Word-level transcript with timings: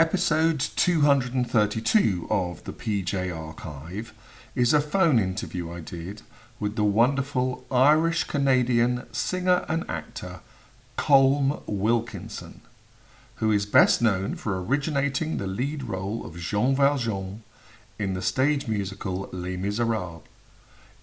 Episode 0.00 0.60
232 0.60 2.26
of 2.30 2.64
the 2.64 2.72
PJ 2.72 3.36
Archive 3.36 4.14
is 4.54 4.72
a 4.72 4.80
phone 4.80 5.18
interview 5.18 5.70
I 5.70 5.80
did 5.80 6.22
with 6.58 6.76
the 6.76 6.84
wonderful 6.84 7.66
Irish 7.70 8.24
Canadian 8.24 9.06
singer 9.12 9.66
and 9.68 9.84
actor 9.90 10.40
Colm 10.96 11.60
Wilkinson, 11.66 12.62
who 13.34 13.52
is 13.52 13.66
best 13.66 14.00
known 14.00 14.36
for 14.36 14.58
originating 14.58 15.36
the 15.36 15.46
lead 15.46 15.82
role 15.82 16.24
of 16.24 16.38
Jean 16.38 16.74
Valjean 16.74 17.42
in 17.98 18.14
the 18.14 18.22
stage 18.22 18.66
musical 18.66 19.28
Les 19.32 19.58
Miserables, 19.58 20.22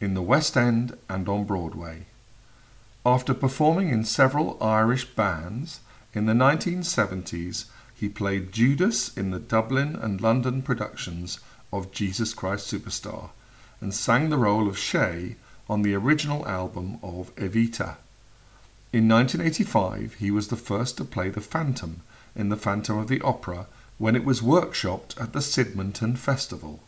in 0.01 0.15
the 0.15 0.23
West 0.23 0.57
End 0.57 0.97
and 1.07 1.29
on 1.29 1.43
Broadway. 1.43 2.07
After 3.05 3.35
performing 3.35 3.89
in 3.89 4.05
several 4.05 4.57
Irish 4.59 5.05
bands 5.05 5.81
in 6.15 6.25
the 6.25 6.33
1970s, 6.33 7.65
he 7.99 8.07
played 8.07 8.51
Judas 8.51 9.15
in 9.17 9.31
the 9.31 9.39
Dublin 9.39 9.95
and 9.95 10.21
London 10.21 10.61
productions 10.61 11.39
of 11.73 11.91
Jesus 11.91 12.33
Christ 12.33 12.71
Superstar 12.71 13.29
and 13.81 13.93
sang 13.93 14.29
the 14.29 14.37
role 14.37 14.67
of 14.67 14.77
Che 14.77 15.35
on 15.67 15.81
the 15.81 15.95
original 15.95 16.47
album 16.47 16.99
of 17.01 17.35
Evita. 17.35 17.97
In 18.93 19.07
1985, 19.07 20.15
he 20.19 20.29
was 20.29 20.49
the 20.49 20.55
first 20.55 20.97
to 20.97 21.05
play 21.05 21.29
the 21.29 21.41
Phantom 21.41 22.01
in 22.35 22.49
The 22.49 22.55
Phantom 22.55 22.99
of 22.99 23.07
the 23.07 23.21
Opera 23.21 23.65
when 23.97 24.15
it 24.15 24.23
was 24.23 24.41
workshopped 24.41 25.19
at 25.19 25.33
the 25.33 25.39
Sydmonton 25.39 26.17
Festival. 26.17 26.79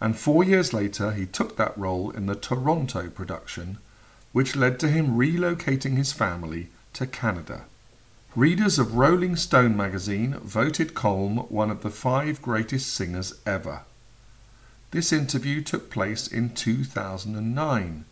And 0.00 0.18
four 0.18 0.42
years 0.42 0.72
later, 0.72 1.12
he 1.12 1.26
took 1.26 1.56
that 1.56 1.78
role 1.78 2.10
in 2.10 2.26
the 2.26 2.34
Toronto 2.34 3.08
production, 3.08 3.78
which 4.32 4.56
led 4.56 4.80
to 4.80 4.88
him 4.88 5.16
relocating 5.16 5.96
his 5.96 6.12
family 6.12 6.70
to 6.94 7.06
Canada. 7.06 7.66
Readers 8.36 8.80
of 8.80 8.96
Rolling 8.96 9.36
Stone 9.36 9.76
magazine 9.76 10.34
voted 10.42 10.92
Colm 10.92 11.48
one 11.52 11.70
of 11.70 11.82
the 11.82 11.90
five 11.90 12.42
greatest 12.42 12.92
singers 12.92 13.40
ever. 13.46 13.82
This 14.90 15.12
interview 15.12 15.62
took 15.62 15.88
place 15.88 16.26
in 16.26 16.50
2009 16.50 18.04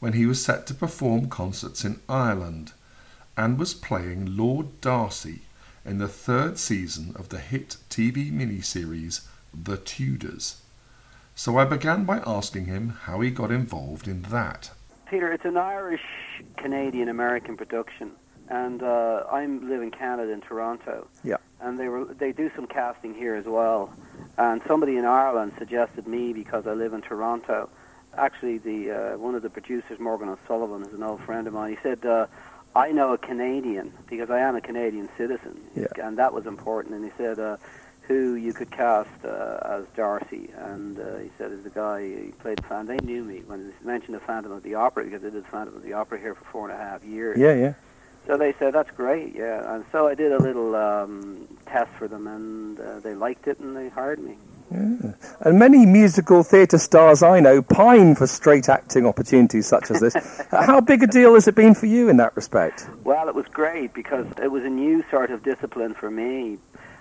when 0.00 0.12
he 0.14 0.26
was 0.26 0.44
set 0.44 0.66
to 0.66 0.74
perform 0.74 1.28
concerts 1.28 1.84
in 1.84 2.00
Ireland 2.08 2.72
and 3.36 3.60
was 3.60 3.72
playing 3.72 4.36
Lord 4.36 4.80
Darcy 4.80 5.42
in 5.84 5.98
the 5.98 6.08
third 6.08 6.58
season 6.58 7.14
of 7.14 7.28
the 7.28 7.38
hit 7.38 7.76
TV 7.88 8.32
miniseries 8.32 9.28
The 9.54 9.76
Tudors. 9.76 10.62
So 11.36 11.58
I 11.58 11.64
began 11.64 12.04
by 12.04 12.18
asking 12.26 12.64
him 12.64 12.98
how 13.02 13.20
he 13.20 13.30
got 13.30 13.52
involved 13.52 14.08
in 14.08 14.22
that. 14.22 14.72
Peter, 15.08 15.32
it's 15.32 15.44
an 15.44 15.56
Irish 15.56 16.02
Canadian 16.56 17.08
American 17.08 17.56
production 17.56 18.10
and 18.50 18.82
uh, 18.82 19.24
I 19.30 19.46
live 19.46 19.80
in 19.80 19.90
Canada 19.90 20.32
in 20.32 20.40
Toronto. 20.40 21.06
Yeah. 21.24 21.36
And 21.60 21.78
they 21.78 21.88
were 21.88 22.04
they 22.04 22.32
do 22.32 22.50
some 22.54 22.66
casting 22.66 23.14
here 23.14 23.34
as 23.34 23.46
well, 23.46 23.92
and 24.36 24.60
somebody 24.66 24.96
in 24.96 25.04
Ireland 25.04 25.52
suggested 25.58 26.06
me 26.06 26.32
because 26.32 26.66
I 26.66 26.72
live 26.72 26.92
in 26.92 27.00
Toronto. 27.00 27.70
Actually, 28.16 28.58
the 28.58 28.90
uh, 28.90 29.18
one 29.18 29.34
of 29.34 29.42
the 29.42 29.50
producers, 29.50 30.00
Morgan 30.00 30.28
O'Sullivan, 30.28 30.82
is 30.82 30.92
an 30.92 31.02
old 31.02 31.20
friend 31.22 31.46
of 31.46 31.54
mine. 31.54 31.70
He 31.70 31.78
said. 31.82 32.04
Uh, 32.04 32.26
I 32.72 32.92
know 32.92 33.12
a 33.12 33.18
Canadian 33.18 33.92
because 34.08 34.30
I 34.30 34.38
am 34.38 34.54
a 34.54 34.60
Canadian 34.60 35.08
citizen, 35.18 35.60
yeah. 35.74 35.86
and 35.96 36.18
that 36.18 36.32
was 36.32 36.46
important. 36.46 36.94
And 36.94 37.04
he 37.04 37.10
said 37.18 37.40
uh, 37.40 37.56
who 38.02 38.34
you 38.34 38.52
could 38.52 38.70
cast 38.70 39.24
uh, 39.24 39.58
as 39.64 39.86
Darcy, 39.96 40.50
and 40.56 40.98
uh, 40.98 41.16
he 41.16 41.30
said 41.36 41.50
is 41.50 41.64
the 41.64 41.70
guy 41.70 42.02
he 42.02 42.32
played 42.38 42.58
the 42.58 42.62
Phantom. 42.62 42.96
They 42.96 43.04
knew 43.04 43.24
me 43.24 43.42
when 43.46 43.72
he 43.80 43.86
mentioned 43.86 44.14
the 44.14 44.20
Phantom 44.20 44.52
of 44.52 44.62
the 44.62 44.76
Opera 44.76 45.02
because 45.04 45.24
I 45.24 45.30
did 45.30 45.44
the 45.44 45.48
Phantom 45.48 45.74
of 45.74 45.82
the 45.82 45.94
Opera 45.94 46.20
here 46.20 46.36
for 46.36 46.44
four 46.44 46.70
and 46.70 46.78
a 46.78 46.80
half 46.80 47.04
years. 47.04 47.38
Yeah, 47.38 47.54
yeah. 47.54 47.74
So 48.26 48.36
they 48.36 48.52
said 48.54 48.74
that's 48.74 48.90
great, 48.92 49.34
yeah. 49.34 49.74
And 49.74 49.84
so 49.90 50.06
I 50.06 50.14
did 50.14 50.32
a 50.32 50.38
little 50.38 50.74
um, 50.76 51.48
test 51.66 51.90
for 51.92 52.06
them, 52.08 52.26
and 52.26 52.78
uh, 52.78 53.00
they 53.00 53.14
liked 53.14 53.48
it, 53.48 53.58
and 53.58 53.76
they 53.76 53.88
hired 53.88 54.20
me. 54.20 54.36
Yeah. 54.70 55.12
And 55.40 55.58
many 55.58 55.84
musical 55.84 56.42
theatre 56.42 56.78
stars 56.78 57.22
I 57.22 57.40
know 57.40 57.60
pine 57.60 58.14
for 58.14 58.26
straight 58.26 58.68
acting 58.68 59.04
opportunities 59.04 59.66
such 59.66 59.90
as 59.90 60.00
this. 60.00 60.14
How 60.50 60.80
big 60.80 61.02
a 61.02 61.06
deal 61.06 61.34
has 61.34 61.48
it 61.48 61.56
been 61.56 61.74
for 61.74 61.86
you 61.86 62.08
in 62.08 62.18
that 62.18 62.36
respect? 62.36 62.88
Well, 63.02 63.28
it 63.28 63.34
was 63.34 63.46
great 63.46 63.94
because 63.94 64.26
it 64.40 64.50
was 64.50 64.64
a 64.64 64.70
new 64.70 65.04
sort 65.10 65.30
of 65.30 65.42
discipline 65.42 65.94
for 65.94 66.10
me. 66.10 66.58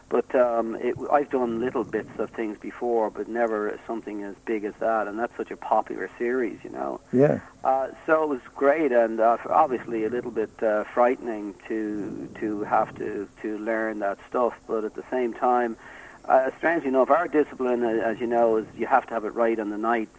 But 0.09 0.33
um, 0.33 0.75
it, 0.75 0.95
I've 1.11 1.29
done 1.29 1.59
little 1.59 1.83
bits 1.83 2.09
of 2.17 2.31
things 2.31 2.57
before, 2.57 3.11
but 3.11 3.27
never 3.27 3.79
something 3.85 4.23
as 4.23 4.35
big 4.43 4.63
as 4.63 4.73
that. 4.79 5.07
And 5.07 5.19
that's 5.19 5.35
such 5.37 5.51
a 5.51 5.57
popular 5.57 6.09
series, 6.17 6.57
you 6.63 6.71
know. 6.71 6.99
Yeah. 7.13 7.41
Uh, 7.63 7.89
so 8.07 8.23
it 8.23 8.29
was 8.29 8.41
great, 8.55 8.91
and 8.91 9.19
uh, 9.19 9.37
obviously 9.47 10.05
a 10.05 10.09
little 10.09 10.31
bit 10.31 10.51
uh, 10.63 10.83
frightening 10.85 11.53
to 11.67 12.27
to 12.39 12.63
have 12.63 12.95
to 12.95 13.29
to 13.43 13.57
learn 13.59 13.99
that 13.99 14.17
stuff. 14.27 14.55
But 14.65 14.83
at 14.83 14.95
the 14.95 15.03
same 15.11 15.33
time, 15.33 15.77
uh, 16.25 16.49
strangely 16.57 16.89
enough, 16.89 17.11
our 17.11 17.27
discipline, 17.27 17.83
uh, 17.83 17.89
as 17.89 18.19
you 18.19 18.27
know, 18.27 18.57
is 18.57 18.65
you 18.75 18.87
have 18.87 19.05
to 19.07 19.13
have 19.13 19.25
it 19.25 19.35
right 19.35 19.59
on 19.59 19.69
the 19.69 19.77
night. 19.77 20.09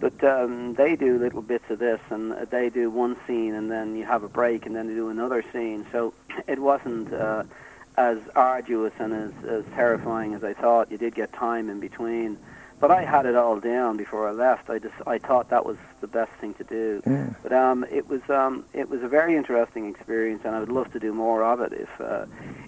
But 0.00 0.24
um, 0.24 0.74
they 0.74 0.96
do 0.96 1.18
little 1.18 1.42
bits 1.42 1.70
of 1.70 1.78
this, 1.78 2.00
and 2.10 2.32
they 2.50 2.70
do 2.70 2.90
one 2.90 3.16
scene, 3.28 3.54
and 3.54 3.70
then 3.70 3.94
you 3.94 4.04
have 4.04 4.24
a 4.24 4.28
break, 4.28 4.66
and 4.66 4.74
then 4.74 4.88
they 4.88 4.94
do 4.94 5.08
another 5.08 5.44
scene. 5.52 5.86
So 5.92 6.14
it 6.48 6.58
wasn't. 6.58 7.12
Uh, 7.12 7.44
as 7.96 8.18
arduous 8.34 8.92
and 8.98 9.12
as, 9.12 9.44
as 9.48 9.64
terrifying 9.74 10.34
as 10.34 10.44
I 10.44 10.52
thought. 10.52 10.90
You 10.90 10.98
did 10.98 11.14
get 11.14 11.32
time 11.32 11.70
in 11.70 11.80
between, 11.80 12.38
but 12.78 12.90
I 12.90 13.04
had 13.04 13.24
it 13.24 13.34
all 13.34 13.58
down 13.58 13.96
before 13.96 14.28
I 14.28 14.32
left. 14.32 14.68
I 14.68 14.78
just 14.78 14.94
I 15.06 15.18
thought 15.18 15.50
that 15.50 15.64
was 15.64 15.78
the 16.00 16.06
best 16.06 16.32
thing 16.32 16.54
to 16.54 16.64
do. 16.64 17.02
Yeah. 17.06 17.30
But 17.42 17.52
um, 17.52 17.86
it 17.90 18.08
was 18.08 18.28
um, 18.28 18.64
it 18.74 18.90
was 18.90 19.02
a 19.02 19.08
very 19.08 19.36
interesting 19.36 19.88
experience, 19.88 20.42
and 20.44 20.54
I 20.54 20.60
would 20.60 20.68
love 20.68 20.92
to 20.92 21.00
do 21.00 21.14
more 21.14 21.42
of 21.42 21.60
it. 21.60 21.72
If 21.72 22.00
uh, 22.00 22.26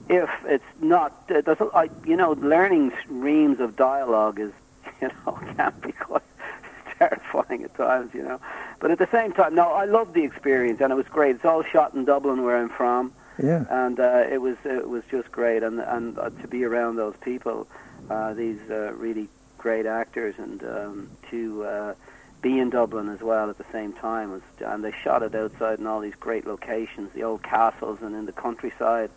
if 0.09 0.31
it's 0.47 0.65
not, 0.81 1.12
uh, 1.31 1.43
there's, 1.43 1.60
I, 1.75 1.91
you 2.06 2.16
know, 2.16 2.33
learning 2.33 2.93
reams 3.09 3.60
of 3.60 3.77
dialogue 3.77 4.41
is 4.41 4.53
you 5.03 5.09
know 5.27 5.33
can 5.56 5.75
be 5.83 5.93
quite 5.93 6.22
terrifying 6.99 7.65
at 7.65 7.75
times, 7.77 8.15
you 8.15 8.22
know. 8.22 8.41
But 8.81 8.93
at 8.93 8.99
the 8.99 9.09
same 9.12 9.33
time, 9.33 9.55
no, 9.55 9.72
I 9.72 9.84
loved 9.84 10.15
the 10.15 10.25
experience, 10.25 10.81
and 10.81 10.91
it 10.91 10.97
was 10.97 11.09
great. 11.09 11.37
It's 11.37 11.45
all 11.45 11.62
shot 11.62 11.93
in 11.93 12.06
Dublin, 12.06 12.45
where 12.45 12.56
I'm 12.56 12.71
from. 12.71 13.12
Yeah. 13.43 13.65
And 13.71 13.99
uh, 14.00 14.25
it 14.31 14.41
was 14.41 14.56
it 14.65 14.88
was 14.88 15.04
just 15.10 15.31
great, 15.31 15.62
and 15.62 15.81
and 15.81 16.19
uh, 16.19 16.31
to 16.31 16.49
be 16.49 16.65
around 16.65 16.97
those 16.97 17.16
people, 17.21 17.69
uh, 18.10 18.34
these 18.34 18.59
uh, 18.71 18.93
really 18.94 19.28
great 19.59 19.87
actors, 19.87 20.34
and 20.38 20.62
um, 20.65 21.10
to 21.31 21.65
uh, 21.65 21.94
be 22.43 22.59
in 22.59 22.71
Dublin 22.71 23.09
as 23.09 23.21
well 23.21 23.50
at 23.50 23.59
the 23.59 23.66
same 23.72 23.93
time. 23.93 24.32
Was, 24.32 24.43
and 24.60 24.82
they 24.82 24.93
shot 24.93 25.22
it 25.22 25.34
outside 25.34 25.78
in 25.78 25.87
all 25.87 26.00
these 26.00 26.16
great 26.16 26.47
locations, 26.47 27.12
the 27.12 27.25
old 27.25 27.43
castles, 27.43 28.03
and 28.03 28.15
in 28.15 28.27
the 28.27 28.32
countryside. 28.32 29.10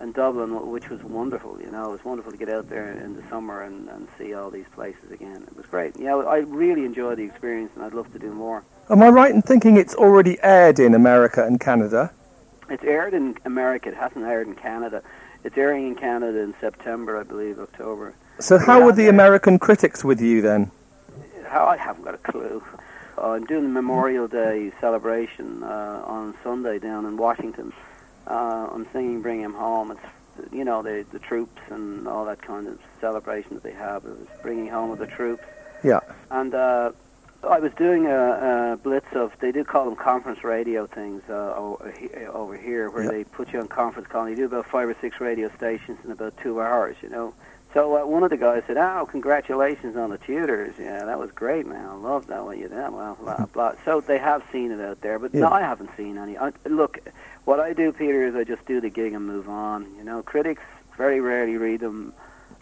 And 0.00 0.14
Dublin, 0.14 0.70
which 0.70 0.88
was 0.90 1.02
wonderful, 1.02 1.60
you 1.60 1.72
know, 1.72 1.88
it 1.88 1.90
was 1.90 2.04
wonderful 2.04 2.30
to 2.30 2.38
get 2.38 2.48
out 2.48 2.68
there 2.70 2.92
in 2.92 3.16
the 3.16 3.22
summer 3.28 3.62
and, 3.62 3.88
and 3.88 4.06
see 4.16 4.32
all 4.32 4.48
these 4.48 4.68
places 4.72 5.10
again. 5.10 5.42
It 5.42 5.56
was 5.56 5.66
great. 5.66 5.98
Yeah, 5.98 6.14
I 6.14 6.38
really 6.38 6.84
enjoyed 6.84 7.18
the 7.18 7.24
experience, 7.24 7.72
and 7.74 7.84
I'd 7.84 7.94
love 7.94 8.12
to 8.12 8.18
do 8.20 8.32
more. 8.32 8.62
Am 8.90 9.02
I 9.02 9.08
right 9.08 9.34
in 9.34 9.42
thinking 9.42 9.76
it's 9.76 9.96
already 9.96 10.38
aired 10.40 10.78
in 10.78 10.94
America 10.94 11.44
and 11.44 11.58
Canada? 11.58 12.12
It's 12.70 12.84
aired 12.84 13.14
in 13.14 13.36
America. 13.44 13.88
It 13.88 13.96
hasn't 13.96 14.24
aired 14.24 14.46
in 14.46 14.54
Canada. 14.54 15.02
It's 15.44 15.56
airing 15.56 15.88
in 15.88 15.94
Canada 15.94 16.40
in 16.40 16.54
September, 16.60 17.18
I 17.18 17.22
believe, 17.22 17.58
October. 17.58 18.14
So 18.40 18.58
how 18.58 18.84
were 18.84 18.92
the. 18.92 19.08
American 19.08 19.58
critics 19.58 20.04
with 20.04 20.20
you 20.20 20.42
then? 20.42 20.70
How 21.46 21.66
I 21.66 21.76
haven't 21.76 22.04
got 22.04 22.14
a 22.14 22.18
clue. 22.18 22.62
Uh, 23.16 23.30
I'm 23.30 23.46
doing 23.46 23.64
the 23.64 23.68
Memorial 23.70 24.28
Day 24.28 24.70
celebration 24.80 25.62
uh, 25.62 26.02
on 26.04 26.34
Sunday 26.44 26.78
down 26.78 27.06
in 27.06 27.16
Washington. 27.16 27.72
Uh, 28.26 28.68
I'm 28.72 28.86
singing 28.92 29.22
"Bring 29.22 29.40
Him 29.40 29.54
Home." 29.54 29.90
It's 29.90 30.52
you 30.52 30.64
know 30.64 30.82
the 30.82 31.04
the 31.10 31.18
troops 31.18 31.60
and 31.70 32.06
all 32.06 32.26
that 32.26 32.42
kind 32.42 32.68
of 32.68 32.78
celebration 33.00 33.54
that 33.54 33.62
they 33.62 33.72
have. 33.72 34.04
It 34.04 34.10
was 34.10 34.28
bringing 34.42 34.68
home 34.68 34.90
of 34.90 34.98
the 34.98 35.06
troops. 35.06 35.44
Yeah. 35.82 36.00
And 36.30 36.54
uh, 36.54 36.92
I 37.46 37.60
was 37.60 37.72
doing 37.74 38.06
a, 38.06 38.72
a 38.72 38.76
blitz 38.76 39.06
of, 39.12 39.32
they 39.40 39.52
do 39.52 39.62
call 39.64 39.84
them 39.84 39.96
conference 39.96 40.42
radio 40.42 40.86
things 40.86 41.22
uh, 41.30 41.54
over, 41.56 42.56
here, 42.56 42.90
where 42.90 43.04
Yeah. 43.04 43.10
they 43.10 43.24
put 43.24 43.52
you 43.52 43.60
on 43.60 43.68
conference 43.68 44.08
call. 44.08 44.22
And 44.22 44.30
you 44.30 44.36
do 44.36 44.44
about 44.46 44.66
five 44.66 44.88
or 44.88 44.96
six 45.00 45.20
radio 45.20 45.48
stations 45.56 45.98
in 46.04 46.10
about 46.10 46.36
two 46.38 46.60
hours, 46.60 46.96
you 47.00 47.08
know. 47.08 47.34
So 47.74 47.96
uh, 47.96 48.06
one 48.06 48.22
of 48.22 48.30
the 48.30 48.38
guys 48.38 48.62
said, 48.66 48.78
"Oh, 48.78 49.06
congratulations 49.08 49.94
on 49.96 50.08
the 50.08 50.16
Tudors! 50.18 50.74
Yeah, 50.78 51.04
that 51.04 51.18
was 51.18 51.30
great, 51.32 51.66
man. 51.66 51.84
I 51.84 51.94
love 51.94 52.26
that 52.28 52.42
what 52.44 52.56
you 52.56 52.66
did." 52.66 52.78
Well, 52.90 53.16
blah 53.20 53.44
blah. 53.44 53.72
So 53.84 54.00
they 54.00 54.16
have 54.18 54.42
seen 54.50 54.72
it 54.72 54.80
out 54.80 55.02
there, 55.02 55.18
but 55.18 55.34
no, 55.34 55.48
I 55.48 55.60
haven't 55.60 55.90
seen 55.94 56.16
any. 56.16 56.38
I, 56.38 56.52
look, 56.64 56.98
what 57.44 57.60
I 57.60 57.74
do, 57.74 57.92
Peter, 57.92 58.26
is 58.26 58.34
I 58.34 58.44
just 58.44 58.64
do 58.64 58.80
the 58.80 58.88
gig 58.88 59.12
and 59.12 59.26
move 59.26 59.50
on. 59.50 59.86
You 59.98 60.02
know, 60.02 60.22
critics 60.22 60.62
very 60.96 61.20
rarely 61.20 61.58
read 61.58 61.80
them 61.80 62.14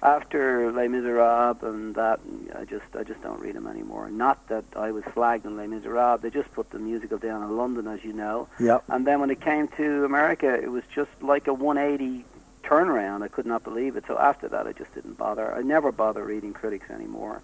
after 0.02 0.70
Les 0.72 0.88
Miserables 0.88 1.62
and 1.62 1.94
that, 1.94 2.20
I 2.54 2.64
just 2.64 2.84
I 2.94 3.02
just 3.02 3.22
don't 3.22 3.40
read 3.40 3.54
them 3.54 3.66
anymore. 3.66 4.10
Not 4.10 4.46
that 4.48 4.64
I 4.76 4.90
was 4.90 5.04
flagged 5.04 5.46
in 5.46 5.56
Les 5.56 5.66
Miserables. 5.66 6.20
They 6.20 6.30
just 6.30 6.52
put 6.52 6.70
the 6.70 6.78
musical 6.78 7.18
down 7.18 7.42
in 7.42 7.56
London, 7.56 7.86
as 7.86 8.04
you 8.04 8.12
know. 8.12 8.48
Yep. 8.60 8.84
And 8.88 9.06
then 9.06 9.20
when 9.20 9.30
it 9.30 9.40
came 9.40 9.68
to 9.68 10.04
America, 10.04 10.52
it 10.54 10.70
was 10.70 10.84
just 10.94 11.10
like 11.22 11.46
a 11.46 11.54
180 11.54 12.24
turnaround. 12.62 13.22
I 13.22 13.28
could 13.28 13.46
not 13.46 13.64
believe 13.64 13.96
it. 13.96 14.04
So 14.06 14.18
after 14.18 14.48
that, 14.48 14.66
I 14.66 14.72
just 14.72 14.94
didn't 14.94 15.16
bother. 15.16 15.54
I 15.54 15.62
never 15.62 15.92
bother 15.92 16.24
reading 16.24 16.52
critics 16.52 16.90
anymore. 16.90 17.42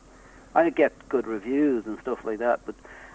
I 0.54 0.68
get 0.70 0.92
good 1.08 1.26
reviews 1.26 1.86
and 1.86 1.98
stuff 2.00 2.24
like 2.24 2.40
that, 2.40 2.60
but 2.66 2.74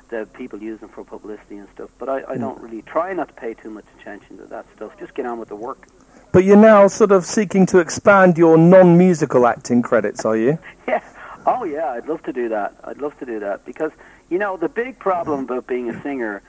the 0.10 0.28
people 0.34 0.60
use 0.60 0.80
them 0.80 0.90
for 0.90 1.04
publicity 1.04 1.58
and 1.58 1.68
stuff. 1.70 1.92
But 2.00 2.10
I, 2.10 2.18
I 2.24 2.34
hmm. 2.36 2.42
don't 2.42 2.60
really 2.62 2.82
try 2.82 3.14
not 3.14 3.28
to 3.28 3.34
pay 3.34 3.54
too 3.54 3.70
much 3.70 3.86
attention 4.00 4.38
to 4.38 4.46
that 4.46 4.66
stuff. 4.76 4.98
Just 5.00 5.14
get 5.14 5.26
on 5.26 5.38
with 5.40 5.50
the 5.50 5.56
work. 5.56 5.88
But 6.32 6.44
you're 6.44 6.58
now 6.58 6.88
sort 6.88 7.12
of 7.12 7.26
seeking 7.26 7.66
to 7.68 7.80
expand 7.80 8.38
your 8.38 8.58
non-musical 8.58 9.48
acting 9.48 9.82
credits, 9.82 10.26
are 10.26 10.38
you? 10.38 10.58
Yeah. 10.88 11.04
Oh, 11.46 11.64
yeah. 11.66 11.90
I'd 11.92 12.08
love 12.08 12.24
to 12.24 12.34
do 12.34 12.50
that. 12.50 12.74
I'd 12.84 13.00
love 13.00 13.18
to 13.20 13.26
do 13.26 13.40
that 13.40 13.66
because 13.66 13.92
you 14.30 14.38
know 14.38 14.56
the 14.58 14.70
big 14.70 15.00
problem 15.00 15.42
about 15.46 15.68
being 15.68 15.90
a 15.90 16.02
singer 16.02 16.42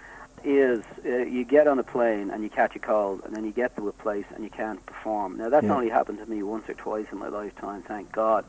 is 0.45 0.85
uh, 1.05 1.09
you 1.09 1.45
get 1.45 1.67
on 1.67 1.79
a 1.81 1.83
plane 1.83 2.31
and 2.31 2.43
you 2.45 2.49
catch 2.51 2.77
a 2.77 2.79
cold, 2.79 3.23
and 3.25 3.35
then 3.35 3.45
you 3.45 3.51
get 3.51 3.75
to 3.77 3.89
a 3.89 3.93
place 3.93 4.25
and 4.35 4.45
you 4.45 4.51
can't 4.51 4.85
perform. 4.87 5.37
Now 5.39 5.49
that's 5.49 5.65
Yeah. 5.67 5.75
only 5.75 5.89
happened 5.89 6.19
to 6.19 6.27
me 6.27 6.43
once 6.45 6.69
or 6.69 6.75
twice 6.75 7.07
in 7.11 7.19
my 7.19 7.27
lifetime, 7.29 7.83
thank 7.83 8.13
God. 8.13 8.45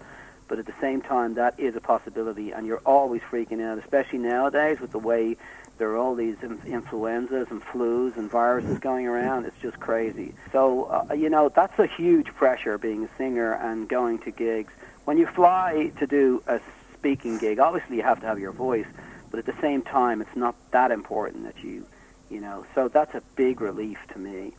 But 0.47 0.59
at 0.59 0.65
the 0.67 0.73
same 0.81 1.01
time, 1.01 1.33
that 1.35 1.59
is 1.59 1.75
a 1.75 1.81
possibility, 1.81 2.51
and 2.51 2.65
you're 2.67 2.81
always 2.85 3.21
freaking 3.31 3.61
out, 3.63 3.77
especially 3.79 4.19
nowadays 4.19 4.79
with 4.79 4.91
the 4.91 4.99
way 4.99 5.37
there 5.79 5.89
are 5.89 5.97
all 5.97 6.13
these 6.13 6.35
in- 6.43 6.61
influenzas 6.67 7.49
and 7.49 7.63
flus 7.63 8.15
and 8.17 8.29
viruses 8.29 8.77
going 8.79 9.07
around. 9.07 9.45
It's 9.45 9.59
just 9.61 9.79
crazy. 9.79 10.35
So 10.51 10.83
uh, 10.83 11.13
you 11.13 11.29
know 11.29 11.49
that's 11.49 11.79
a 11.79 11.87
huge 11.87 12.27
pressure 12.27 12.77
being 12.77 13.05
a 13.05 13.09
singer 13.17 13.53
and 13.53 13.89
going 13.89 14.19
to 14.19 14.31
gigs. 14.31 14.71
When 15.05 15.17
you 15.17 15.25
fly 15.25 15.91
to 15.97 16.05
do 16.05 16.43
a 16.45 16.59
speaking 16.93 17.39
gig, 17.39 17.59
obviously 17.59 17.95
you 17.95 18.03
have 18.03 18.19
to 18.19 18.27
have 18.27 18.37
your 18.39 18.51
voice, 18.51 18.85
but 19.31 19.39
at 19.39 19.45
the 19.45 19.59
same 19.61 19.81
time, 19.81 20.21
it's 20.21 20.35
not 20.35 20.53
that 20.71 20.91
important 20.91 21.45
that 21.45 21.63
you, 21.63 21.87
you 22.29 22.41
know. 22.41 22.65
So 22.75 22.89
that's 22.89 23.15
a 23.15 23.23
big 23.35 23.61
relief 23.61 23.97
to 24.13 24.19
me. 24.19 24.53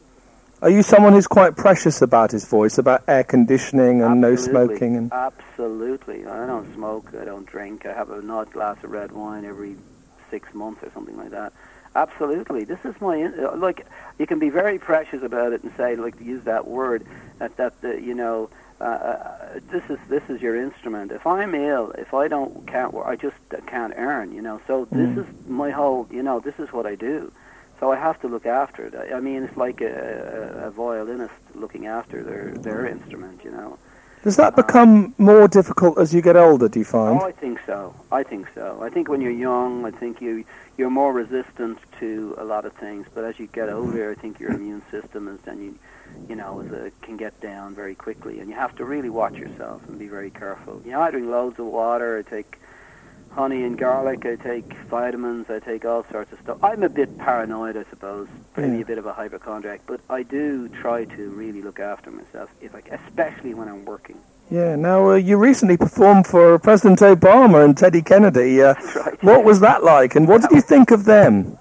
Are 0.62 0.70
you 0.70 0.82
someone 0.82 1.12
who's 1.14 1.26
quite 1.26 1.56
precious 1.56 2.02
about 2.02 2.32
his 2.32 2.44
voice, 2.44 2.76
about 2.76 3.04
air 3.08 3.24
conditioning 3.24 4.02
and 4.02 4.20
no 4.20 4.36
smoking? 4.36 4.96
And 4.96 5.12
Absolutely. 5.12 6.26
I 6.26 6.46
don't 6.46 6.74
smoke. 6.74 7.14
I 7.18 7.24
don't 7.24 7.46
drink. 7.46 7.86
I 7.86 7.94
have 7.94 8.10
a 8.10 8.26
odd 8.30 8.52
glass 8.52 8.76
of 8.82 8.90
red 8.90 9.12
wine 9.12 9.44
every 9.44 9.76
six 10.30 10.54
months 10.54 10.82
or 10.82 10.90
something 10.94 11.16
like 11.16 11.30
that. 11.30 11.52
Absolutely. 11.94 12.64
This 12.64 12.78
is 12.84 12.94
my 13.00 13.22
uh, 13.24 13.56
like. 13.56 13.86
You 14.18 14.26
can 14.26 14.38
be 14.38 14.50
very 14.50 14.78
precious 14.78 15.22
about 15.22 15.52
it 15.52 15.62
and 15.64 15.72
say 15.76 15.96
like 15.96 16.20
use 16.20 16.44
that 16.44 16.68
word 16.68 17.04
that 17.38 17.56
that 17.56 17.74
uh, 17.84 17.88
you 17.94 18.14
know. 18.14 18.48
Uh, 18.80 18.84
uh, 18.84 19.58
this 19.70 19.82
is 19.90 19.98
this 20.08 20.22
is 20.28 20.40
your 20.40 20.56
instrument. 20.56 21.12
If 21.12 21.26
I'm 21.26 21.54
ill, 21.54 21.90
if 21.98 22.14
I 22.14 22.28
don't 22.28 22.64
can't, 22.66 22.94
I 23.04 23.14
just 23.16 23.36
can't 23.66 23.92
earn. 23.96 24.32
You 24.32 24.40
know. 24.40 24.60
So 24.66 24.86
this 24.86 25.10
Mm. 25.10 25.18
is 25.18 25.26
my 25.46 25.70
whole. 25.70 26.06
You 26.10 26.22
know, 26.22 26.40
this 26.40 26.58
is 26.58 26.72
what 26.72 26.86
I 26.86 26.94
do. 26.94 27.30
So 27.80 27.90
I 27.92 27.96
have 27.96 28.20
to 28.20 28.28
look 28.28 28.46
after 28.46 28.86
it. 28.86 28.94
I 28.94 29.16
I 29.16 29.20
mean, 29.20 29.42
it's 29.42 29.56
like 29.56 29.80
a, 29.80 29.94
a, 30.62 30.68
a 30.68 30.70
violinist 30.70 31.34
looking 31.54 31.86
after 31.86 32.22
their 32.22 32.54
their 32.62 32.86
instrument. 32.86 33.40
You 33.44 33.50
know. 33.50 33.78
Does 34.22 34.36
that 34.36 34.54
become 34.54 35.14
more 35.16 35.48
difficult 35.48 35.98
as 35.98 36.12
you 36.12 36.20
get 36.20 36.36
older? 36.36 36.68
Do 36.68 36.78
you 36.78 36.84
find? 36.84 37.20
Oh, 37.20 37.24
I 37.24 37.32
think 37.32 37.58
so. 37.66 37.94
I 38.12 38.22
think 38.22 38.48
so. 38.54 38.80
I 38.82 38.90
think 38.90 39.08
when 39.08 39.20
you're 39.20 39.30
young, 39.30 39.86
I 39.86 39.90
think 39.90 40.20
you 40.20 40.44
you're 40.76 40.90
more 40.90 41.12
resistant 41.12 41.78
to 42.00 42.34
a 42.38 42.44
lot 42.44 42.64
of 42.64 42.72
things. 42.74 43.06
But 43.14 43.24
as 43.24 43.38
you 43.38 43.46
get 43.46 43.68
mm-hmm. 43.68 43.78
older, 43.78 44.10
I 44.10 44.14
think 44.14 44.40
your 44.40 44.52
immune 44.52 44.82
system 44.90 45.28
is 45.28 45.40
then 45.40 45.60
you 45.62 45.78
you 46.28 46.36
know 46.36 46.60
is 46.60 46.72
a, 46.72 46.90
can 47.02 47.16
get 47.16 47.40
down 47.40 47.74
very 47.74 47.94
quickly, 47.94 48.40
and 48.40 48.48
you 48.48 48.54
have 48.54 48.76
to 48.76 48.84
really 48.84 49.10
watch 49.10 49.34
yourself 49.34 49.86
and 49.88 49.98
be 49.98 50.08
very 50.08 50.30
careful. 50.30 50.82
You 50.84 50.92
know, 50.92 51.00
I 51.00 51.10
drink 51.10 51.28
loads 51.28 51.58
of 51.58 51.66
water. 51.66 52.18
I 52.18 52.28
take 52.28 52.58
honey 53.32 53.64
and 53.64 53.78
garlic. 53.78 54.26
I 54.26 54.36
take 54.36 54.72
vitamins. 54.88 55.48
I 55.50 55.58
take 55.60 55.84
all 55.84 56.04
sorts 56.10 56.32
of 56.32 56.40
stuff. 56.40 56.58
I'm 56.62 56.82
a 56.82 56.88
bit 56.88 57.16
paranoid, 57.18 57.76
I 57.76 57.84
suppose, 57.90 58.28
maybe 58.56 58.76
Yeah. 58.76 58.82
a 58.82 58.86
bit 58.86 58.98
of 58.98 59.06
a 59.06 59.12
hypochondriac, 59.12 59.82
but 59.86 60.00
I 60.10 60.22
do 60.22 60.68
try 60.68 61.04
to 61.04 61.30
really 61.30 61.62
look 61.62 61.80
after 61.80 62.10
myself, 62.10 62.50
if 62.60 62.74
I, 62.74 62.80
especially 62.90 63.54
when 63.54 63.68
I'm 63.68 63.84
working. 63.84 64.16
Yeah. 64.50 64.74
Now 64.76 65.10
uh, 65.10 65.14
you 65.14 65.36
recently 65.36 65.76
performed 65.76 66.26
for 66.26 66.58
President 66.58 66.98
Obama 67.00 67.64
and 67.64 67.76
Teddy 67.76 68.02
Kennedy. 68.02 68.60
Uh, 68.62 68.74
right. 68.96 69.22
what 69.22 69.44
was 69.44 69.60
that 69.60 69.84
like, 69.84 70.16
and 70.16 70.26
what 70.26 70.40
did 70.42 70.50
you 70.50 70.60
think 70.60 70.90
of 70.90 71.04
them? 71.04 71.56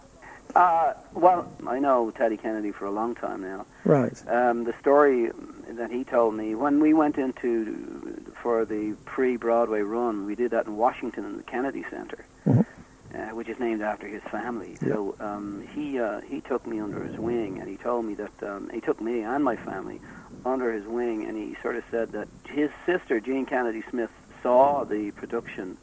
Uh, 0.55 0.93
well, 1.13 1.51
I 1.67 1.77
know 1.77 2.09
Teddy 2.11 2.35
Kennedy 2.35 2.71
for 2.71 2.85
a 2.85 2.91
long 2.91 3.13
time 3.13 3.41
now. 3.41 3.65
Right. 3.85 4.19
Um, 4.27 4.63
the 4.63 4.73
story 4.79 5.29
that 5.69 5.91
he 5.91 6.03
told 6.03 6.33
me 6.33 6.55
when 6.55 6.79
we 6.79 6.93
went 6.95 7.17
into 7.19 8.19
for 8.41 8.65
the 8.65 8.95
pre-Broadway 9.05 9.81
run, 9.81 10.25
we 10.25 10.35
did 10.35 10.51
that 10.51 10.65
in 10.67 10.77
Washington 10.77 11.25
in 11.25 11.37
the 11.37 11.43
Kennedy 11.43 11.83
Center, 11.89 12.25
Mhm. 12.45 12.65
uh, 13.13 13.35
which 13.35 13.49
is 13.49 13.59
named 13.59 13.81
after 13.81 14.07
his 14.07 14.23
family. 14.23 14.77
So 14.87 15.15
um, 15.19 15.63
he 15.73 15.99
uh, 15.99 16.21
he 16.21 16.41
took 16.41 16.65
me 16.65 16.79
under 16.79 17.03
his 17.03 17.17
wing, 17.17 17.59
and 17.59 17.67
he 17.69 17.77
told 17.77 18.05
me 18.05 18.13
that 18.15 18.43
um, 18.43 18.69
he 18.73 18.81
took 18.81 19.01
me 19.01 19.21
and 19.21 19.43
my 19.43 19.55
family 19.57 19.99
under 20.45 20.71
his 20.71 20.85
wing, 20.85 21.25
and 21.25 21.35
he 21.37 21.55
sort 21.61 21.75
of 21.75 21.83
said 21.91 22.11
that 22.13 22.27
his 22.47 22.69
sister 22.85 23.19
Jean 23.19 23.45
Kennedy 23.45 23.83
Smith 23.89 24.11
saw 24.41 24.83
the 24.85 25.11
production 25.11 25.77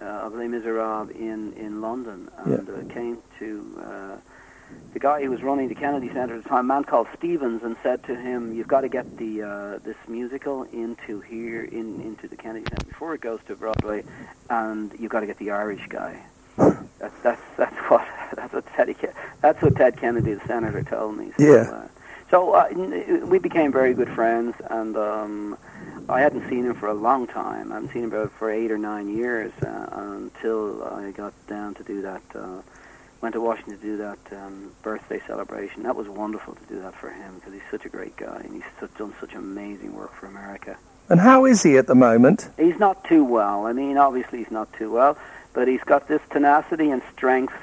uh, 0.00 0.04
of 0.04 0.34
Les 0.34 0.48
Miserables 0.48 1.10
in 1.10 1.52
in 1.54 1.80
London 1.80 2.28
and 2.44 2.68
uh, 2.68 2.92
came 2.92 3.18
to. 3.38 4.20
Uh, 4.72 4.78
the 4.92 4.98
guy 4.98 5.22
who 5.22 5.30
was 5.30 5.42
running 5.42 5.68
the 5.68 5.74
Kennedy 5.74 6.08
Center 6.08 6.36
at 6.36 6.42
the 6.42 6.48
time, 6.48 6.66
a 6.66 6.74
man 6.74 6.84
called 6.84 7.08
Stevens, 7.16 7.62
and 7.62 7.76
said 7.82 8.02
to 8.04 8.14
him, 8.14 8.54
"You've 8.54 8.68
got 8.68 8.82
to 8.82 8.88
get 8.88 9.16
the 9.16 9.42
uh, 9.42 9.78
this 9.78 9.96
musical 10.08 10.64
into 10.64 11.20
here, 11.20 11.64
in 11.64 12.00
into 12.02 12.28
the 12.28 12.36
Kennedy 12.36 12.66
Center 12.68 12.84
before 12.86 13.14
it 13.14 13.20
goes 13.20 13.40
to 13.46 13.56
Broadway, 13.56 14.04
and 14.50 14.92
you've 14.98 15.10
got 15.10 15.20
to 15.20 15.26
get 15.26 15.38
the 15.38 15.50
Irish 15.50 15.86
guy." 15.88 16.22
That's 16.98 17.20
that's 17.22 17.42
that's 17.56 17.76
what 17.90 18.06
that's 18.36 18.52
what 18.52 18.66
Teddy 18.66 18.96
that's 19.40 19.62
what 19.62 19.76
Ted 19.76 19.96
Kennedy, 19.96 20.34
the 20.34 20.46
senator, 20.46 20.82
told 20.82 21.16
me. 21.16 21.32
So, 21.38 21.44
Yeah. 21.44 21.70
Uh, 21.70 21.88
so 22.30 22.54
uh, 22.54 22.68
we 23.26 23.38
became 23.38 23.72
very 23.72 23.92
good 23.92 24.08
friends, 24.08 24.56
and 24.70 24.96
um, 24.96 25.58
I 26.08 26.20
hadn't 26.22 26.48
seen 26.48 26.64
him 26.64 26.74
for 26.74 26.88
a 26.88 26.94
long 26.94 27.26
time. 27.26 27.70
I 27.70 27.74
hadn't 27.74 27.92
seen 27.92 28.04
him 28.04 28.12
about 28.12 28.32
for 28.32 28.50
eight 28.50 28.70
or 28.70 28.78
nine 28.78 29.14
years 29.14 29.52
uh, 29.62 29.86
until 29.92 30.82
I 30.82 31.10
got 31.10 31.34
down 31.46 31.74
to 31.74 31.84
do 31.84 32.00
that. 32.00 32.22
Uh, 32.34 32.62
went 33.22 33.32
to 33.34 33.40
Washington 33.40 33.78
to 33.78 33.82
do 33.82 33.96
that 33.98 34.18
um, 34.32 34.72
birthday 34.82 35.22
celebration. 35.26 35.84
That 35.84 35.96
was 35.96 36.08
wonderful 36.08 36.54
to 36.54 36.64
do 36.66 36.82
that 36.82 36.94
for 36.94 37.08
him 37.08 37.36
because 37.36 37.54
he's 37.54 37.62
such 37.70 37.86
a 37.86 37.88
great 37.88 38.16
guy 38.16 38.42
and 38.44 38.52
he's 38.52 38.64
such, 38.80 38.94
done 38.98 39.14
such 39.20 39.32
amazing 39.34 39.94
work 39.94 40.12
for 40.14 40.26
America. 40.26 40.76
And 41.08 41.20
how 41.20 41.44
is 41.44 41.62
he 41.62 41.76
at 41.76 41.86
the 41.86 41.94
moment? 41.94 42.48
He's 42.58 42.78
not 42.78 43.04
too 43.04 43.24
well. 43.24 43.66
I 43.66 43.72
mean, 43.72 43.96
obviously 43.96 44.40
he's 44.40 44.50
not 44.50 44.72
too 44.72 44.90
well, 44.90 45.16
but 45.52 45.68
he's 45.68 45.82
got 45.84 46.08
this 46.08 46.20
tenacity 46.30 46.90
and 46.90 47.02
strength 47.12 47.54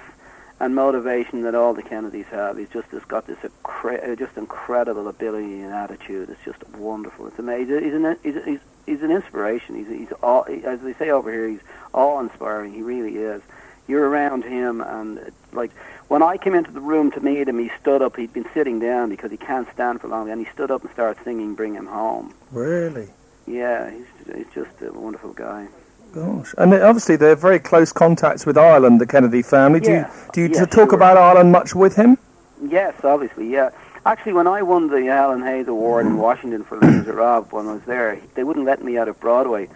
and 0.62 0.76
motivation 0.76 1.42
that 1.44 1.56
all 1.56 1.74
the 1.74 1.84
Kennedys 1.84 2.28
have. 2.28 2.58
He's 2.58 2.70
just 2.70 2.90
has 2.90 3.04
got 3.06 3.28
this 3.28 3.38
incre- 3.40 4.10
uh, 4.12 4.16
just 4.16 4.38
incredible 4.38 5.08
ability 5.08 5.62
and 5.62 5.74
attitude. 5.74 6.30
It's 6.30 6.44
just 6.44 6.68
wonderful. 6.70 7.28
It's 7.28 7.40
amazing. 7.40 7.84
He's 7.84 7.94
an 7.94 8.18
he's, 8.24 8.46
he's, 8.46 8.60
he's 8.86 9.02
an 9.02 9.12
inspiration. 9.12 9.76
He's 9.76 9.88
he's 9.88 10.12
all, 10.22 10.46
as 10.66 10.82
they 10.82 10.94
say 10.94 11.10
over 11.10 11.32
here. 11.32 11.48
He's 11.48 11.62
awe-inspiring. 11.94 12.74
He 12.74 12.82
really 12.82 13.18
is. 13.18 13.42
You're 13.90 14.08
around 14.08 14.44
him, 14.44 14.82
and 14.82 15.20
like 15.52 15.72
when 16.10 16.22
I 16.22 16.38
came 16.38 16.54
into 16.54 16.70
the 16.72 16.80
room 16.80 17.10
to 17.12 17.20
meet 17.20 17.48
him, 17.48 17.58
he 17.58 17.72
stood 17.82 18.04
up. 18.04 18.16
He'd 18.18 18.32
been 18.32 18.46
sitting 18.54 18.80
down 18.80 19.10
because 19.10 19.32
he 19.32 19.38
can't 19.38 19.68
stand 19.74 20.00
for 20.00 20.08
long, 20.08 20.30
and 20.30 20.40
he 20.46 20.52
stood 20.54 20.70
up 20.70 20.84
and 20.84 20.92
started 20.94 21.24
singing 21.24 21.56
"Bring 21.56 21.74
Him 21.74 21.88
Home." 21.88 22.34
Really? 22.52 23.10
Yeah, 23.48 23.90
he's 23.90 24.06
he's 24.36 24.46
just 24.54 24.70
a 24.82 24.92
wonderful 24.94 25.34
guy. 25.34 25.68
Gosh. 26.14 26.54
And 26.58 26.72
uh, 26.74 26.88
obviously 26.88 27.16
they're 27.16 27.36
very 27.36 27.60
close 27.60 27.92
contacts 27.92 28.46
with 28.46 28.58
Ireland, 28.60 29.02
the 29.02 29.08
Kennedy 29.08 29.42
family. 29.42 29.80
Do 29.80 29.92
Yeah. 29.92 30.08
you 30.08 30.30
do 30.34 30.42
you 30.42 30.48
Yeah, 30.54 30.66
talk 30.66 30.90
sure. 30.90 30.96
about 30.96 31.18
Ireland 31.18 31.52
much 31.52 31.74
with 31.74 31.96
him? 31.96 32.18
Yes, 32.64 32.94
obviously, 33.04 33.48
yeah. 33.50 33.70
Actually, 34.06 34.34
when 34.34 34.48
I 34.48 34.62
won 34.62 34.88
the 34.90 35.04
Helen 35.06 35.42
Hayes 35.44 35.68
Award 35.68 36.06
in 36.06 36.18
Washington 36.18 36.64
for 36.64 36.78
Les 36.78 36.88
Miserables, 37.06 37.52
when 37.52 37.68
I 37.68 37.74
was 37.74 37.82
there, 37.84 38.20
they 38.36 38.44
wouldn't 38.44 38.66
let 38.66 38.84
me 38.84 38.98
out 38.98 39.08
of 39.08 39.20
Broadway 39.20 39.68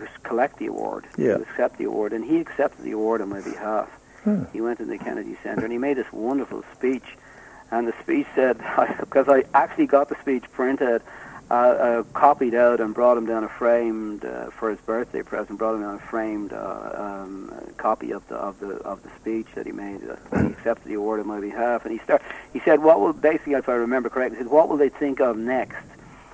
to 0.00 0.08
collect 0.22 0.58
the 0.58 0.66
award, 0.66 1.06
Yeah. 1.16 1.36
to 1.36 1.42
accept 1.42 1.78
the 1.78 1.84
award, 1.84 2.12
and 2.12 2.24
he 2.24 2.40
accepted 2.40 2.84
the 2.84 2.92
award 2.92 3.20
on 3.20 3.28
my 3.28 3.40
behalf. 3.40 3.88
Hmm. 4.24 4.44
He 4.52 4.60
went 4.60 4.78
to 4.78 4.84
the 4.86 4.98
Kennedy 4.98 5.36
Center 5.42 5.64
and 5.64 5.72
he 5.72 5.78
made 5.78 5.96
this 5.98 6.10
wonderful 6.12 6.64
speech. 6.74 7.04
And 7.70 7.86
the 7.86 7.94
speech 8.02 8.26
said, 8.34 8.58
because 9.00 9.28
I 9.28 9.44
actually 9.52 9.86
got 9.86 10.08
the 10.08 10.16
speech 10.20 10.44
printed, 10.52 11.02
uh, 11.50 11.54
uh, 11.54 12.02
copied 12.14 12.54
out, 12.54 12.80
and 12.80 12.94
brought 12.94 13.18
him 13.18 13.26
down 13.26 13.44
a 13.44 13.48
framed 13.50 14.24
uh, 14.24 14.46
for 14.50 14.70
his 14.70 14.78
birthday 14.80 15.22
present. 15.22 15.58
Brought 15.58 15.74
him 15.74 15.82
down 15.82 15.96
a 15.96 15.98
framed 15.98 16.54
uh, 16.54 16.90
um, 16.94 17.52
copy 17.76 18.12
of 18.12 18.26
the 18.28 18.36
of 18.36 18.58
the 18.60 18.76
of 18.78 19.02
the 19.02 19.10
speech 19.20 19.46
that 19.54 19.66
he 19.66 19.72
made. 19.72 20.00
Uh, 20.08 20.38
he 20.38 20.46
accepted 20.46 20.88
the 20.88 20.94
award 20.94 21.20
on 21.20 21.26
my 21.26 21.40
behalf, 21.40 21.84
and 21.84 21.92
he 21.92 21.98
start. 21.98 22.22
He 22.54 22.60
said, 22.60 22.82
"What 22.82 23.00
will 23.00 23.12
basically, 23.12 23.52
if 23.54 23.68
I 23.68 23.74
remember 23.74 24.08
correctly, 24.08 24.38
he 24.38 24.44
said, 24.44 24.50
what 24.50 24.70
will 24.70 24.78
they 24.78 24.88
think 24.88 25.20
of 25.20 25.36
next? 25.36 25.84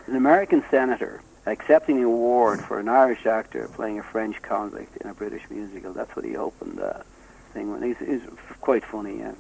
An 0.07 0.15
American 0.15 0.63
senator 0.71 1.21
accepting 1.47 1.97
the 1.97 2.07
award 2.07 2.61
for 2.61 2.79
an 2.79 2.89
Irish 2.89 3.27
actor 3.27 3.69
playing 3.75 3.99
a 3.99 4.03
French 4.03 4.41
convict 4.43 4.97
in 4.99 5.11
a 5.11 5.15
British 5.15 5.43
musical." 5.51 5.93
That's 5.93 6.15
what 6.15 6.25
he 6.25 6.37
opened 6.37 6.79
the 6.79 7.05
thing 7.53 7.73
with. 7.73 7.83
He's, 7.83 7.99
he's 7.99 8.23
quite 8.61 8.85
funny, 8.85 9.19
yeah. 9.19 9.33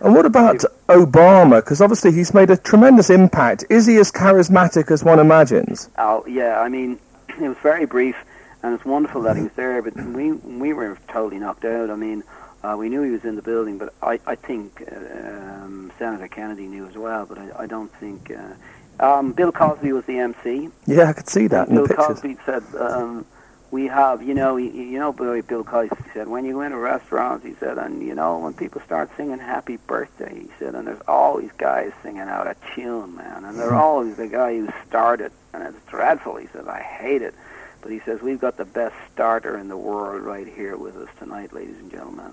And 0.00 0.14
what 0.14 0.26
about 0.26 0.64
Obama? 0.88 1.58
Because 1.58 1.80
obviously 1.80 2.12
he's 2.12 2.34
made 2.34 2.50
a 2.50 2.56
tremendous 2.56 3.10
impact. 3.10 3.64
Is 3.70 3.86
he 3.86 3.96
as 3.96 4.10
charismatic 4.10 4.90
as 4.90 5.04
one 5.04 5.18
imagines? 5.18 5.88
Oh 5.98 6.24
yeah, 6.26 6.60
I 6.60 6.68
mean, 6.68 6.98
it 7.28 7.48
was 7.48 7.56
very 7.62 7.86
brief, 7.86 8.16
and 8.62 8.74
it's 8.74 8.84
wonderful 8.84 9.22
that 9.22 9.36
he 9.36 9.44
was 9.44 9.52
there. 9.52 9.80
But 9.82 9.96
we 9.96 10.32
we 10.32 10.72
were 10.72 10.98
totally 11.08 11.38
knocked 11.38 11.64
out. 11.64 11.90
I 11.90 11.96
mean, 11.96 12.24
uh, 12.62 12.76
we 12.78 12.88
knew 12.88 13.02
he 13.02 13.12
was 13.12 13.24
in 13.24 13.36
the 13.36 13.42
building, 13.42 13.78
but 13.78 13.94
I 14.02 14.20
I 14.26 14.34
think 14.34 14.82
uh, 14.90 14.96
um, 14.96 15.92
Senator 15.98 16.28
Kennedy 16.28 16.66
knew 16.66 16.86
as 16.86 16.96
well. 16.96 17.24
But 17.26 17.38
I, 17.38 17.50
I 17.60 17.66
don't 17.66 17.92
think. 17.94 18.30
Uh, 18.30 18.54
um, 19.00 19.32
Bill 19.32 19.52
Cosby 19.52 19.92
was 19.92 20.04
the 20.04 20.18
MC. 20.18 20.70
Yeah, 20.86 21.10
I 21.10 21.12
could 21.12 21.28
see 21.28 21.46
that 21.48 21.68
in 21.68 21.74
the 21.74 21.82
Bill. 21.84 21.96
Cosby 21.96 22.36
said, 22.46 22.62
um, 22.78 23.26
we 23.70 23.86
have, 23.86 24.22
you 24.22 24.34
know, 24.34 24.56
you, 24.56 24.70
you 24.70 25.00
know, 25.00 25.12
Bill, 25.12 25.64
Cosby 25.64 26.04
said, 26.12 26.28
when 26.28 26.44
you 26.44 26.52
go 26.52 26.60
into 26.60 26.76
restaurants, 26.76 27.44
he 27.44 27.54
said, 27.54 27.76
and 27.76 28.00
you 28.02 28.14
know, 28.14 28.38
when 28.38 28.54
people 28.54 28.80
start 28.82 29.10
singing 29.16 29.40
"Happy 29.40 29.78
Birthday," 29.78 30.42
he 30.42 30.48
said, 30.60 30.76
and 30.76 30.86
there's 30.86 31.02
always 31.08 31.50
guys 31.58 31.90
singing 32.00 32.20
out 32.20 32.46
a 32.46 32.54
tune, 32.74 33.16
man, 33.16 33.44
and 33.44 33.58
they're 33.58 33.74
always 33.74 34.16
the 34.16 34.28
guy 34.28 34.56
who 34.56 34.68
started, 34.86 35.32
and 35.52 35.64
it's 35.64 35.84
dreadful. 35.86 36.36
He 36.36 36.46
said, 36.52 36.68
I 36.68 36.82
hate 36.82 37.22
it, 37.22 37.34
but 37.82 37.90
he 37.90 37.98
says 37.98 38.22
we've 38.22 38.40
got 38.40 38.56
the 38.56 38.64
best 38.64 38.94
starter 39.12 39.58
in 39.58 39.66
the 39.66 39.76
world 39.76 40.22
right 40.22 40.46
here 40.46 40.76
with 40.76 40.96
us 40.96 41.08
tonight, 41.18 41.52
ladies 41.52 41.76
and 41.78 41.90
gentlemen, 41.90 42.32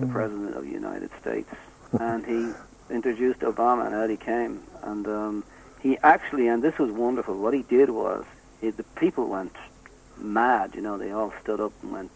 the 0.00 0.06
President 0.06 0.56
of 0.56 0.64
the 0.64 0.72
United 0.72 1.10
States, 1.20 1.54
and 2.00 2.26
he 2.26 2.52
introduced 2.92 3.40
Obama, 3.40 3.86
and 3.86 3.94
out 3.94 4.10
he 4.10 4.16
came, 4.16 4.60
and 4.82 5.06
um, 5.06 5.44
he 5.82 5.98
actually, 5.98 6.48
and 6.48 6.62
this 6.62 6.78
was 6.78 6.90
wonderful. 6.90 7.36
What 7.38 7.54
he 7.54 7.62
did 7.62 7.90
was, 7.90 8.24
he, 8.60 8.70
the 8.70 8.82
people 8.82 9.26
went 9.28 9.54
mad. 10.18 10.74
You 10.74 10.82
know, 10.82 10.98
they 10.98 11.10
all 11.12 11.32
stood 11.42 11.60
up 11.60 11.72
and 11.82 11.92
went 11.92 12.10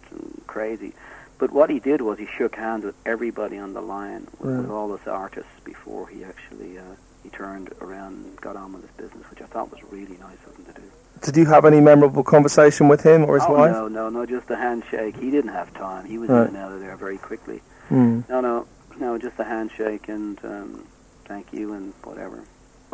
crazy. 0.47 0.93
But 1.39 1.51
what 1.51 1.69
he 1.71 1.81
did 1.81 2.01
was 2.01 2.19
he 2.19 2.27
shook 2.27 2.55
hands 2.55 2.85
with 2.85 2.95
everybody 3.05 3.59
on 3.59 3.73
the 3.73 3.81
line, 3.81 4.29
with, 4.39 4.57
with 4.59 4.71
all 4.71 4.89
those 4.89 5.07
artists 5.07 5.51
before 5.65 6.07
he 6.09 6.25
actually 6.25 6.79
uh, 6.79 6.83
he 7.23 7.31
turned 7.31 7.71
around 7.81 8.25
and 8.25 8.41
got 8.41 8.55
on 8.57 8.73
with 8.73 8.83
his 8.83 8.91
business, 8.93 9.29
which 9.31 9.41
I 9.43 9.47
thought 9.47 9.71
was 9.71 9.83
really 9.91 10.17
nice 10.19 10.39
of 10.47 10.57
him 10.57 10.67
to 10.67 10.81
do. 10.81 10.87
Did 11.23 11.37
you 11.37 11.47
have 11.47 11.65
any 11.65 11.81
memorable 11.81 12.23
conversation 12.23 12.87
with 12.89 13.03
him 13.03 13.25
or 13.25 13.35
his 13.37 13.45
oh 13.49 13.53
wife? 13.55 13.73
no, 13.73 13.89
no, 13.89 14.11
no, 14.11 14.27
just 14.27 14.49
a 14.51 14.57
handshake. 14.57 15.17
He 15.17 15.31
didn't 15.31 15.53
have 15.53 15.73
time. 15.75 16.05
He 16.05 16.19
was 16.19 16.29
Right. 16.29 16.43
in 16.43 16.49
and 16.49 16.57
out 16.59 16.73
of 16.73 16.81
there 16.81 16.97
very 16.97 17.17
quickly. 17.19 17.63
Mm. 17.91 18.29
No, 18.29 18.41
no, 18.41 18.67
no, 19.01 19.19
just 19.19 19.39
a 19.41 19.45
handshake 19.45 20.09
and 20.09 20.39
um, 20.45 20.85
thank 21.25 21.53
you 21.53 21.73
and 21.73 21.95
whatever. 22.05 22.43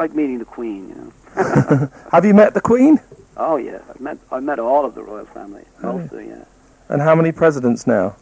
Like 0.01 0.15
meeting 0.15 0.39
the 0.39 0.47
Queen, 0.47 0.89
you 0.89 0.95
know. 0.95 1.91
Have 2.11 2.25
you 2.25 2.33
met 2.33 2.55
the 2.55 2.61
Queen? 2.63 2.99
Oh 3.37 3.57
yeah, 3.57 3.83
I 3.95 4.03
met 4.03 4.17
I 4.33 4.41
met 4.41 4.59
all 4.59 4.87
of 4.87 4.95
the 4.95 5.03
royal 5.03 5.27
family. 5.27 5.63
Oh, 5.83 5.99
Most 5.99 6.15
yeah. 6.15 6.45
And 6.89 7.03
how 7.03 7.15
many 7.15 7.33
presidents 7.33 7.87
now? 7.87 8.17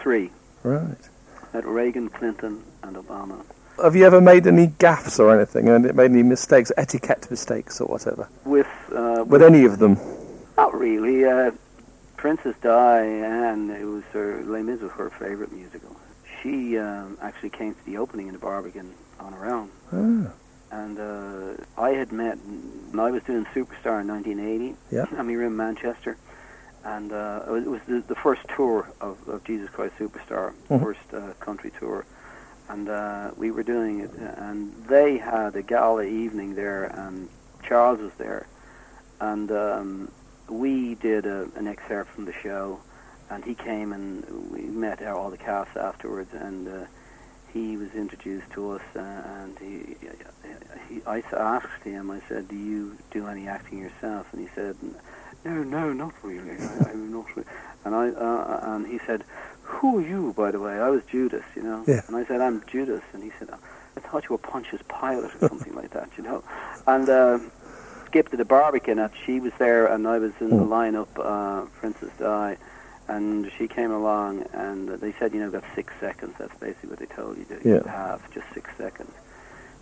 Three. 0.00 0.30
Right. 0.62 0.96
Met 1.52 1.66
Reagan, 1.66 2.08
Clinton, 2.08 2.62
and 2.84 2.94
Obama. 2.94 3.44
Have 3.82 3.96
you 3.96 4.04
ever 4.06 4.20
made 4.20 4.46
any 4.46 4.68
gaffes 4.68 5.18
or 5.18 5.34
anything, 5.36 5.68
and 5.68 5.92
made 5.96 6.12
any 6.12 6.22
mistakes, 6.22 6.70
etiquette 6.76 7.28
mistakes 7.32 7.80
or 7.80 7.88
whatever, 7.88 8.28
With 8.44 8.68
uh, 8.94 9.24
with 9.26 9.42
any 9.42 9.64
of 9.64 9.80
them? 9.80 9.98
not 10.56 10.72
really. 10.72 11.24
Uh, 11.24 11.50
Princess 12.16 12.54
Diane, 12.62 13.70
it 13.70 13.84
was 13.84 14.04
her 14.12 14.40
Les 14.44 14.62
Mis 14.62 14.80
was 14.80 14.92
her 14.92 15.10
favorite 15.10 15.50
musical. 15.50 15.96
She 16.44 16.78
um, 16.78 17.18
actually 17.20 17.50
came 17.50 17.74
to 17.74 17.84
the 17.86 17.96
opening 17.98 18.28
in 18.28 18.34
the 18.34 18.38
Barbican 18.38 18.94
on 19.18 19.32
her 19.32 19.46
own. 19.46 19.68
Ah, 19.92 20.32
And 20.70 20.98
uh, 20.98 21.62
I 21.78 21.90
had 21.90 22.12
met, 22.12 22.36
when 22.38 23.00
I 23.00 23.10
was 23.10 23.22
doing 23.22 23.44
Superstar 23.46 24.00
in 24.02 24.08
1980, 24.08 24.74
Yeah. 24.90 25.06
and 25.16 25.26
we 25.26 25.36
were 25.36 25.44
in 25.44 25.56
Manchester. 25.56 26.16
And 26.84 27.12
uh, 27.12 27.40
it 27.48 27.66
was, 27.66 27.80
the, 27.88 28.00
the 28.06 28.14
first 28.14 28.42
tour 28.54 28.88
of, 29.00 29.16
of 29.28 29.44
Jesus 29.44 29.68
Christ 29.70 29.94
Superstar, 29.98 30.52
Mhm. 30.70 30.82
first 30.82 31.00
uh, 31.14 31.32
country 31.40 31.72
tour. 31.78 32.04
And 32.68 32.88
uh, 32.88 33.30
we 33.36 33.50
were 33.50 33.62
doing 33.62 34.00
it, 34.00 34.10
and 34.36 34.72
they 34.88 35.16
had 35.16 35.56
a 35.56 35.62
gala 35.62 36.04
evening 36.04 36.54
there, 36.54 36.84
and 36.84 37.28
Charles 37.66 37.98
was 38.00 38.12
there. 38.18 38.46
And 39.20 39.50
um, 39.50 40.10
we 40.48 40.94
did 40.96 41.24
a, 41.24 41.48
an 41.56 41.66
excerpt 41.66 42.10
from 42.10 42.26
the 42.26 42.32
show, 42.34 42.78
and 43.30 43.42
he 43.44 43.54
came 43.54 43.92
and 43.92 44.24
we 44.50 44.60
met 44.62 45.02
all 45.02 45.30
the 45.30 45.36
cast 45.38 45.76
afterwards, 45.78 46.32
and 46.34 46.68
uh, 46.68 46.86
he 47.52 47.76
was 47.76 47.92
introduced 47.94 48.50
to 48.52 48.72
us, 48.72 48.82
uh, 48.96 49.00
and 49.00 49.58
he, 49.58 49.96
he, 50.88 51.02
I 51.06 51.22
asked 51.32 51.82
him, 51.84 52.10
I 52.10 52.20
said, 52.28 52.48
"Do 52.48 52.56
you 52.56 52.96
do 53.10 53.26
any 53.26 53.48
acting 53.48 53.78
yourself?" 53.78 54.26
And 54.32 54.40
he 54.40 54.48
said, 54.54 54.76
"No, 55.44 55.62
no, 55.62 55.92
not 55.92 56.14
really. 56.22 56.56
I, 56.58 56.90
I'm 56.90 57.12
not." 57.12 57.26
Re-. 57.36 57.44
And 57.84 57.94
I 57.94 58.08
uh, 58.10 58.60
and 58.74 58.86
he 58.86 58.98
said, 59.06 59.24
"Who 59.62 59.98
are 59.98 60.02
you, 60.02 60.32
by 60.36 60.50
the 60.50 60.60
way?" 60.60 60.78
I 60.80 60.90
was 60.90 61.02
Judas, 61.10 61.44
you 61.56 61.62
know. 61.62 61.84
Yeah. 61.86 62.02
And 62.06 62.16
I 62.16 62.24
said, 62.24 62.40
"I'm 62.40 62.62
Judas," 62.66 63.02
and 63.12 63.22
he 63.22 63.30
said, 63.38 63.48
"I 63.96 64.00
thought 64.00 64.24
you 64.24 64.30
were 64.30 64.38
Pontius 64.38 64.82
Pilate 64.88 65.32
or 65.34 65.48
something 65.48 65.74
like 65.74 65.90
that, 65.90 66.08
you 66.16 66.24
know." 66.24 66.42
And 66.86 67.08
uh, 67.08 67.38
skipped 68.06 68.30
to 68.32 68.36
the 68.36 68.44
Barbican, 68.44 68.98
and 68.98 69.10
she 69.24 69.40
was 69.40 69.52
there, 69.58 69.86
and 69.86 70.06
I 70.06 70.18
was 70.18 70.32
in 70.40 70.50
the 70.50 70.56
Mm. 70.56 70.68
lineup, 70.68 71.08
uh, 71.18 71.66
Princess 71.80 72.10
Di. 72.18 72.56
And 73.08 73.50
she 73.56 73.68
came 73.68 73.90
along, 73.90 74.44
and 74.52 74.88
they 74.88 75.12
said, 75.18 75.32
you 75.32 75.40
know, 75.40 75.50
got 75.50 75.64
six 75.74 75.94
seconds. 75.98 76.34
That's 76.38 76.54
basically 76.58 76.90
what 76.90 76.98
they 76.98 77.06
told 77.06 77.38
you 77.38 77.44
to 77.46 77.58
Yeah. 77.68 77.90
have, 77.90 78.30
just 78.32 78.46
six 78.52 78.70
seconds. 78.76 79.12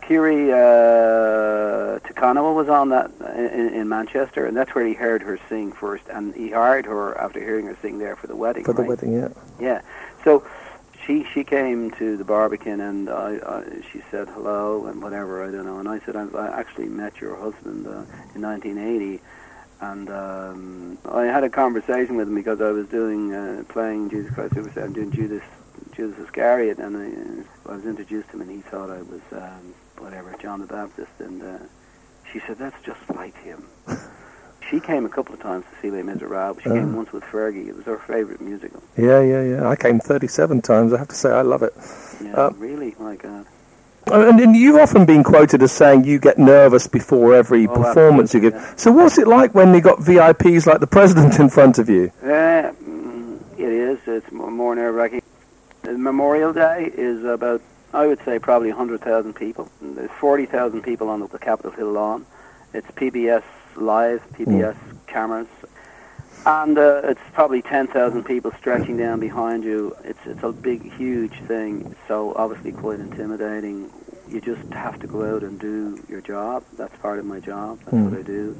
Kiri 0.02 0.52
uh, 0.52 1.98
Te 2.00 2.14
Kanawa 2.14 2.54
was 2.54 2.68
on 2.68 2.90
that 2.90 3.10
in, 3.36 3.74
in 3.74 3.88
Manchester, 3.88 4.46
and 4.46 4.56
that's 4.56 4.72
where 4.74 4.86
he 4.86 4.94
heard 4.94 5.22
her 5.22 5.38
sing 5.48 5.72
first. 5.72 6.04
And 6.08 6.34
he 6.34 6.50
hired 6.50 6.86
her 6.86 7.18
after 7.18 7.40
hearing 7.40 7.66
her 7.66 7.76
sing 7.82 7.98
there 7.98 8.14
for 8.14 8.28
the 8.28 8.36
wedding. 8.36 8.64
for 8.64 8.72
the 8.72 8.82
right? 8.82 8.88
wedding, 8.90 9.12
yeah. 9.14 9.28
Yeah. 9.58 9.80
So 10.22 10.44
she 11.04 11.24
she 11.32 11.42
came 11.42 11.90
to 11.92 12.16
the 12.16 12.24
Barbican 12.24 12.80
and 12.80 13.08
I, 13.08 13.38
I 13.44 13.64
she 13.92 14.02
said 14.10 14.28
hello 14.28 14.86
and 14.86 15.02
whatever 15.02 15.46
I 15.46 15.50
don't 15.52 15.64
know 15.64 15.78
and 15.78 15.88
I 15.88 16.00
said 16.00 16.16
I've, 16.16 16.34
I 16.34 16.48
actually 16.48 16.88
met 16.88 17.20
your 17.20 17.36
husband 17.36 17.86
uh, 17.86 18.02
in 18.34 18.42
1980 18.42 19.20
and 19.80 20.08
um, 20.10 20.98
I 21.10 21.24
had 21.24 21.44
a 21.44 21.50
conversation 21.50 22.16
with 22.16 22.28
him 22.28 22.34
because 22.34 22.60
I 22.60 22.70
was 22.70 22.86
doing 22.88 23.34
uh, 23.34 23.62
playing 23.68 24.10
Jesus 24.10 24.32
Christ 24.34 24.54
Superstar 24.54 24.84
and 24.84 24.94
doing 24.94 25.10
Judas 25.10 25.42
Judas 25.94 26.18
Iscariot 26.18 26.78
and 26.78 26.96
I, 27.66 27.70
I 27.72 27.76
was 27.76 27.84
introduced 27.86 28.28
to 28.30 28.36
him 28.36 28.42
and 28.42 28.50
he 28.50 28.60
thought 28.62 28.90
I 28.90 29.02
was 29.02 29.20
um, 29.32 29.74
whatever 29.98 30.34
John 30.40 30.60
the 30.60 30.66
Baptist 30.66 31.10
and 31.18 31.42
uh, 31.42 31.58
she 32.32 32.40
said 32.40 32.58
that's 32.58 32.80
just 32.82 33.00
like 33.14 33.36
him. 33.42 33.64
She 34.68 34.80
came 34.80 35.06
a 35.06 35.08
couple 35.08 35.32
of 35.32 35.40
times 35.40 35.64
to 35.72 35.80
see 35.80 35.92
Les 35.92 36.02
Miserables. 36.02 36.56
She 36.60 36.64
came 36.70 36.92
Oh. 36.92 36.96
once 36.96 37.12
with 37.12 37.22
Fergie. 37.22 37.68
It 37.68 37.76
was 37.76 37.84
her 37.84 37.98
favorite 37.98 38.40
musical. 38.40 38.82
Yeah, 38.96 39.20
yeah, 39.20 39.40
yeah. 39.44 39.68
I 39.68 39.76
came 39.76 40.00
37 40.00 40.60
times. 40.60 40.92
I 40.92 40.98
have 40.98 41.06
to 41.06 41.14
say, 41.14 41.30
I 41.30 41.42
love 41.42 41.62
it. 41.62 41.72
Yeah, 42.20 42.32
Uh, 42.34 42.50
really, 42.56 42.96
my 42.98 43.14
God. 43.14 43.46
And, 44.12 44.38
and 44.40 44.56
you've 44.56 44.76
often 44.76 45.04
been 45.04 45.24
quoted 45.24 45.62
as 45.62 45.72
saying 45.72 46.04
you 46.04 46.18
get 46.18 46.38
nervous 46.38 46.86
before 46.86 47.34
every 47.34 47.66
Oh, 47.66 47.74
performance 47.74 48.34
you 48.34 48.40
give. 48.40 48.54
absolutely, 48.54 48.78
So 48.78 48.92
what's 48.92 49.18
it 49.18 49.26
like 49.26 49.54
when 49.54 49.74
you 49.74 49.80
got 49.80 49.98
VIPs 49.98 50.66
like 50.66 50.80
the 50.80 50.86
president 50.86 51.38
in 51.40 51.48
front 51.48 51.78
of 51.78 51.88
you? 51.88 52.12
Yeah, 52.24 52.70
mm, 52.84 53.40
it 53.58 53.68
is. 53.68 53.98
It's 54.06 54.30
more 54.30 54.74
nerve-wracking. 54.76 55.22
Uh, 55.86 55.92
Memorial 55.92 56.52
Day 56.52 56.90
is 56.94 57.24
about, 57.24 57.60
I 57.92 58.06
would 58.06 58.20
say, 58.24 58.38
probably 58.38 58.68
100,000 58.68 59.34
people. 59.34 59.68
There's 59.82 60.10
40,000 60.20 60.82
people 60.82 61.08
on 61.08 61.20
the, 61.20 61.26
the 61.28 61.38
Capitol 61.38 61.72
Hill 61.72 61.90
lawn. 61.92 62.24
It's 62.74 62.86
PBS 62.92 63.42
Live, 63.76 64.22
PBS 64.34 64.76
cameras. 65.08 65.48
And 66.44 66.78
uh, 66.78 67.00
it's 67.04 67.20
probably 67.32 67.62
10,000 67.62 68.22
people 68.24 68.52
stretching 68.58 68.96
down 68.96 69.18
behind 69.20 69.64
you. 69.64 69.96
It's 70.04 70.18
it's 70.26 70.42
a 70.42 70.52
big, 70.52 70.92
huge 70.94 71.34
thing. 71.48 71.94
So 72.06 72.34
obviously 72.36 72.72
quite 72.72 73.00
intimidating. 73.00 73.90
You 74.28 74.40
just 74.40 74.68
have 74.72 74.98
to 75.00 75.06
go 75.06 75.34
out 75.36 75.42
and 75.42 75.58
do 75.58 76.02
your 76.08 76.20
job. 76.20 76.64
That's 76.76 76.96
part 76.98 77.18
of 77.18 77.24
my 77.24 77.40
job. 77.40 77.78
That's 77.80 77.96
Mm. 77.96 78.10
what 78.10 78.18
I 78.18 78.22
do. 78.22 78.56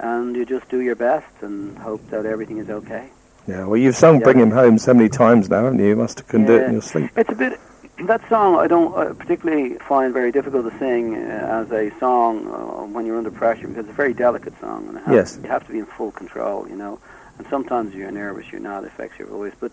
And 0.00 0.36
you 0.36 0.44
just 0.46 0.68
do 0.68 0.80
your 0.80 0.94
best 0.96 1.26
and 1.42 1.76
hope 1.78 2.00
that 2.10 2.24
everything 2.24 2.58
is 2.58 2.70
okay. 2.70 3.08
Yeah, 3.46 3.64
well, 3.64 3.78
you've 3.78 3.96
sung 3.96 4.18
Yeah. 4.18 4.24
Bring 4.24 4.38
Him 4.40 4.50
Home 4.50 4.78
so 4.78 4.92
many 4.94 5.08
times 5.08 5.48
now, 5.48 5.64
haven't 5.64 5.78
you? 5.80 5.86
You 5.88 5.96
must 5.96 6.18
have 6.20 6.28
couldn't 6.28 6.46
do 6.46 6.56
it 6.56 6.64
in 6.64 6.72
your 6.72 6.82
sleep. 6.82 7.10
It's 7.16 7.30
a 7.30 7.34
bit. 7.34 7.58
That 8.00 8.26
song 8.28 8.56
I 8.56 8.68
don't 8.68 8.94
uh, 8.96 9.12
particularly 9.14 9.74
find 9.78 10.12
very 10.14 10.30
difficult 10.30 10.70
to 10.70 10.78
sing 10.78 11.16
uh, 11.16 11.64
as 11.66 11.70
a 11.72 11.90
song 11.98 12.46
uh, 12.46 12.84
when 12.86 13.04
you're 13.06 13.18
under 13.18 13.30
pressure 13.30 13.66
because 13.66 13.84
it's 13.84 13.92
a 13.92 13.96
very 13.96 14.14
delicate 14.14 14.54
song 14.60 14.86
and 14.88 14.98
it 14.98 15.04
has, 15.04 15.14
Yes. 15.14 15.38
you 15.42 15.48
have 15.48 15.66
to 15.66 15.72
be 15.72 15.78
in 15.80 15.86
full 15.86 16.12
control, 16.12 16.68
you 16.68 16.76
know. 16.76 17.00
And 17.38 17.46
sometimes 17.48 17.94
you're 17.94 18.10
nervous, 18.12 18.46
you're 18.52 18.60
not, 18.60 18.84
it 18.84 18.88
affects 18.88 19.18
your 19.18 19.28
voice, 19.28 19.52
but 19.58 19.72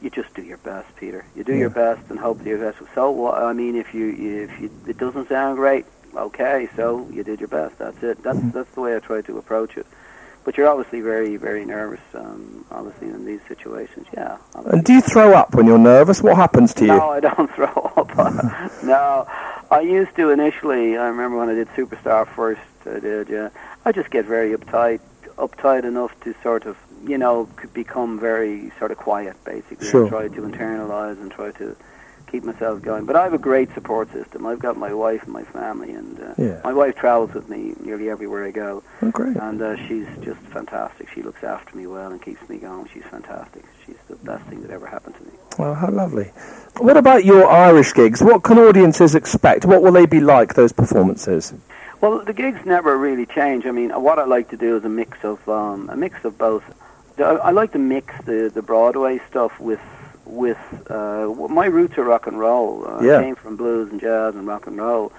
you 0.00 0.08
just 0.10 0.32
do 0.34 0.42
your 0.42 0.58
best, 0.58 0.86
Peter. 0.96 1.24
You 1.34 1.42
do 1.42 1.52
Yeah. 1.52 1.58
your 1.60 1.70
best 1.70 2.02
and 2.10 2.18
hope 2.18 2.38
that 2.38 2.46
your 2.46 2.58
best. 2.58 2.78
So 2.94 3.10
what? 3.10 3.42
I 3.42 3.52
mean, 3.52 3.74
if 3.74 3.92
you 3.92 4.10
if 4.44 4.60
you, 4.60 4.70
it 4.86 4.96
doesn't 4.98 5.28
sound 5.28 5.56
great, 5.56 5.84
okay, 6.14 6.68
so 6.76 7.08
you 7.12 7.24
did 7.24 7.40
your 7.40 7.48
best. 7.48 7.78
That's 7.78 8.00
it. 8.04 8.22
That's 8.22 8.38
Mm-hmm. 8.38 8.50
that's 8.56 8.70
the 8.70 8.80
way 8.82 8.94
I 8.94 9.00
try 9.00 9.20
to 9.22 9.38
approach 9.38 9.76
it. 9.76 9.86
But 10.44 10.56
you're 10.58 10.68
obviously 10.68 11.00
very 11.00 11.36
very 11.36 11.64
nervous, 11.64 12.00
um, 12.14 12.64
obviously 12.70 13.08
in 13.08 13.24
these 13.24 13.40
situations. 13.48 14.06
Yeah. 14.14 14.36
obviously. 14.54 14.72
And 14.78 14.84
do 14.84 14.92
you 14.92 15.00
throw 15.00 15.32
up 15.32 15.54
when 15.54 15.66
you're 15.66 15.78
nervous? 15.78 16.22
What 16.22 16.36
happens 16.36 16.74
to 16.74 16.82
you? 16.82 16.88
No, 16.88 17.10
I 17.10 17.20
don't 17.20 17.50
throw 17.54 17.92
up. 17.96 18.14
no, 18.84 19.26
I 19.70 19.80
used 19.80 20.14
to 20.16 20.30
initially. 20.30 20.96
I 20.96 21.06
remember 21.06 21.38
when 21.38 21.48
I 21.48 21.54
did 21.54 21.68
Superstar 21.68 22.26
first. 22.28 22.60
I 22.86 23.00
did. 23.00 23.28
Yeah, 23.28 23.48
I 23.84 23.92
just 23.92 24.10
get 24.10 24.26
very 24.26 24.54
uptight, 24.54 25.00
uptight 25.38 25.84
enough 25.84 26.18
to 26.20 26.34
sort 26.42 26.66
of, 26.66 26.76
you 27.06 27.16
know, 27.16 27.48
become 27.72 28.20
very 28.20 28.70
sort 28.78 28.90
of 28.90 28.98
quiet, 28.98 29.42
basically. 29.44 29.88
Sure. 29.88 30.02
And 30.02 30.10
try 30.10 30.28
to 30.28 30.42
internalize 30.42 31.20
and 31.20 31.30
try 31.32 31.50
to 31.52 31.74
keep 32.34 32.42
myself 32.44 32.82
going. 32.82 33.04
But 33.04 33.14
I 33.14 33.22
have 33.22 33.32
a 33.32 33.38
great 33.38 33.72
support 33.74 34.10
system. 34.12 34.44
I've 34.44 34.58
got 34.58 34.76
my 34.76 34.92
wife 34.92 35.22
and 35.22 35.32
my 35.32 35.44
family, 35.44 35.92
and 35.92 36.18
uh, 36.20 36.34
Yeah. 36.36 36.60
my 36.64 36.72
wife 36.72 36.96
travels 36.96 37.32
with 37.32 37.48
me 37.48 37.74
nearly 37.80 38.10
everywhere 38.10 38.44
I 38.44 38.50
go, 38.50 38.82
Oh, 39.02 39.10
great. 39.12 39.36
and 39.36 39.62
uh, 39.62 39.76
she's 39.86 40.08
just 40.20 40.40
fantastic. 40.56 41.08
She 41.14 41.22
looks 41.22 41.44
after 41.44 41.76
me 41.76 41.86
well 41.86 42.10
and 42.10 42.20
keeps 42.20 42.46
me 42.48 42.56
going. 42.58 42.88
She's 42.92 43.04
fantastic. 43.04 43.62
She's 43.86 43.94
the 44.08 44.16
best 44.16 44.42
thing 44.46 44.62
that 44.62 44.72
ever 44.72 44.86
happened 44.86 45.14
to 45.18 45.22
me. 45.22 45.30
Well, 45.58 45.74
how 45.74 45.90
lovely. 45.90 46.32
What 46.78 46.96
about 46.96 47.24
your 47.24 47.48
Irish 47.48 47.92
gigs? 47.94 48.20
What 48.20 48.42
can 48.42 48.58
audiences 48.58 49.14
expect? 49.14 49.64
What 49.64 49.80
will 49.82 49.92
they 49.92 50.06
be 50.06 50.18
like, 50.20 50.54
those 50.54 50.72
performances? 50.72 51.54
Well, 52.00 52.24
the 52.24 52.32
gigs 52.32 52.66
never 52.66 52.98
really 52.98 53.26
change. 53.26 53.64
I 53.64 53.70
mean, 53.70 53.90
what 53.90 54.18
I 54.18 54.24
like 54.24 54.50
to 54.50 54.56
do 54.56 54.76
is 54.76 54.84
a 54.84 54.88
mix 54.88 55.18
of 55.22 55.38
um, 55.48 55.88
a 55.88 55.96
mix 55.96 56.24
of 56.24 56.36
both 56.36 56.64
I, 57.18 57.22
I 57.22 57.50
like 57.52 57.70
to 57.72 57.78
mix 57.78 58.12
the 58.24 58.50
the 58.52 58.60
Broadway 58.62 59.20
stuff 59.30 59.52
with 59.60 59.80
with 60.26 60.58
uh, 60.90 61.26
my 61.48 61.66
roots 61.66 61.96
are 61.98 62.04
rock 62.04 62.26
and 62.26 62.38
roll. 62.38 62.86
Uh, 62.86 63.02
Yeah. 63.02 63.18
I 63.18 63.22
came 63.22 63.34
from 63.36 63.56
blues 63.56 63.90
and 63.90 64.00
jazz 64.00 64.34
and 64.34 64.46
rock 64.46 64.66
and 64.66 64.76
roll. 64.78 65.12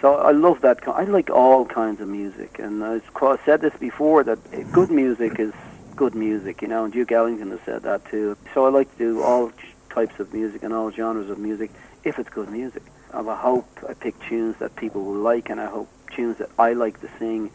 So 0.00 0.16
I 0.16 0.32
love 0.32 0.60
that. 0.62 0.86
I 0.88 1.04
like 1.04 1.30
all 1.30 1.64
kinds 1.64 2.00
of 2.00 2.08
music, 2.08 2.58
and 2.58 2.82
I've 2.84 3.04
said 3.44 3.60
this 3.60 3.74
before 3.78 4.24
that 4.24 4.38
good 4.72 4.90
music 4.90 5.38
is 5.38 5.52
good 5.94 6.14
music, 6.14 6.60
you 6.62 6.68
know. 6.68 6.84
And 6.84 6.92
Duke 6.92 7.12
Ellington 7.12 7.50
has 7.50 7.60
said 7.64 7.82
that 7.82 8.04
too. 8.06 8.36
So 8.52 8.66
I 8.66 8.70
like 8.70 8.90
to 8.92 8.98
do 8.98 9.22
all 9.22 9.52
types 9.90 10.18
of 10.18 10.32
music 10.34 10.62
and 10.64 10.72
all 10.74 10.90
genres 10.90 11.30
of 11.30 11.38
music 11.38 11.70
if 12.02 12.18
it's 12.18 12.30
good 12.30 12.50
music. 12.50 12.82
I 13.14 13.22
hope 13.36 13.68
I 13.88 13.94
pick 13.94 14.18
tunes 14.28 14.56
that 14.58 14.74
people 14.74 15.04
will 15.04 15.20
like, 15.20 15.50
and 15.50 15.60
I 15.60 15.66
hope 15.66 15.88
tunes 16.10 16.38
that 16.38 16.50
I 16.58 16.72
like 16.72 17.00
to 17.02 17.08
sing. 17.18 17.50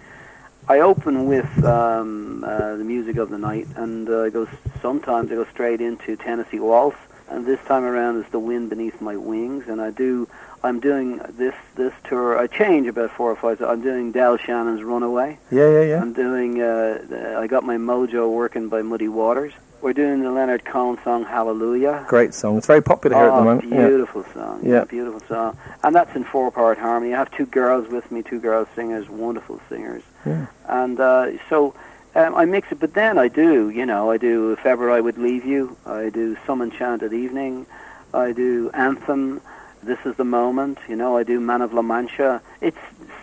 I 0.70 0.82
open 0.82 1.28
with 1.28 1.64
um, 1.64 2.44
uh, 2.44 2.76
the 2.76 2.84
music 2.84 3.16
of 3.16 3.30
the 3.30 3.38
night, 3.38 3.68
and 3.78 4.10
uh, 4.10 4.24
I 4.24 4.30
go 4.30 4.50
sometimes 4.82 5.32
I 5.32 5.36
go 5.36 5.46
straight 5.46 5.80
into 5.80 6.18
Tennessee 6.18 6.60
Waltz, 6.60 6.98
and 7.30 7.46
this 7.46 7.60
time 7.62 7.84
around 7.86 8.22
is 8.22 8.30
the 8.32 8.40
Wind 8.40 8.70
Beneath 8.70 9.00
My 9.00 9.16
Wings, 9.16 9.70
and 9.70 9.80
I 9.80 9.92
do. 9.92 10.28
I'm 10.64 10.82
doing 10.82 11.20
this 11.38 11.56
this 11.76 11.94
tour. 12.04 12.38
I 12.38 12.48
change 12.48 12.88
about 12.88 13.12
four 13.12 13.32
or 13.32 13.38
five. 13.38 13.62
I'm 13.62 13.82
doing 13.82 14.12
Del 14.12 14.36
Shannon's 14.36 14.84
Runaway. 14.84 15.40
Yeah, 15.52 15.70
yeah, 15.70 15.84
yeah. 15.84 16.02
I'm 16.02 16.12
doing. 16.12 16.62
Uh, 16.62 17.38
I 17.40 17.48
got 17.48 17.64
my 17.64 17.78
mojo 17.78 18.30
working 18.30 18.68
by 18.68 18.82
Muddy 18.82 19.08
Waters. 19.08 19.54
We're 19.82 19.94
doing 19.94 20.22
the 20.24 20.32
Leonard 20.32 20.66
Cohen 20.66 20.98
song 21.04 21.24
Hallelujah. 21.24 22.04
Great 22.10 22.34
song. 22.34 22.58
It's 22.58 22.66
very 22.68 22.82
popular 22.82 23.16
here 23.16 23.26
at 23.26 23.30
the 23.30 23.36
Oh, 23.38 23.44
moment. 23.44 23.72
Yeah. 23.72 23.88
beautiful 23.88 24.26
song. 24.34 24.60
Yeah. 24.64 24.84
beautiful 24.86 25.20
song. 25.28 25.58
And 25.84 25.96
that's 25.96 26.16
in 26.16 26.24
four-part 26.24 26.78
harmony. 26.80 27.14
I 27.14 27.18
have 27.20 27.32
two 27.32 27.46
girls 27.46 27.88
with 27.88 28.12
me, 28.12 28.24
two 28.24 28.40
girls 28.40 28.68
singers, 28.76 29.08
wonderful 29.08 29.62
singers. 29.70 30.02
Yeah. 30.26 30.48
And 30.68 31.00
uh, 31.00 31.28
so 31.48 31.76
um, 32.16 32.34
I 32.36 32.46
mix 32.46 32.72
it, 32.72 32.80
but 32.80 32.96
then 32.96 33.18
I 33.20 33.28
do, 33.28 33.70
you 33.70 33.86
know, 33.86 34.10
I 34.10 34.18
do 34.18 34.52
If 34.52 34.66
Ever 34.66 34.90
I 34.92 35.00
Would 35.00 35.18
Leave 35.20 35.46
You. 35.46 35.78
I 35.86 36.10
do 36.10 36.36
Some 36.48 36.62
Enchanted 36.64 37.14
Evening. 37.14 37.68
I 38.14 38.32
do 38.32 38.72
Anthem. 38.74 39.42
This 39.84 40.00
is 40.06 40.16
the 40.16 40.26
Moment. 40.26 40.80
You 40.90 40.96
know, 40.96 41.16
I 41.18 41.24
do 41.24 41.40
Man 41.40 41.62
of 41.62 41.74
La 41.74 41.84
Mancha. 41.84 42.42
It's 42.62 42.78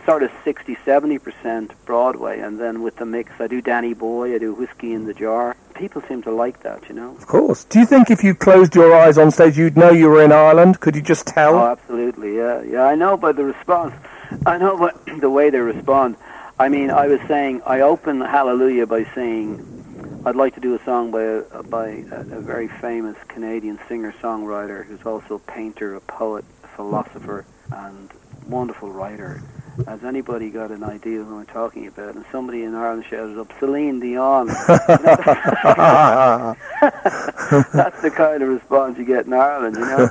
sort 0.04 0.22
of 0.22 0.30
60, 0.44 0.76
70% 0.76 1.70
Broadway. 1.84 2.40
And 2.40 2.60
then 2.60 2.82
with 2.82 2.96
the 2.96 3.06
mix, 3.06 3.32
I 3.38 3.46
do 3.46 3.60
Danny 3.60 3.94
Boy. 3.94 4.34
I 4.34 4.38
do 4.38 4.54
Whiskey 4.54 4.92
in 4.92 5.04
the 5.04 5.14
Jar. 5.14 5.56
People 5.74 6.02
seem 6.02 6.22
to 6.22 6.30
like 6.30 6.62
that, 6.62 6.88
you 6.88 6.94
know. 6.94 7.16
Of 7.16 7.26
course. 7.26 7.64
Do 7.64 7.80
you 7.80 7.86
think 7.86 8.10
if 8.10 8.22
you 8.22 8.34
closed 8.34 8.74
your 8.74 8.94
eyes 8.94 9.18
on 9.18 9.30
stage, 9.30 9.58
you'd 9.58 9.76
know 9.76 9.90
you 9.90 10.08
were 10.08 10.22
in 10.22 10.32
Ireland? 10.32 10.80
Could 10.80 10.94
you 10.94 11.02
just 11.02 11.26
tell? 11.26 11.56
Oh, 11.56 11.66
absolutely, 11.66 12.36
yeah, 12.36 12.62
yeah. 12.62 12.82
I 12.82 12.94
know 12.94 13.16
by 13.16 13.32
the 13.32 13.44
response. 13.44 13.94
I 14.46 14.58
know 14.58 14.76
by 14.78 14.92
the 15.18 15.30
way 15.30 15.50
they 15.50 15.58
respond. 15.58 16.16
I 16.58 16.68
mean, 16.68 16.90
I 16.90 17.08
was 17.08 17.20
saying 17.26 17.62
I 17.66 17.80
open 17.80 18.20
Hallelujah 18.20 18.86
by 18.86 19.04
saying 19.14 20.22
I'd 20.24 20.36
like 20.36 20.54
to 20.54 20.60
do 20.60 20.74
a 20.74 20.84
song 20.84 21.10
by 21.10 21.22
a, 21.22 21.62
by 21.64 21.88
a, 21.88 22.20
a 22.20 22.40
very 22.40 22.68
famous 22.68 23.16
Canadian 23.28 23.78
singer-songwriter 23.88 24.86
who's 24.86 25.04
also 25.04 25.34
a 25.34 25.38
painter, 25.40 25.96
a 25.96 26.00
poet, 26.00 26.44
a 26.62 26.68
philosopher, 26.68 27.44
and 27.72 28.10
wonderful 28.48 28.90
writer. 28.90 29.42
Has 29.86 30.04
anybody 30.04 30.50
got 30.50 30.70
an 30.70 30.84
idea 30.84 31.22
who 31.24 31.38
I'm 31.38 31.46
talking 31.46 31.86
about? 31.86 32.14
And 32.14 32.24
somebody 32.30 32.62
in 32.62 32.74
Ireland 32.74 33.04
shouted 33.10 33.38
up, 33.38 33.52
Celine 33.58 33.98
Dion. 33.98 34.46
That's 37.72 38.00
the 38.02 38.12
kind 38.14 38.42
of 38.42 38.48
response 38.48 38.98
you 38.98 39.04
get 39.04 39.26
in 39.26 39.32
Ireland, 39.32 39.76
you 39.76 39.84
know. 39.84 40.10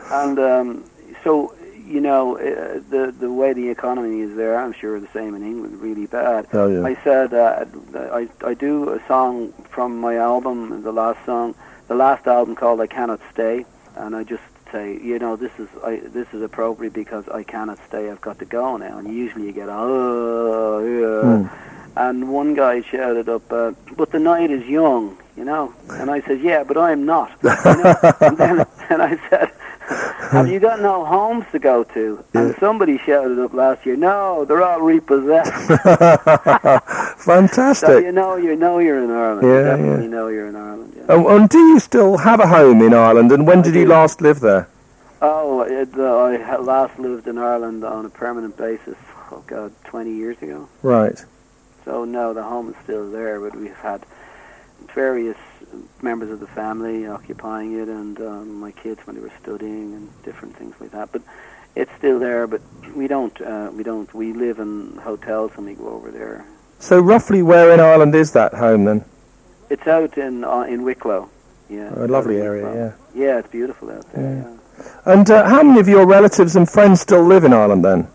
and 0.10 0.38
um, 0.38 0.84
so, 1.22 1.54
you 1.86 2.00
know, 2.00 2.36
uh, 2.38 2.80
the 2.90 3.14
the 3.18 3.32
way 3.32 3.52
the 3.52 3.68
economy 3.68 4.20
is 4.20 4.36
there, 4.36 4.58
I'm 4.58 4.72
sure 4.72 4.98
the 4.98 5.08
same 5.08 5.34
in 5.34 5.42
England, 5.44 5.80
really 5.80 6.06
bad. 6.06 6.48
Oh, 6.52 6.66
yeah. 6.66 6.84
I 6.84 6.94
said 7.04 7.32
uh, 7.32 7.64
I 7.94 8.28
I 8.44 8.54
do 8.54 8.90
a 8.90 9.06
song 9.06 9.52
from 9.70 10.00
my 10.00 10.16
album, 10.16 10.82
the 10.82 10.92
last 10.92 11.24
song, 11.24 11.54
the 11.86 11.94
last 11.94 12.26
album 12.26 12.56
called 12.56 12.80
"I 12.80 12.88
Cannot 12.88 13.20
Stay," 13.32 13.64
and 13.96 14.16
I 14.16 14.24
just 14.24 14.42
say, 14.74 14.98
you 15.00 15.20
know, 15.20 15.36
this 15.36 15.52
is 15.58 15.68
I, 15.84 15.96
this 15.96 16.26
is 16.32 16.42
appropriate 16.42 16.92
because 16.92 17.28
I 17.28 17.44
cannot 17.44 17.78
stay. 17.86 18.10
I've 18.10 18.20
got 18.20 18.40
to 18.40 18.44
go 18.44 18.76
now. 18.76 18.98
And 18.98 19.06
usually 19.14 19.46
you 19.46 19.52
get 19.52 19.68
oh 19.70 20.80
yeah. 20.80 21.46
Hmm. 21.46 21.70
And 21.96 22.28
one 22.28 22.54
guy 22.54 22.82
shouted 22.82 23.28
up, 23.28 23.52
uh, 23.52 23.70
"But 23.96 24.10
the 24.10 24.18
night 24.18 24.50
is 24.50 24.66
young," 24.66 25.16
you 25.36 25.44
know. 25.44 25.72
And 25.90 26.10
I 26.10 26.20
said, 26.22 26.40
"Yeah, 26.40 26.64
but 26.64 26.76
I'm 26.76 27.06
not." 27.06 27.30
You 27.44 27.50
know? 27.50 27.94
and 28.20 28.36
then 28.36 28.66
and 28.90 29.00
I 29.00 29.16
said, 29.30 29.52
"Have 30.32 30.48
you 30.48 30.58
got 30.58 30.80
no 30.80 31.04
homes 31.04 31.44
to 31.52 31.60
go 31.60 31.84
to?" 31.84 32.24
And 32.34 32.56
somebody 32.58 32.98
shouted 32.98 33.38
up 33.38 33.54
last 33.54 33.86
year, 33.86 33.94
"No, 33.94 34.44
they're 34.44 34.64
all 34.64 34.80
repossessed." 34.80 35.70
so 37.24 37.34
Fantastic. 37.34 38.04
you 38.04 38.12
know, 38.12 38.36
you 38.36 38.54
know 38.54 38.78
you're 38.78 39.02
in 39.02 39.10
Ireland. 39.10 39.46
Yeah, 39.46 39.58
you 39.58 39.64
definitely 39.64 40.04
yeah. 40.04 40.10
know 40.10 40.28
you're 40.28 40.48
in 40.48 40.56
Ireland. 40.56 40.92
Yeah. 40.96 41.14
And, 41.14 41.26
and 41.26 41.48
do 41.48 41.58
you 41.58 41.80
still 41.80 42.18
have 42.18 42.40
a 42.40 42.46
home 42.46 42.82
in 42.82 42.92
Ireland? 42.92 43.32
And 43.32 43.46
when 43.46 43.60
I 43.60 43.62
did 43.62 43.74
you 43.74 43.84
do. 43.84 43.90
last 43.90 44.20
live 44.20 44.40
there? 44.40 44.68
Oh, 45.22 45.62
it, 45.62 45.88
uh, 45.96 46.02
I 46.02 46.56
last 46.58 46.98
lived 46.98 47.26
in 47.26 47.38
Ireland 47.38 47.82
on 47.82 48.04
a 48.04 48.10
permanent 48.10 48.58
basis. 48.58 48.96
Oh 49.30 49.42
God, 49.46 49.72
20 49.84 50.12
years 50.12 50.40
ago. 50.42 50.68
Right. 50.82 51.18
So 51.86 52.04
no, 52.04 52.34
the 52.34 52.42
home 52.42 52.68
is 52.68 52.76
still 52.84 53.10
there, 53.10 53.40
but 53.40 53.56
we've 53.56 53.74
had 53.76 54.04
various 54.94 55.38
members 56.02 56.30
of 56.30 56.40
the 56.40 56.46
family 56.46 57.06
occupying 57.06 57.80
it, 57.80 57.88
and 57.88 58.20
um, 58.20 58.60
my 58.60 58.70
kids 58.70 59.00
when 59.06 59.16
they 59.16 59.22
were 59.22 59.32
studying 59.40 59.94
and 59.94 60.22
different 60.24 60.56
things 60.56 60.74
like 60.78 60.90
that. 60.90 61.10
But 61.10 61.22
it's 61.74 61.90
still 61.96 62.18
there, 62.18 62.46
but 62.46 62.60
we 62.94 63.08
don't. 63.08 63.40
Uh, 63.40 63.70
we 63.72 63.82
don't. 63.82 64.12
We 64.14 64.34
live 64.34 64.58
in 64.58 64.98
hotels 64.98 65.52
and 65.56 65.64
we 65.64 65.74
go 65.74 65.88
over 65.88 66.10
there. 66.10 66.44
So 66.84 67.00
roughly 67.00 67.40
where 67.42 67.72
in 67.72 67.80
Ireland 67.80 68.14
is 68.14 68.32
that 68.32 68.52
home 68.52 68.84
then? 68.84 69.06
It's 69.70 69.86
out 69.86 70.18
in 70.18 70.44
uh, 70.44 70.62
in 70.62 70.82
Wicklow. 70.82 71.30
Yeah, 71.70 71.90
A 71.96 72.04
lovely 72.06 72.36
area, 72.42 72.66
Wicklow. 72.66 72.94
yeah. 73.14 73.24
Yeah, 73.24 73.38
it's 73.38 73.48
beautiful 73.48 73.90
out 73.90 74.12
there. 74.12 74.22
Yeah. 74.22 74.50
Yeah. 74.84 75.12
And 75.12 75.30
uh, 75.30 75.48
how 75.48 75.62
many 75.62 75.80
of 75.80 75.88
your 75.88 76.06
relatives 76.06 76.56
and 76.56 76.68
friends 76.68 77.00
still 77.00 77.24
live 77.24 77.44
in 77.44 77.54
Ireland 77.54 77.82
then? 77.86 78.06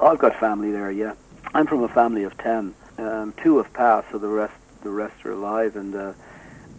I've 0.00 0.18
got 0.18 0.38
family 0.38 0.70
there. 0.70 0.92
Yeah, 0.92 1.14
I'm 1.54 1.66
from 1.66 1.82
a 1.82 1.88
family 1.88 2.22
of 2.22 2.38
ten. 2.38 2.72
Um, 2.98 3.34
two 3.42 3.56
have 3.56 3.72
passed, 3.72 4.12
so 4.12 4.18
the 4.18 4.28
rest 4.28 4.54
the 4.84 4.90
rest 4.90 5.26
are 5.26 5.32
alive, 5.32 5.74
and 5.74 5.92
uh, 5.96 6.12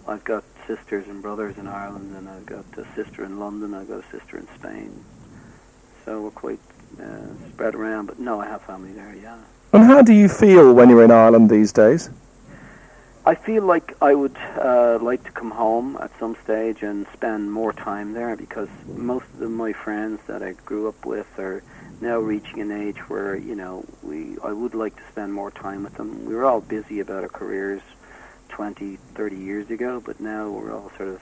I've 0.07 0.23
got 0.23 0.45
sisters 0.67 1.05
and 1.09 1.21
brothers 1.21 1.57
in 1.57 1.67
Ireland, 1.67 2.15
and 2.15 2.29
I've 2.29 2.45
got 2.45 2.63
a 2.77 2.85
sister 2.95 3.25
in 3.25 3.39
London. 3.39 3.73
I've 3.73 3.89
got 3.89 4.05
a 4.05 4.17
sister 4.17 4.37
in 4.37 4.47
Spain. 4.57 5.03
So 6.05 6.21
we're 6.21 6.31
quite 6.31 6.59
uh, 6.97 7.27
spread 7.51 7.75
around, 7.75 8.05
but 8.05 8.19
no, 8.19 8.39
I 8.39 8.45
have 8.47 8.61
family 8.61 8.93
there. 8.93 9.13
Yeah. 9.21 9.35
And 9.73 9.83
how 9.83 10.01
do 10.01 10.13
you 10.13 10.29
feel 10.29 10.73
when 10.73 10.89
you're 10.89 11.03
in 11.03 11.11
Ireland 11.11 11.49
these 11.49 11.71
days? 11.71 12.09
I 13.27 13.33
feel 13.33 13.63
like 13.63 13.97
I 14.03 14.13
would 14.13 14.37
uh, 14.61 14.99
like 15.01 15.23
to 15.23 15.31
come 15.31 15.49
home 15.49 15.97
at 15.99 16.11
some 16.19 16.37
stage 16.43 16.83
and 16.83 17.07
spend 17.11 17.51
more 17.51 17.73
time 17.73 18.13
there 18.13 18.35
because 18.35 18.69
most 18.85 19.25
of 19.41 19.49
my 19.49 19.73
friends 19.73 20.19
that 20.27 20.43
I 20.43 20.53
grew 20.53 20.87
up 20.87 21.05
with 21.07 21.27
are 21.39 21.63
now 22.01 22.19
reaching 22.19 22.59
an 22.59 22.71
age 22.71 22.99
where 23.09 23.35
you 23.35 23.55
know 23.55 23.83
we 24.03 24.37
I 24.43 24.51
would 24.51 24.75
like 24.75 24.95
to 24.97 25.01
spend 25.11 25.33
more 25.33 25.49
time 25.49 25.83
with 25.83 25.95
them. 25.95 26.25
We 26.25 26.35
were 26.35 26.45
all 26.45 26.61
busy 26.61 26.99
about 26.99 27.23
our 27.23 27.29
careers 27.29 27.81
20, 28.49 28.97
30 29.15 29.35
years 29.35 29.71
ago, 29.71 29.99
but 30.05 30.19
now 30.19 30.49
we're 30.49 30.71
all 30.71 30.91
sort 30.95 31.09
of 31.09 31.21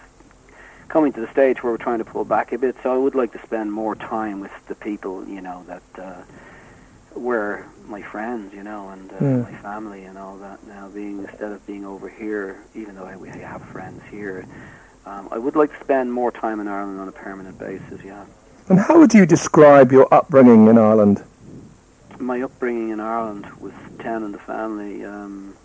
coming 0.89 1.13
to 1.13 1.21
the 1.21 1.31
stage 1.31 1.63
where 1.63 1.71
we're 1.71 1.77
trying 1.77 1.99
to 1.99 2.05
pull 2.05 2.25
back 2.25 2.51
a 2.51 2.57
bit. 2.57 2.75
So 2.83 2.93
I 2.93 2.97
would 2.97 3.15
like 3.15 3.31
to 3.31 3.41
spend 3.43 3.71
more 3.71 3.95
time 3.95 4.41
with 4.41 4.51
the 4.67 4.75
people 4.75 5.25
you 5.25 5.39
know 5.39 5.63
that 5.67 5.83
uh, 5.97 6.21
were 7.15 7.65
my 7.87 8.01
friends, 8.01 8.53
you 8.53 8.63
know, 8.63 8.89
and 8.89 9.11
uh, 9.11 9.15
Yeah. 9.21 9.37
my 9.43 9.55
family 9.57 10.03
and 10.05 10.17
all 10.17 10.37
that. 10.37 10.65
Now 10.67 10.87
being 10.89 11.19
instead 11.19 11.51
of 11.51 11.65
being 11.67 11.85
over 11.85 12.09
here, 12.09 12.63
even 12.75 12.95
though 12.95 13.05
I, 13.05 13.15
we 13.15 13.29
have 13.29 13.61
friends 13.63 14.01
here, 14.09 14.45
um, 15.05 15.27
I 15.31 15.37
would 15.37 15.55
like 15.55 15.71
to 15.77 15.83
spend 15.83 16.11
more 16.13 16.31
time 16.31 16.59
in 16.59 16.67
Ireland 16.67 16.99
on 16.99 17.07
a 17.07 17.11
permanent 17.11 17.57
basis. 17.59 18.03
Yeah. 18.03 18.25
And 18.69 18.79
how 18.79 18.99
would 18.99 19.13
you 19.13 19.25
describe 19.25 19.91
your 19.91 20.07
upbringing 20.13 20.67
in 20.67 20.77
Ireland? 20.77 21.23
my 22.19 22.41
upbringing 22.41 22.89
in 22.89 22.99
Ireland 23.01 23.45
with 23.59 23.73
ten 23.99 24.23
in 24.23 24.31
the 24.31 24.39
family, 24.39 25.03
um, 25.03 25.55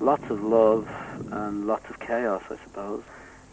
lots 0.00 0.24
of 0.30 0.42
love 0.42 0.88
and 1.30 1.66
lots 1.66 1.90
of 1.90 2.00
chaos, 2.00 2.42
I 2.48 2.56
suppose. 2.64 3.02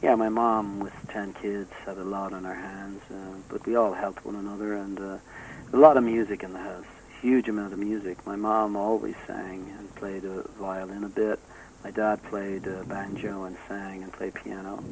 Yeah, 0.01 0.15
my 0.15 0.29
mom 0.29 0.79
with 0.79 0.93
ten 1.09 1.33
kids 1.33 1.69
had 1.85 1.97
a 1.97 2.03
lot 2.05 2.31
on 2.31 2.45
her 2.45 2.53
hands, 2.55 3.01
uh, 3.11 3.15
but 3.49 3.65
we 3.65 3.75
all 3.75 3.91
helped 3.93 4.23
one 4.25 4.35
another, 4.35 4.75
and 4.75 4.97
uh, 4.97 5.17
a 5.73 5.77
lot 5.77 5.97
of 5.97 6.03
music 6.03 6.43
in 6.43 6.53
the 6.53 6.59
house, 6.59 6.85
huge 7.21 7.47
amount 7.47 7.73
of 7.73 7.79
music. 7.79 8.25
My 8.25 8.35
mom 8.35 8.75
always 8.75 9.15
sang 9.27 9.73
and 9.77 9.95
played 9.95 10.23
a 10.25 10.41
violin 10.59 11.03
a 11.03 11.09
bit. 11.09 11.39
My 11.83 11.91
dad 11.91 12.21
played 12.23 12.67
uh, 12.67 12.83
banjo 12.83 13.43
and 13.43 13.55
sang 13.67 14.03
and 14.03 14.11
played 14.11 14.33
piano. 14.33 14.83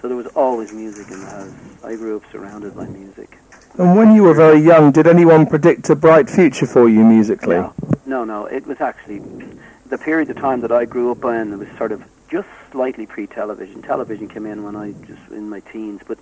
So 0.00 0.08
there 0.08 0.16
was 0.16 0.26
always 0.28 0.72
music 0.72 1.10
in 1.10 1.20
the 1.20 1.26
house. 1.26 1.52
I 1.84 1.96
grew 1.96 2.16
up 2.16 2.30
surrounded 2.30 2.76
by 2.76 2.86
music. 2.86 3.38
And 3.78 3.96
when 3.96 4.14
you 4.14 4.24
were 4.24 4.34
very 4.34 4.60
young, 4.60 4.92
did 4.92 5.06
anyone 5.06 5.46
predict 5.46 5.88
a 5.88 5.96
bright 5.96 6.28
future 6.28 6.66
for 6.66 6.88
you 6.88 7.04
musically? 7.04 7.56
No, 7.56 7.74
no, 8.04 8.24
no. 8.24 8.46
It 8.46 8.66
was 8.66 8.80
actually 8.80 9.22
the 9.86 9.98
period 9.98 10.28
of 10.30 10.36
time 10.36 10.60
that 10.60 10.72
I 10.72 10.84
grew 10.84 11.10
up 11.10 11.24
in. 11.24 11.52
It 11.52 11.56
was 11.56 11.68
sort 11.78 11.92
of 11.92 12.04
just 12.30 12.48
slightly 12.70 13.06
pre-television. 13.06 13.82
Television 13.82 14.28
came 14.28 14.46
in 14.46 14.62
when 14.62 14.76
I 14.76 14.92
just 15.06 15.30
in 15.30 15.48
my 15.48 15.60
teens, 15.60 16.02
but 16.06 16.18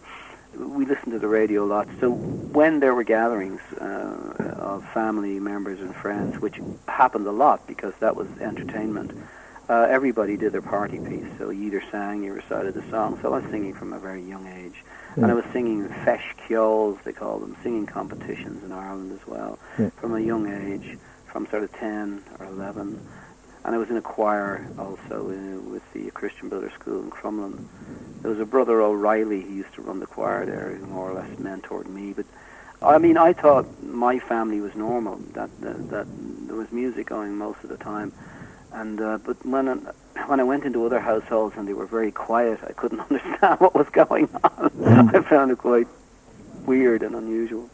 we 0.57 0.85
listened 0.85 1.13
to 1.13 1.19
the 1.19 1.29
radio 1.29 1.65
a 1.65 1.67
lot. 1.69 1.89
So 2.01 2.11
when 2.11 2.81
there 2.81 2.95
were 2.95 3.05
gatherings 3.05 3.61
uh, 3.81 4.55
of 4.59 4.85
family 4.93 5.39
members 5.41 5.81
and 5.81 5.95
friends, 5.95 6.41
which 6.41 6.61
happened 6.89 7.27
a 7.27 7.33
lot 7.33 7.67
because 7.67 7.95
that 8.01 8.17
was 8.17 8.29
entertainment, 8.41 9.13
uh, 9.69 9.87
everybody 9.89 10.37
did 10.37 10.53
their 10.53 10.63
party 10.63 10.99
piece. 10.99 11.27
So 11.39 11.51
you 11.51 11.67
either 11.69 11.83
sang, 11.91 12.25
you 12.25 12.33
recited 12.33 12.75
the 12.75 12.83
song. 12.91 13.19
So 13.23 13.33
I 13.33 13.39
was 13.41 13.51
singing 13.51 13.75
from 13.75 13.93
a 13.93 13.99
very 13.99 14.23
young 14.23 14.47
age. 14.47 14.83
Yeah. 15.17 15.25
And 15.25 15.27
I 15.33 15.35
was 15.35 15.45
singing 15.53 15.89
Feis 15.89 16.21
Ceoils, 16.49 17.03
they 17.05 17.13
call 17.13 17.39
them, 17.39 17.57
singing 17.63 17.87
competitions 17.87 18.65
in 18.65 18.73
Ireland 18.73 19.13
as 19.21 19.27
well, 19.27 19.59
Yeah. 19.79 19.91
from 20.01 20.15
a 20.15 20.21
young 20.21 20.47
age, 20.51 20.99
from 21.27 21.47
sort 21.49 21.63
of 21.63 21.73
10 21.75 22.23
or 22.41 22.47
11. 22.47 22.99
And 23.65 23.75
I 23.75 23.79
was 23.79 23.91
in 23.91 23.97
a 23.97 24.03
choir 24.03 24.67
also 24.79 25.31
uh, 25.31 25.61
with 25.71 25.83
the 25.93 26.11
Christian 26.13 26.49
Brothers 26.49 26.73
School 26.73 27.03
in 27.03 27.11
Crumlin. 27.11 27.67
There 28.23 28.31
was 28.31 28.41
a 28.41 28.47
brother 28.47 28.81
O'Reilly 28.81 29.43
who 29.43 29.53
used 29.53 29.75
to 29.75 29.83
run 29.83 30.01
the 30.01 30.07
choir 30.07 30.47
there, 30.47 30.75
who 30.75 30.87
more 30.87 31.11
or 31.11 31.15
less 31.15 31.31
mentored 31.39 31.87
me. 31.87 32.13
But 32.13 32.27
I 32.83 32.99
mean, 32.99 33.19
I 33.19 33.33
thought 33.33 33.67
my 33.83 34.19
family 34.19 34.61
was 34.61 34.75
normal, 34.75 35.17
that, 35.35 35.51
that, 35.61 35.91
that 35.91 36.07
there 36.47 36.57
was 36.57 36.73
music 36.73 37.07
going 37.07 37.37
most 37.37 37.63
of 37.63 37.69
the 37.69 37.77
time. 37.77 38.13
And 38.73 39.01
uh, 39.01 39.19
but 39.19 39.45
when 39.45 39.69
I, 39.69 39.75
when 40.27 40.41
I 40.41 40.45
went 40.45 40.65
into 40.65 40.87
other 40.87 41.01
households 41.01 41.57
and 41.57 41.67
they 41.67 41.75
were 41.75 41.87
very 41.87 42.13
quiet, 42.13 42.61
I 42.67 42.73
couldn't 42.73 43.01
understand 43.11 43.61
what 43.61 43.75
was 43.75 43.89
going 43.91 44.29
on. 44.45 45.15
I 45.15 45.21
found 45.23 45.51
it 45.51 45.59
quite 45.59 45.89
weird 46.65 47.03
and 47.03 47.15
unusual. 47.15 47.69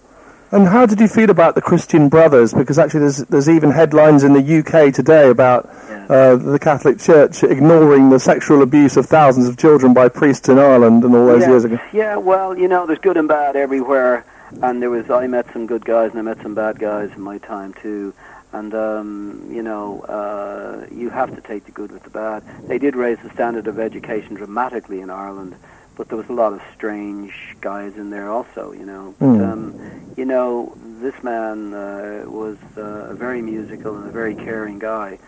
And 0.53 0.69
how 0.69 0.87
did 0.87 1.01
you 1.01 1.09
feel 1.09 1.31
about 1.31 1.57
the 1.57 1.61
Christian 1.61 2.09
Brothers? 2.09 2.55
Because 2.55 2.79
actually, 2.79 3.01
there's 3.01 3.19
there's 3.19 3.49
even 3.49 3.71
headlines 3.71 4.23
in 4.23 4.33
the 4.33 4.59
UK 4.59 4.93
today 4.95 5.29
about 5.29 5.69
Yeah. 5.89 6.07
uh, 6.09 6.37
the 6.37 6.59
Catholic 6.59 6.99
Church 7.01 7.43
ignoring 7.43 8.11
the 8.11 8.21
sexual 8.21 8.63
abuse 8.63 8.97
of 8.97 9.07
thousands 9.07 9.49
of 9.49 9.57
children 9.57 9.93
by 9.93 10.09
priests 10.09 10.49
in 10.49 10.59
Ireland 10.59 11.03
and 11.05 11.15
all 11.17 11.27
those 11.27 11.43
yeah. 11.43 11.49
years 11.49 11.65
ago. 11.65 11.79
Yeah, 11.93 12.17
well, 12.17 12.57
you 12.57 12.69
know, 12.69 12.87
there's 12.87 13.01
good 13.01 13.17
and 13.17 13.27
bad 13.27 13.57
everywhere, 13.57 14.25
and 14.63 14.81
there 14.81 14.91
was 14.91 15.11
I 15.11 15.27
met 15.27 15.47
some 15.53 15.67
good 15.67 15.85
guys 15.85 16.11
and 16.11 16.21
I 16.21 16.23
met 16.23 16.41
some 16.43 16.55
bad 16.55 16.79
guys 16.79 17.11
in 17.11 17.21
my 17.23 17.39
time 17.39 17.75
too, 17.83 18.15
and 18.53 18.73
um, 18.73 19.49
you 19.51 19.63
know, 19.65 20.03
uh, 20.03 20.87
you 20.95 21.11
have 21.11 21.35
to 21.35 21.41
take 21.41 21.65
the 21.65 21.73
good 21.73 21.91
with 21.91 22.05
the 22.05 22.11
bad. 22.11 22.45
They 22.69 22.79
did 22.79 22.95
raise 22.95 23.19
the 23.19 23.31
standard 23.31 23.67
of 23.67 23.81
education 23.81 24.35
dramatically 24.35 25.01
in 25.01 25.11
Ireland, 25.11 25.57
but 25.97 26.09
there 26.09 26.19
was 26.19 26.29
a 26.29 26.33
lot 26.33 26.53
of 26.53 26.61
strange 26.77 27.33
guys 27.61 27.97
in 27.97 28.11
there 28.11 28.29
also, 28.31 28.73
you 28.73 28.87
know. 28.87 29.15
But, 29.19 29.27
Mm. 29.27 29.53
um, 29.53 29.75
you 30.17 30.25
know, 30.33 30.73
this 31.01 31.15
man 31.23 31.73
uh, 31.75 32.25
was 32.27 32.59
uh, 32.77 33.13
a 33.13 33.15
very 33.15 33.43
musical 33.43 33.97
and 33.97 34.07
a 34.09 34.13
very 34.13 34.35
caring 34.35 34.79
guy. 34.79 35.19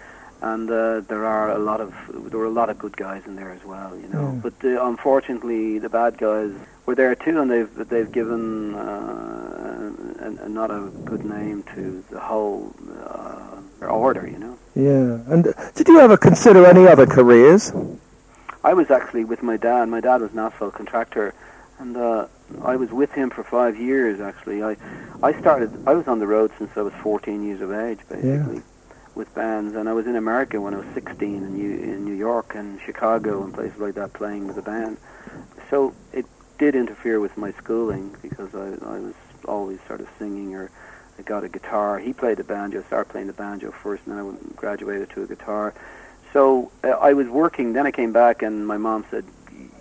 And 0.40 0.70
uh, 0.70 1.00
there 1.10 1.24
are 1.26 1.50
a 1.50 1.58
lot 1.58 1.80
of 1.80 1.90
there 2.30 2.38
were 2.38 2.46
a 2.54 2.56
lot 2.60 2.70
of 2.70 2.78
good 2.78 2.96
guys 2.96 3.22
in 3.26 3.34
there 3.34 3.50
as 3.50 3.64
well, 3.64 3.90
you 4.02 4.06
know. 4.14 4.26
Yeah. 4.34 4.40
But 4.44 4.54
uh, 4.64 4.86
unfortunately, 4.86 5.80
the 5.80 5.88
bad 5.88 6.16
guys 6.16 6.52
were 6.86 6.94
there 6.94 7.16
too, 7.16 7.40
and 7.40 7.50
they've 7.50 7.74
they've 7.92 8.12
given 8.20 8.74
uh, 8.76 9.90
a, 10.26 10.44
a, 10.46 10.48
not 10.48 10.70
a 10.70 10.80
good 11.10 11.24
name 11.24 11.64
to 11.74 12.04
the 12.10 12.20
whole 12.20 12.72
uh, 13.04 13.86
order, 13.86 14.28
you 14.30 14.38
know. 14.38 14.54
Yeah. 14.76 15.18
And 15.32 15.52
did 15.74 15.88
you 15.88 15.98
ever 15.98 16.16
consider 16.16 16.64
any 16.66 16.86
other 16.86 17.06
careers? 17.06 17.72
I 18.64 18.74
was 18.74 18.90
actually 18.90 19.24
with 19.24 19.42
my 19.42 19.56
dad. 19.56 19.88
My 19.88 20.00
dad 20.00 20.20
was 20.20 20.32
an 20.32 20.38
asphalt 20.40 20.74
contractor, 20.74 21.34
and 21.78 21.96
uh, 21.96 22.26
I 22.62 22.76
was 22.76 22.90
with 22.90 23.12
him 23.12 23.30
for 23.30 23.44
five 23.44 23.76
years. 23.78 24.20
Actually, 24.20 24.62
I 24.62 24.76
I 25.22 25.38
started. 25.38 25.70
I 25.86 25.94
was 25.94 26.08
on 26.08 26.18
the 26.18 26.26
road 26.26 26.50
since 26.58 26.70
I 26.76 26.82
was 26.82 26.92
14 26.94 27.44
years 27.44 27.60
of 27.60 27.72
age, 27.72 28.00
basically, 28.08 28.62
with 29.14 29.32
bands. 29.34 29.76
And 29.76 29.88
I 29.88 29.92
was 29.92 30.06
in 30.06 30.16
America 30.16 30.60
when 30.60 30.74
I 30.74 30.78
was 30.78 30.86
16 30.94 31.34
in 31.34 31.54
New, 31.54 31.70
in 31.70 32.04
New 32.04 32.14
York 32.14 32.54
and 32.54 32.80
Chicago 32.80 33.44
and 33.44 33.54
places 33.54 33.78
like 33.78 33.94
that, 33.94 34.12
playing 34.12 34.48
with 34.48 34.58
a 34.58 34.62
band. 34.62 34.96
So 35.70 35.94
it 36.12 36.26
did 36.58 36.74
interfere 36.74 37.20
with 37.20 37.36
my 37.36 37.52
schooling 37.52 38.16
because 38.22 38.54
I 38.54 38.74
I 38.84 38.98
was 38.98 39.14
always 39.46 39.78
sort 39.86 40.00
of 40.00 40.08
singing 40.18 40.54
or. 40.54 40.70
I 41.18 41.22
got 41.22 41.42
a 41.42 41.48
guitar. 41.48 41.98
He 41.98 42.12
played 42.12 42.36
the 42.36 42.44
banjo. 42.44 42.80
Started 42.84 43.10
playing 43.10 43.26
the 43.26 43.32
banjo 43.32 43.72
first, 43.72 44.06
and 44.06 44.16
then 44.16 44.38
I 44.40 44.54
graduated 44.54 45.10
to 45.10 45.24
a 45.24 45.26
guitar. 45.26 45.74
So 46.32 46.70
uh, 46.84 46.88
I 46.88 47.12
was 47.14 47.28
working. 47.28 47.72
Then 47.72 47.86
I 47.86 47.90
came 47.90 48.12
back, 48.12 48.42
and 48.42 48.66
my 48.66 48.76
mom 48.76 49.04
said, 49.10 49.24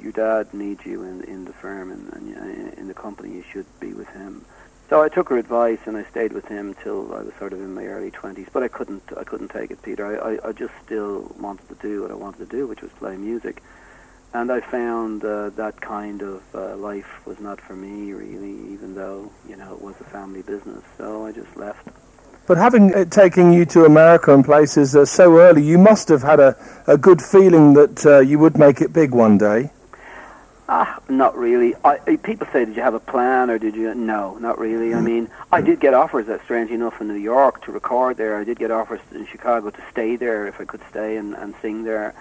"Your 0.01 0.11
dad 0.11 0.53
needs 0.53 0.85
you 0.85 1.03
in 1.03 1.23
in 1.23 1.45
the 1.45 1.53
firm 1.53 1.91
and, 1.91 2.11
and 2.13 2.73
in 2.73 2.87
the 2.87 2.93
company. 2.93 3.33
You 3.33 3.43
should 3.51 3.65
be 3.79 3.93
with 3.93 4.07
him." 4.09 4.45
So 4.89 5.01
I 5.01 5.09
took 5.09 5.27
her 5.29 5.37
advice, 5.37 5.79
and 5.85 5.97
I 5.97 6.05
stayed 6.05 6.31
with 6.31 6.47
him 6.47 6.73
till 6.81 7.13
I 7.13 7.21
was 7.21 7.33
sort 7.37 7.51
of 7.51 7.59
in 7.59 7.73
my 7.73 7.85
early 7.85 8.11
twenties. 8.11 8.47
But 8.51 8.63
I 8.63 8.69
couldn't 8.69 9.03
I 9.17 9.23
couldn't 9.23 9.49
take 9.49 9.71
it, 9.71 9.81
Peter. 9.81 10.05
I, 10.05 10.33
I 10.33 10.49
I 10.49 10.51
just 10.53 10.73
still 10.85 11.33
wanted 11.37 11.67
to 11.69 11.75
do 11.75 12.03
what 12.03 12.11
I 12.11 12.15
wanted 12.15 12.49
to 12.49 12.57
do, 12.57 12.67
which 12.67 12.81
was 12.81 12.91
play 12.93 13.17
music. 13.17 13.61
And 14.33 14.51
I 14.51 14.59
found 14.59 15.23
uh, 15.23 15.49
that 15.51 15.79
kind 15.81 16.21
of 16.21 16.43
uh, 16.53 16.75
life 16.75 17.25
was 17.25 17.39
not 17.39 17.61
for 17.61 17.75
me, 17.75 18.11
really, 18.13 18.73
even 18.73 18.93
though 18.93 19.31
you 19.47 19.55
know 19.55 19.73
it 19.73 19.81
was 19.81 19.95
a 19.99 20.03
family 20.05 20.41
business. 20.41 20.83
So 20.97 21.25
I 21.25 21.31
just 21.31 21.55
left. 21.57 21.87
But 22.47 22.57
having 22.57 22.91
it 22.91 23.11
taken 23.11 23.51
you 23.51 23.65
to 23.65 23.83
America 23.85 24.33
and 24.33 24.43
places 24.43 24.95
uh, 24.95 25.05
so 25.05 25.37
early, 25.37 25.61
you 25.63 25.77
must 25.77 26.07
have 26.07 26.21
had 26.23 26.39
a, 26.39 26.55
a 26.87 26.97
good 26.97 27.21
feeling 27.21 27.73
that 27.73 28.05
uh, 28.05 28.19
you 28.19 28.39
would 28.39 28.57
make 28.57 28.79
it 28.81 28.93
big 28.93 29.11
one 29.11 29.37
day. 29.37 29.69
Ah, 30.69 30.99
not 31.09 31.37
really. 31.37 31.75
I, 31.83 31.99
I- 32.07 32.15
people 32.17 32.47
say, 32.51 32.65
did 32.65 32.75
you 32.75 32.81
have 32.81 32.93
a 32.93 32.99
plan 33.01 33.49
or 33.49 33.57
did 33.59 33.75
you? 33.75 33.93
No, 33.93 34.37
not 34.37 34.59
really. 34.59 34.93
I 34.93 35.01
mean, 35.01 35.29
I 35.51 35.61
did 35.61 35.79
get 35.79 35.93
offers, 35.93 36.27
that 36.27 36.41
strange 36.43 36.71
enough, 36.71 36.99
in 37.01 37.07
New 37.09 37.15
York 37.15 37.63
to 37.65 37.71
record 37.71 38.17
there. 38.17 38.37
I 38.37 38.43
did 38.45 38.59
get 38.59 38.71
offers 38.71 39.01
in 39.13 39.25
Chicago 39.27 39.69
to 39.69 39.81
stay 39.91 40.15
there 40.15 40.47
if 40.47 40.59
I 40.59 40.65
could 40.65 40.81
stay 40.89 41.17
and, 41.17 41.35
and 41.35 41.53
sing 41.61 41.83
there. 41.83 42.13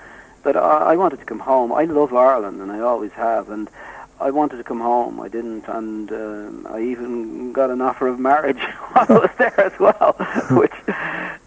But 0.43 0.57
I, 0.57 0.93
I 0.93 0.97
wanted 0.97 1.19
to 1.21 1.25
come 1.25 1.41
home. 1.41 1.73
I 1.73 1.85
love 1.85 2.13
Ireland, 2.15 2.61
and 2.61 2.71
I 2.71 2.81
always 2.81 3.13
have. 3.13 3.49
And 3.51 3.69
I 4.19 4.31
wanted 4.31 4.57
to 4.57 4.65
come 4.65 4.81
home. 4.81 5.21
I 5.21 5.29
didn't, 5.29 5.69
and 5.69 6.11
um, 6.11 6.67
I 6.71 6.81
even 6.81 7.53
got 7.53 7.71
an 7.71 7.81
offer 7.81 8.09
of 8.09 8.19
marriage 8.19 8.61
while 8.93 9.07
I 9.09 9.19
was 9.19 9.31
there 9.39 9.61
as 9.61 9.79
well, 9.79 10.13
which, 10.59 10.73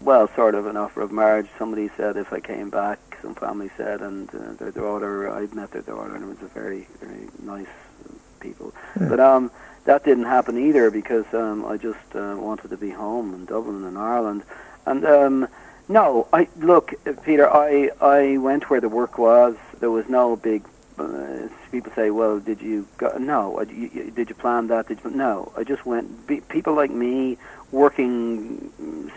well, 0.00 0.28
sort 0.34 0.54
of 0.54 0.66
an 0.66 0.76
offer 0.76 1.02
of 1.02 1.10
marriage. 1.10 1.48
Somebody 1.58 1.90
said 1.96 2.16
if 2.16 2.32
I 2.32 2.40
came 2.40 2.70
back, 2.70 2.98
some 3.22 3.34
family 3.34 3.70
said, 3.76 4.00
and 4.00 4.28
uh, 4.34 4.52
their 4.54 4.70
daughter, 4.70 5.30
I'd 5.30 5.54
met 5.54 5.72
their 5.72 5.82
daughter, 5.82 6.14
and 6.14 6.24
it 6.24 6.28
was 6.28 6.42
a 6.42 6.46
very, 6.46 6.86
very 7.00 7.28
nice 7.42 7.66
people. 8.38 8.72
But 8.96 9.20
um, 9.20 9.50
that 9.84 10.04
didn't 10.04 10.24
happen 10.24 10.58
either 10.58 10.90
because 10.90 11.26
um, 11.34 11.64
I 11.64 11.76
just 11.76 12.14
uh, 12.14 12.36
wanted 12.38 12.68
to 12.68 12.76
be 12.76 12.90
home 12.90 13.34
in 13.34 13.44
Dublin 13.46 13.84
and 13.84 13.98
Ireland, 13.98 14.44
and 14.86 15.04
um, 15.04 15.48
no, 15.88 16.28
I 16.32 16.48
look, 16.56 16.94
Peter. 17.24 17.52
I 17.52 17.90
I 18.00 18.36
went 18.38 18.70
where 18.70 18.80
the 18.80 18.88
work 18.88 19.18
was. 19.18 19.56
There 19.80 19.90
was 19.90 20.08
no 20.08 20.36
big. 20.36 20.62
Uh, 21.00 21.48
people 21.72 21.92
say, 21.94 22.10
"Well, 22.10 22.38
did 22.38 22.60
you 22.60 22.86
go?" 22.98 23.16
No, 23.18 23.60
you- 23.62 24.10
did 24.14 24.28
you 24.28 24.34
plan 24.34 24.68
that? 24.68 24.88
Did 24.88 24.98
you? 25.04 25.10
No, 25.10 25.52
I 25.56 25.64
just 25.64 25.84
went. 25.86 26.26
Be, 26.26 26.40
people 26.40 26.74
like 26.74 26.90
me, 26.90 27.38
working 27.72 28.70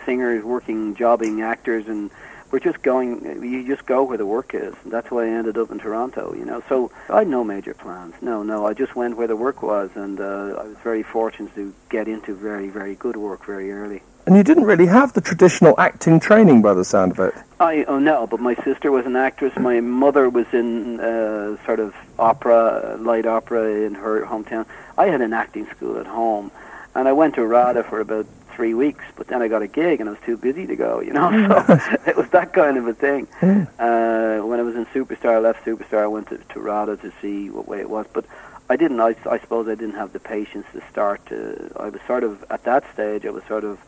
singers, 0.06 0.44
working 0.44 0.94
jobbing 0.94 1.42
actors, 1.42 1.86
and 1.88 2.10
we're 2.50 2.60
just 2.60 2.82
going. 2.82 3.24
You 3.42 3.66
just 3.66 3.86
go 3.86 4.02
where 4.04 4.18
the 4.18 4.26
work 4.26 4.54
is. 4.54 4.74
That's 4.86 5.10
why 5.10 5.24
I 5.24 5.28
ended 5.28 5.58
up 5.58 5.70
in 5.70 5.78
Toronto. 5.78 6.34
You 6.34 6.44
know, 6.44 6.62
so 6.68 6.90
I 7.08 7.18
had 7.20 7.28
no 7.28 7.44
major 7.44 7.74
plans. 7.74 8.14
No, 8.22 8.42
no, 8.42 8.66
I 8.66 8.74
just 8.74 8.94
went 8.96 9.16
where 9.16 9.26
the 9.26 9.36
work 9.36 9.62
was, 9.62 9.90
and 9.94 10.20
uh, 10.20 10.56
I 10.60 10.64
was 10.64 10.76
very 10.82 11.02
fortunate 11.02 11.54
to 11.56 11.72
get 11.90 12.08
into 12.08 12.34
very, 12.34 12.68
very 12.68 12.94
good 12.94 13.16
work 13.16 13.44
very 13.44 13.72
early. 13.72 14.02
And 14.26 14.36
you 14.36 14.42
didn't 14.42 14.64
really 14.64 14.86
have 14.86 15.12
the 15.12 15.20
traditional 15.20 15.78
acting 15.78 16.18
training 16.18 16.62
by 16.62 16.72
the 16.72 16.84
sound 16.84 17.12
of 17.12 17.18
it. 17.18 17.34
I 17.60 17.84
oh 17.84 17.98
no, 17.98 18.26
but 18.26 18.40
my 18.40 18.54
sister 18.56 18.90
was 18.90 19.04
an 19.04 19.16
actress. 19.16 19.54
My 19.56 19.80
mother 19.80 20.30
was 20.30 20.46
in 20.52 20.98
uh, 20.98 21.62
sort 21.66 21.78
of 21.78 21.94
opera, 22.18 22.96
light 22.98 23.26
opera 23.26 23.64
in 23.86 23.94
her 23.94 24.24
hometown. 24.24 24.66
I 24.96 25.06
had 25.06 25.20
an 25.20 25.32
acting 25.32 25.66
school 25.66 25.98
at 25.98 26.06
home, 26.06 26.50
and 26.94 27.06
I 27.06 27.12
went 27.12 27.34
to 27.34 27.44
RADA 27.44 27.84
for 27.84 28.00
about 28.00 28.26
three 28.54 28.72
weeks. 28.72 29.04
But 29.14 29.28
then 29.28 29.42
I 29.42 29.48
got 29.48 29.60
a 29.60 29.66
gig, 29.66 30.00
and 30.00 30.08
I 30.08 30.12
was 30.12 30.20
too 30.24 30.38
busy 30.38 30.66
to 30.66 30.76
go. 30.76 31.00
You 31.00 31.12
know, 31.12 31.30
so 31.68 31.96
it 32.06 32.16
was 32.16 32.28
that 32.30 32.54
kind 32.54 32.78
of 32.78 32.88
a 32.88 32.94
thing. 32.94 33.28
Uh, 33.42 34.38
when 34.40 34.58
I 34.58 34.62
was 34.62 34.74
in 34.74 34.86
Superstar, 34.86 35.36
I 35.36 35.38
left 35.38 35.66
Superstar. 35.66 35.98
I 35.98 36.06
went 36.06 36.28
to, 36.30 36.38
to 36.38 36.60
RADA 36.60 36.96
to 36.98 37.12
see 37.20 37.50
what 37.50 37.68
way 37.68 37.80
it 37.80 37.90
was, 37.90 38.06
but. 38.12 38.24
I 38.66 38.76
didn't. 38.76 38.98
I, 38.98 39.14
I 39.30 39.38
suppose 39.40 39.68
I 39.68 39.74
didn't 39.74 39.96
have 39.96 40.14
the 40.14 40.20
patience 40.20 40.64
to 40.72 40.82
start. 40.90 41.26
To, 41.26 41.70
I 41.78 41.90
was 41.90 42.00
sort 42.06 42.24
of 42.24 42.42
at 42.48 42.64
that 42.64 42.82
stage. 42.94 43.26
I 43.26 43.30
was 43.30 43.44
sort 43.44 43.62
of 43.62 43.78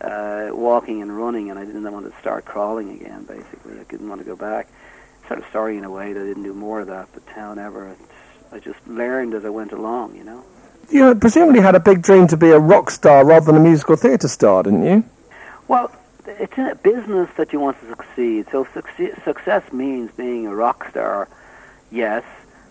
uh, 0.00 0.48
walking 0.52 1.02
and 1.02 1.16
running, 1.16 1.50
and 1.50 1.58
I 1.58 1.64
didn't 1.64 1.90
want 1.90 2.12
to 2.12 2.20
start 2.20 2.44
crawling 2.44 2.90
again. 2.90 3.24
Basically, 3.24 3.78
I 3.78 3.84
didn't 3.84 4.08
want 4.08 4.20
to 4.20 4.24
go 4.24 4.36
back. 4.36 4.68
Sort 5.28 5.40
of 5.40 5.46
sorry 5.52 5.76
in 5.76 5.84
a 5.84 5.90
way 5.90 6.12
that 6.12 6.20
I 6.20 6.24
didn't 6.24 6.42
do 6.42 6.54
more 6.54 6.80
of 6.80 6.88
that, 6.88 7.08
but 7.12 7.26
town 7.28 7.58
ever. 7.58 7.96
I 8.52 8.58
just 8.58 8.84
learned 8.86 9.34
as 9.34 9.44
I 9.44 9.50
went 9.50 9.72
along, 9.72 10.16
you 10.16 10.24
know. 10.24 10.44
You 10.90 11.14
presumably 11.14 11.60
had 11.60 11.76
a 11.76 11.80
big 11.80 12.02
dream 12.02 12.26
to 12.28 12.36
be 12.36 12.50
a 12.50 12.58
rock 12.58 12.90
star 12.90 13.24
rather 13.24 13.46
than 13.46 13.56
a 13.56 13.60
musical 13.60 13.94
theatre 13.94 14.26
star, 14.26 14.64
didn't 14.64 14.84
you? 14.84 15.04
Well, 15.68 15.94
it's 16.26 16.56
in 16.56 16.66
a 16.66 16.74
business 16.74 17.30
that 17.36 17.52
you 17.52 17.60
want 17.60 17.80
to 17.80 17.88
succeed. 17.88 18.46
So 18.50 18.64
succe- 18.64 19.22
success 19.24 19.72
means 19.72 20.10
being 20.16 20.46
a 20.48 20.54
rock 20.54 20.88
star, 20.90 21.28
yes. 21.92 22.24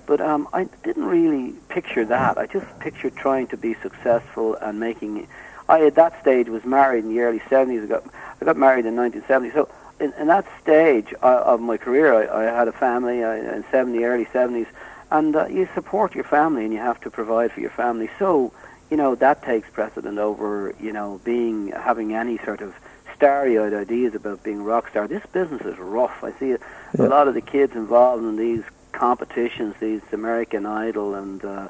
But 0.05 0.19
um, 0.19 0.49
I 0.51 0.65
didn't 0.83 1.05
really 1.05 1.53
picture 1.69 2.03
that. 2.05 2.37
I 2.37 2.47
just 2.47 2.65
pictured 2.79 3.15
trying 3.15 3.47
to 3.47 3.57
be 3.57 3.75
successful 3.75 4.55
and 4.55 4.79
making. 4.79 5.27
I 5.69 5.85
at 5.85 5.95
that 5.95 6.19
stage 6.21 6.49
was 6.49 6.65
married 6.65 7.05
in 7.05 7.13
the 7.13 7.21
early 7.21 7.39
'70s. 7.39 7.83
I 7.83 7.87
got 7.87 8.03
I 8.41 8.45
got 8.45 8.57
married 8.57 8.85
in 8.85 8.95
1970. 8.95 9.51
So 9.51 9.69
in, 9.99 10.13
in 10.19 10.27
that 10.27 10.45
stage 10.61 11.13
uh, 11.21 11.43
of 11.45 11.61
my 11.61 11.77
career, 11.77 12.13
I, 12.13 12.41
I 12.41 12.43
had 12.45 12.67
a 12.67 12.71
family 12.71 13.23
uh, 13.23 13.31
in 13.31 13.63
70, 13.69 14.03
early 14.05 14.25
70s, 14.25 14.67
and 15.11 15.35
uh, 15.35 15.45
you 15.47 15.67
support 15.75 16.15
your 16.15 16.23
family 16.23 16.63
and 16.65 16.73
you 16.73 16.79
have 16.79 16.99
to 17.01 17.09
provide 17.11 17.51
for 17.51 17.59
your 17.61 17.69
family. 17.69 18.09
So 18.19 18.51
you 18.89 18.97
know 18.97 19.15
that 19.15 19.43
takes 19.43 19.69
precedent 19.69 20.17
over 20.17 20.73
you 20.79 20.91
know 20.91 21.21
being 21.23 21.67
having 21.69 22.13
any 22.13 22.37
sort 22.39 22.61
of 22.61 22.73
starry-eyed 23.15 23.73
ideas 23.73 24.15
about 24.15 24.41
being 24.43 24.61
a 24.61 24.63
rock 24.63 24.89
star. 24.89 25.07
This 25.07 25.25
business 25.33 25.61
is 25.63 25.77
rough. 25.77 26.23
I 26.23 26.31
see 26.39 26.51
a, 26.53 26.59
Yeah. 26.97 27.07
a 27.07 27.09
lot 27.09 27.27
of 27.27 27.33
the 27.33 27.41
kids 27.41 27.75
involved 27.75 28.23
in 28.23 28.37
these 28.37 28.63
competitions, 28.93 29.75
these 29.79 30.01
American 30.13 30.65
Idol 30.65 31.13
and 31.15 31.43
uh, 31.43 31.67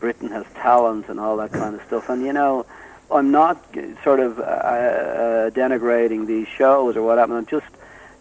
Britain 0.00 0.28
Has 0.28 0.44
Talent 0.56 1.08
and 1.08 1.18
all 1.20 1.36
that 1.38 1.52
kind 1.52 1.74
of 1.76 1.82
stuff. 1.86 2.08
And 2.08 2.22
you 2.26 2.32
know, 2.32 2.66
I'm 3.10 3.30
not 3.30 3.62
sort 4.04 4.20
of 4.20 4.38
uh, 4.38 4.42
uh, 4.42 5.50
denigrating 5.50 6.26
these 6.26 6.46
shows 6.48 6.96
or 6.96 7.02
whatever. 7.02 7.36
I'm 7.38 7.46
just 7.46 7.66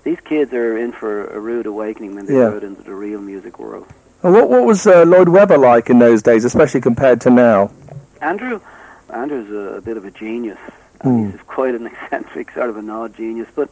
these 0.04 0.20
kids 0.22 0.54
are 0.54 0.78
in 0.78 0.94
for 0.94 1.28
a 1.28 1.40
rude 1.40 1.66
awakening 1.66 2.16
when 2.16 2.26
they 2.26 2.34
Yeah. 2.38 2.52
go 2.52 2.58
into 2.66 2.82
the 2.84 2.94
real 2.96 3.20
music 3.20 3.60
world. 3.60 3.88
And 4.24 4.34
what, 4.34 4.50
what 4.50 4.64
was 4.64 4.88
uh, 4.88 5.04
Lloyd 5.04 5.30
Webber 5.30 5.58
like 5.58 5.90
in 5.90 6.00
those 6.00 6.22
days, 6.24 6.46
especially 6.46 6.82
compared 6.82 7.20
to 7.22 7.30
now? 7.30 7.72
Andrew, 8.22 8.62
Andrew's 9.14 9.52
a, 9.52 9.78
a 9.78 9.82
bit 9.82 9.98
of 9.98 10.06
a 10.06 10.12
genius. 10.12 10.58
Hmm. 11.02 11.32
He's 11.32 11.42
quite 11.48 11.76
an 11.76 11.86
eccentric, 11.88 12.52
sort 12.52 12.70
of 12.70 12.78
an 12.78 12.90
odd 12.90 13.16
genius. 13.16 13.50
But 13.54 13.70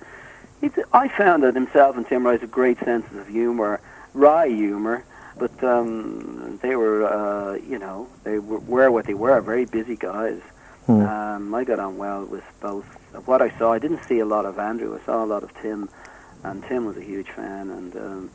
he's, 0.62 0.71
I 0.93 1.08
found 1.08 1.43
that 1.43 1.56
himself 1.56 1.95
and 1.95 2.06
Tim 2.06 2.25
Rice 2.25 2.41
have 2.41 2.51
great 2.51 2.80
senses 2.80 3.17
of 3.17 3.28
humour, 3.28 3.80
wry 4.13 4.47
humour. 4.47 5.04
But 5.38 5.62
um, 5.63 6.60
they 6.62 6.75
were, 6.75 7.06
uh, 7.06 7.54
you 7.56 7.80
know, 7.80 8.08
they 8.23 8.39
were, 8.39 8.60
were 8.60 8.91
what 8.91 9.06
they 9.06 9.13
were, 9.13 9.41
very 9.41 9.65
busy 9.65 9.95
guys. 9.95 10.39
Hmm. 10.85 11.01
Um, 11.01 11.55
I 11.55 11.63
got 11.63 11.79
on 11.79 11.97
well 11.97 12.25
with 12.25 12.43
both. 12.61 12.85
What 13.25 13.41
I 13.41 13.49
saw, 13.57 13.73
I 13.73 13.79
didn't 13.79 14.03
see 14.03 14.19
a 14.19 14.25
lot 14.25 14.45
of 14.45 14.59
Andrew. 14.59 14.97
I 14.99 15.03
saw 15.05 15.23
a 15.23 15.25
lot 15.25 15.43
of 15.43 15.53
Tim, 15.61 15.89
and 16.43 16.63
Tim 16.63 16.85
was 16.85 16.97
a 16.97 17.03
huge 17.03 17.29
fan. 17.29 17.71
And 17.71 17.95
um, 17.95 18.31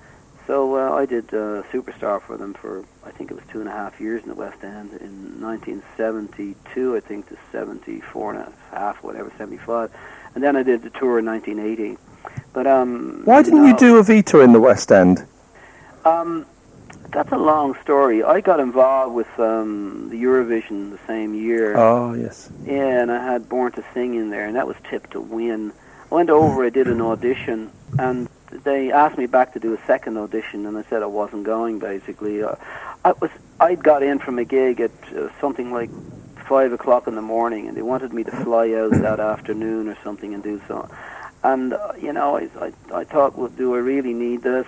so 0.46 0.74
uh, 0.74 0.92
I 0.92 1.06
did 1.06 1.28
uh, 1.28 1.62
Superstar 1.70 2.20
for 2.20 2.36
them 2.36 2.54
for 2.54 2.84
I 3.06 3.10
think 3.12 3.30
it 3.30 3.34
was 3.34 3.44
two 3.50 3.60
and 3.60 3.68
a 3.68 3.72
half 3.72 4.00
years 4.00 4.22
in 4.24 4.28
the 4.30 4.34
West 4.34 4.64
End 4.64 4.92
in 4.94 5.40
1972, 5.40 6.96
I 6.96 7.00
think 7.00 7.28
to 7.28 7.36
74 7.52 8.34
and 8.34 8.40
a 8.42 8.52
half, 8.76 9.02
whatever, 9.02 9.32
75, 9.38 9.92
and 10.34 10.42
then 10.42 10.56
I 10.56 10.64
did 10.64 10.82
the 10.82 10.90
tour 10.90 11.20
in 11.20 11.26
1980. 11.26 11.98
But 12.52 12.66
um, 12.66 13.22
Why 13.24 13.42
didn't 13.42 13.64
you 13.64 13.72
no. 13.72 13.78
do 13.78 14.02
Evita 14.02 14.42
in 14.42 14.52
the 14.52 14.60
West 14.60 14.90
End? 14.90 15.24
Um, 16.04 16.46
that's 17.10 17.32
a 17.32 17.38
long 17.38 17.74
story. 17.82 18.22
I 18.22 18.40
got 18.40 18.60
involved 18.60 19.14
with 19.14 19.38
um, 19.38 20.08
the 20.10 20.22
Eurovision 20.22 20.90
the 20.90 20.98
same 21.06 21.34
year. 21.34 21.76
Oh, 21.76 22.14
yes. 22.14 22.50
Yeah, 22.64 23.02
and 23.02 23.10
I 23.10 23.24
had 23.24 23.48
Born 23.48 23.72
to 23.72 23.84
Sing 23.94 24.14
in 24.14 24.30
there, 24.30 24.46
and 24.46 24.56
that 24.56 24.66
was 24.66 24.76
tipped 24.88 25.12
to 25.12 25.20
win. 25.20 25.72
I 26.10 26.14
went 26.14 26.30
over, 26.30 26.64
I 26.64 26.70
did 26.70 26.86
an 26.88 27.00
audition, 27.00 27.70
and 27.98 28.28
they 28.50 28.92
asked 28.92 29.18
me 29.18 29.26
back 29.26 29.52
to 29.54 29.60
do 29.60 29.74
a 29.74 29.86
second 29.86 30.16
audition, 30.16 30.66
and 30.66 30.76
I 30.76 30.82
said 30.84 31.02
I 31.02 31.06
wasn't 31.06 31.44
going. 31.44 31.78
Basically, 31.78 32.42
uh, 32.42 32.56
I 33.04 33.12
was 33.12 33.30
I'd 33.58 33.82
got 33.82 34.02
in 34.02 34.18
from 34.18 34.38
a 34.38 34.44
gig 34.44 34.80
at 34.80 34.90
uh, 35.14 35.28
something 35.40 35.72
like 35.72 35.90
five 36.48 36.72
o'clock 36.72 37.06
in 37.06 37.14
the 37.14 37.22
morning, 37.22 37.68
and 37.68 37.76
they 37.76 37.82
wanted 37.82 38.12
me 38.12 38.24
to 38.24 38.30
fly 38.30 38.72
out 38.72 38.90
that 38.90 39.20
afternoon 39.20 39.88
or 39.88 39.96
something 40.02 40.34
and 40.34 40.42
do 40.42 40.60
so. 40.66 40.88
And 41.44 41.72
uh, 41.74 41.92
you 42.00 42.12
know, 42.12 42.36
I, 42.36 42.48
I 42.60 42.72
I 42.92 43.04
thought, 43.04 43.36
well, 43.38 43.48
do 43.48 43.74
I 43.74 43.78
really 43.78 44.14
need 44.14 44.42
this? 44.42 44.66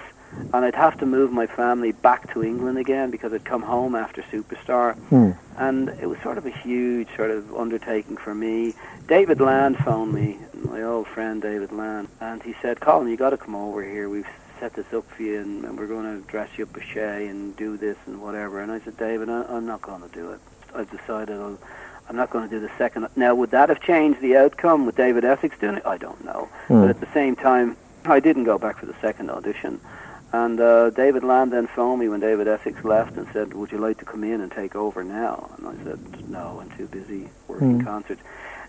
And 0.55 0.65
I'd 0.65 0.75
have 0.75 0.99
to 0.99 1.07
move 1.07 1.33
my 1.33 1.47
family 1.47 1.93
back 1.93 2.33
to 2.33 2.43
England 2.43 2.79
again 2.79 3.11
because 3.11 3.33
I'd 3.33 3.45
come 3.45 3.63
home 3.63 3.95
after 3.95 4.23
Superstar 4.23 4.95
Hmm. 5.09 5.31
and 5.59 5.89
it 6.01 6.07
was 6.09 6.19
sort 6.21 6.39
of 6.39 6.47
a 6.47 6.51
huge 6.51 7.09
sort 7.17 7.31
of 7.31 7.55
undertaking 7.55 8.17
for 8.17 8.35
me. 8.35 8.75
David 9.09 9.41
Land 9.41 9.79
phoned 9.79 10.13
me, 10.13 10.39
my 10.65 10.83
old 10.83 11.07
friend 11.07 11.41
David 11.43 11.73
Land, 11.73 12.09
and 12.21 12.43
he 12.43 12.55
said, 12.63 12.81
"Colin, 12.81 13.09
you've 13.09 13.19
got 13.19 13.31
to 13.31 13.37
come 13.37 13.55
over 13.55 13.83
here. 13.83 14.09
We've 14.09 14.27
set 14.61 14.75
this 14.75 14.93
up 14.95 15.05
for 15.11 15.23
you, 15.23 15.41
and, 15.41 15.65
and 15.65 15.79
we're 15.79 15.87
going 15.87 16.21
to 16.23 16.27
dress 16.29 16.49
you 16.57 16.65
up 16.65 16.77
a 16.77 16.81
Che 16.81 17.27
and 17.27 17.55
do 17.57 17.77
this 17.77 17.97
and 18.07 18.21
whatever." 18.23 18.61
And 18.61 18.71
I 18.73 18.81
said, 18.81 18.97
"David, 18.97 19.29
I, 19.29 19.43
I'm 19.49 19.67
not 19.67 19.83
going 19.83 20.03
to 20.03 20.09
do 20.09 20.31
it. 20.33 20.41
I've 20.75 20.91
decided 20.91 21.37
I'll." 21.39 21.59
I'm 22.09 22.17
not 22.17 22.31
going 22.31 22.47
to 22.49 22.51
do 22.51 22.61
the 22.61 22.71
second. 22.77 23.07
Now, 23.15 23.35
would 23.37 23.53
that 23.53 23.69
have 23.69 23.81
changed 23.81 24.21
the 24.21 24.37
outcome 24.37 24.87
with 24.87 24.97
David 24.97 25.25
Essex 25.25 25.57
doing 25.61 25.77
it? 25.77 25.87
I 25.87 25.97
don't 25.97 26.23
know. 26.25 26.49
Hmm. 26.67 26.81
But 26.81 26.91
at 26.91 27.01
the 27.01 27.07
same 27.15 27.37
time, 27.37 27.77
I 28.05 28.19
didn't 28.19 28.43
go 28.45 28.59
back 28.59 28.77
for 28.77 28.87
the 28.87 28.95
second 29.01 29.31
audition. 29.31 29.81
And 30.33 30.59
uh, 30.61 30.91
David 30.91 31.25
Land 31.25 31.53
then 31.53 31.67
phoned 31.67 32.01
me 32.01 32.09
when 32.09 32.21
David 32.21 32.49
Essex 32.49 32.83
left 32.85 33.17
and 33.19 33.27
said, 33.33 33.53
"Would 33.53 33.71
you 33.71 33.79
like 33.79 33.99
to 33.99 34.05
come 34.07 34.25
in 34.25 34.41
and 34.41 34.51
take 34.51 34.75
over 34.75 35.05
now?" 35.05 35.51
And 35.59 35.67
I 35.69 35.85
said, 35.85 35.99
"No, 36.27 36.59
I'm 36.61 36.71
too 36.71 36.87
busy 36.87 37.29
working 37.49 37.81
Hmm. 37.81 37.85
concerts." 37.87 38.23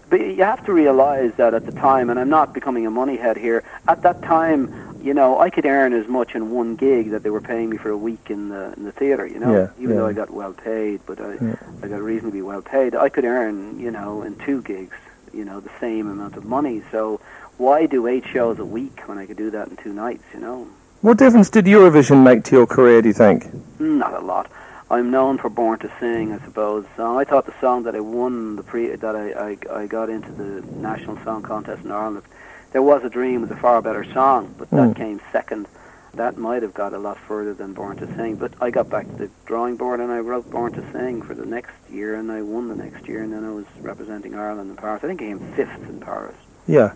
But 0.09 0.19
you 0.19 0.43
have 0.43 0.63
to 0.65 0.73
realize 0.73 1.31
that 1.37 1.53
at 1.53 1.65
the 1.65 1.71
time, 1.71 2.09
and 2.09 2.19
I'm 2.19 2.29
not 2.29 2.53
becoming 2.53 2.85
a 2.85 2.91
money 2.91 3.15
head 3.15 3.37
here. 3.37 3.63
At 3.87 4.01
that 4.03 4.21
time, 4.21 4.69
you 5.01 5.13
know, 5.13 5.39
I 5.39 5.49
could 5.49 5.65
earn 5.65 5.93
as 5.93 6.07
much 6.07 6.35
in 6.35 6.51
one 6.51 6.75
gig 6.75 7.11
that 7.11 7.23
they 7.23 7.29
were 7.29 7.41
paying 7.41 7.69
me 7.69 7.77
for 7.77 7.89
a 7.89 7.97
week 7.97 8.29
in 8.29 8.49
the 8.49 8.73
in 8.75 8.83
the 8.83 8.91
theater. 8.91 9.25
You 9.25 9.39
know, 9.39 9.53
Yeah, 9.55 9.67
even 9.79 9.95
though. 9.95 10.05
I 10.05 10.11
got 10.13 10.29
well 10.31 10.51
paid, 10.53 10.99
but 11.05 11.21
I 11.21 11.35
Yeah. 11.41 11.55
I 11.81 11.87
got 11.87 12.01
reasonably 12.01 12.41
well 12.41 12.61
paid. 12.61 12.93
I 12.93 13.07
could 13.07 13.25
earn, 13.25 13.79
you 13.79 13.89
know, 13.91 14.21
in 14.21 14.35
two 14.35 14.61
gigs, 14.61 14.97
you 15.33 15.45
know, 15.45 15.61
the 15.61 15.71
same 15.79 16.09
amount 16.09 16.35
of 16.35 16.43
money. 16.43 16.83
So 16.91 17.21
why 17.57 17.85
do 17.85 18.05
eight 18.07 18.25
shows 18.25 18.59
a 18.59 18.65
week 18.65 19.01
when 19.05 19.17
I 19.17 19.25
could 19.25 19.37
do 19.37 19.49
that 19.51 19.69
in 19.69 19.77
two 19.77 19.93
nights? 19.93 20.25
You 20.33 20.41
know. 20.41 20.67
What 21.03 21.17
difference 21.17 21.49
did 21.49 21.65
Eurovision 21.65 22.23
make 22.23 22.45
to 22.45 22.55
your 22.55 22.65
career, 22.65 23.01
do 23.01 23.09
you 23.09 23.13
think? 23.13 23.49
Not 23.77 24.13
a 24.13 24.21
lot. 24.21 24.49
I'm 24.89 25.11
known 25.11 25.37
for 25.37 25.49
Born 25.49 25.77
to 25.79 25.91
Sing, 25.99 26.31
I 26.31 26.39
suppose. 26.45 26.85
I 26.97 27.25
thought 27.25 27.45
the 27.45 27.53
song 27.59 27.83
that 27.83 27.93
I 27.93 27.99
won 27.99 28.55
the 28.55 28.63
pre 28.63 28.95
that 28.95 29.13
I, 29.13 29.33
I 29.49 29.81
I 29.81 29.85
got 29.85 30.09
into 30.09 30.31
the 30.31 30.61
national 30.77 31.17
song 31.25 31.41
contest 31.41 31.83
in 31.83 31.91
Ireland, 31.91 32.23
"There 32.71 32.81
Was 32.81 33.03
a 33.03 33.09
Dream" 33.09 33.41
was 33.41 33.51
a 33.51 33.57
far 33.57 33.81
better 33.81 34.05
song, 34.13 34.55
but 34.57 34.69
that 34.69 34.91
Mm. 34.91 34.95
came 34.95 35.19
second. 35.33 35.67
That 36.13 36.37
might 36.37 36.61
have 36.61 36.73
got 36.73 36.93
a 36.93 36.99
lot 36.99 37.17
further 37.17 37.53
than 37.53 37.73
Born 37.73 37.97
to 37.97 38.07
Sing, 38.15 38.35
but 38.37 38.53
I 38.61 38.69
got 38.69 38.89
back 38.89 39.05
to 39.07 39.15
the 39.23 39.29
drawing 39.45 39.75
board 39.75 39.99
and 39.99 40.09
I 40.09 40.19
wrote 40.19 40.49
Born 40.49 40.71
to 40.71 40.83
Sing 40.93 41.21
for 41.21 41.33
the 41.33 41.45
next 41.45 41.73
year, 41.91 42.15
and 42.15 42.31
I 42.31 42.41
won 42.43 42.69
the 42.69 42.75
next 42.75 43.09
year, 43.09 43.23
and 43.23 43.33
then 43.33 43.43
I 43.43 43.51
was 43.51 43.65
representing 43.81 44.35
Ireland 44.35 44.69
in 44.69 44.77
Paris. 44.77 45.03
I 45.03 45.07
think 45.07 45.21
I 45.21 45.25
came 45.25 45.39
fifth 45.57 45.83
in 45.89 45.99
Paris. 45.99 46.35
Yeah. 46.65 46.93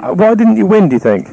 Uh, 0.00 0.14
why 0.14 0.34
didn't 0.34 0.56
you 0.56 0.64
win, 0.64 0.88
do 0.88 0.96
you 0.96 1.00
think? 1.00 1.28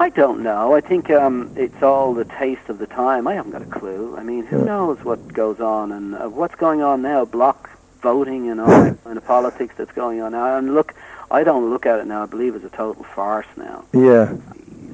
I 0.00 0.08
don't 0.08 0.42
know. 0.42 0.74
I 0.74 0.80
think 0.80 1.10
um, 1.10 1.52
it's 1.56 1.82
all 1.82 2.14
the 2.14 2.24
taste 2.24 2.68
of 2.70 2.78
the 2.78 2.86
time. 2.86 3.28
I 3.28 3.34
haven't 3.34 3.52
got 3.52 3.60
a 3.60 3.66
clue. 3.66 4.16
I 4.16 4.22
mean, 4.22 4.46
who 4.46 4.60
Yeah. 4.60 4.64
knows 4.64 5.04
what 5.04 5.32
goes 5.32 5.60
on 5.60 5.92
and 5.92 6.14
uh, 6.14 6.26
what's 6.28 6.54
going 6.54 6.80
on 6.80 7.02
now? 7.02 7.26
Block 7.26 7.68
voting 8.00 8.48
and 8.48 8.60
all 8.62 8.66
that 8.68 8.96
kind 9.04 9.18
of 9.18 9.26
politics 9.26 9.74
that's 9.76 9.92
going 9.92 10.22
on 10.22 10.32
now. 10.32 10.56
And 10.56 10.74
look, 10.74 10.94
I 11.30 11.44
don't 11.44 11.68
look 11.68 11.84
at 11.84 12.00
it 12.00 12.06
now. 12.06 12.22
I 12.22 12.26
believe 12.26 12.54
it's 12.54 12.64
a 12.64 12.70
total 12.70 13.04
farce 13.04 13.46
now. 13.58 13.84
Yeah. 13.92 14.36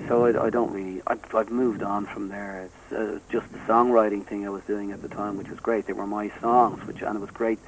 So 0.09 0.27
I, 0.27 0.47
I 0.47 0.51
don't 0.51 0.73
really. 0.73 1.01
I've, 1.07 1.35
I've 1.35 1.51
moved 1.53 1.85
on 1.85 2.07
from 2.07 2.29
there. 2.29 2.65
It's 2.69 2.93
uh, 2.93 3.21
just 3.31 3.51
the 3.53 3.59
songwriting 3.61 4.25
thing 4.27 4.45
I 4.45 4.51
was 4.51 4.65
doing 4.65 4.91
at 4.91 5.03
the 5.03 5.09
time, 5.09 5.37
which 5.39 5.49
was 5.49 5.61
great. 5.61 5.87
They 5.87 5.93
were 5.93 6.07
my 6.09 6.31
songs, 6.41 6.85
which 6.85 7.01
and 7.03 7.15
it 7.15 7.21
was 7.21 7.31
great. 7.31 7.61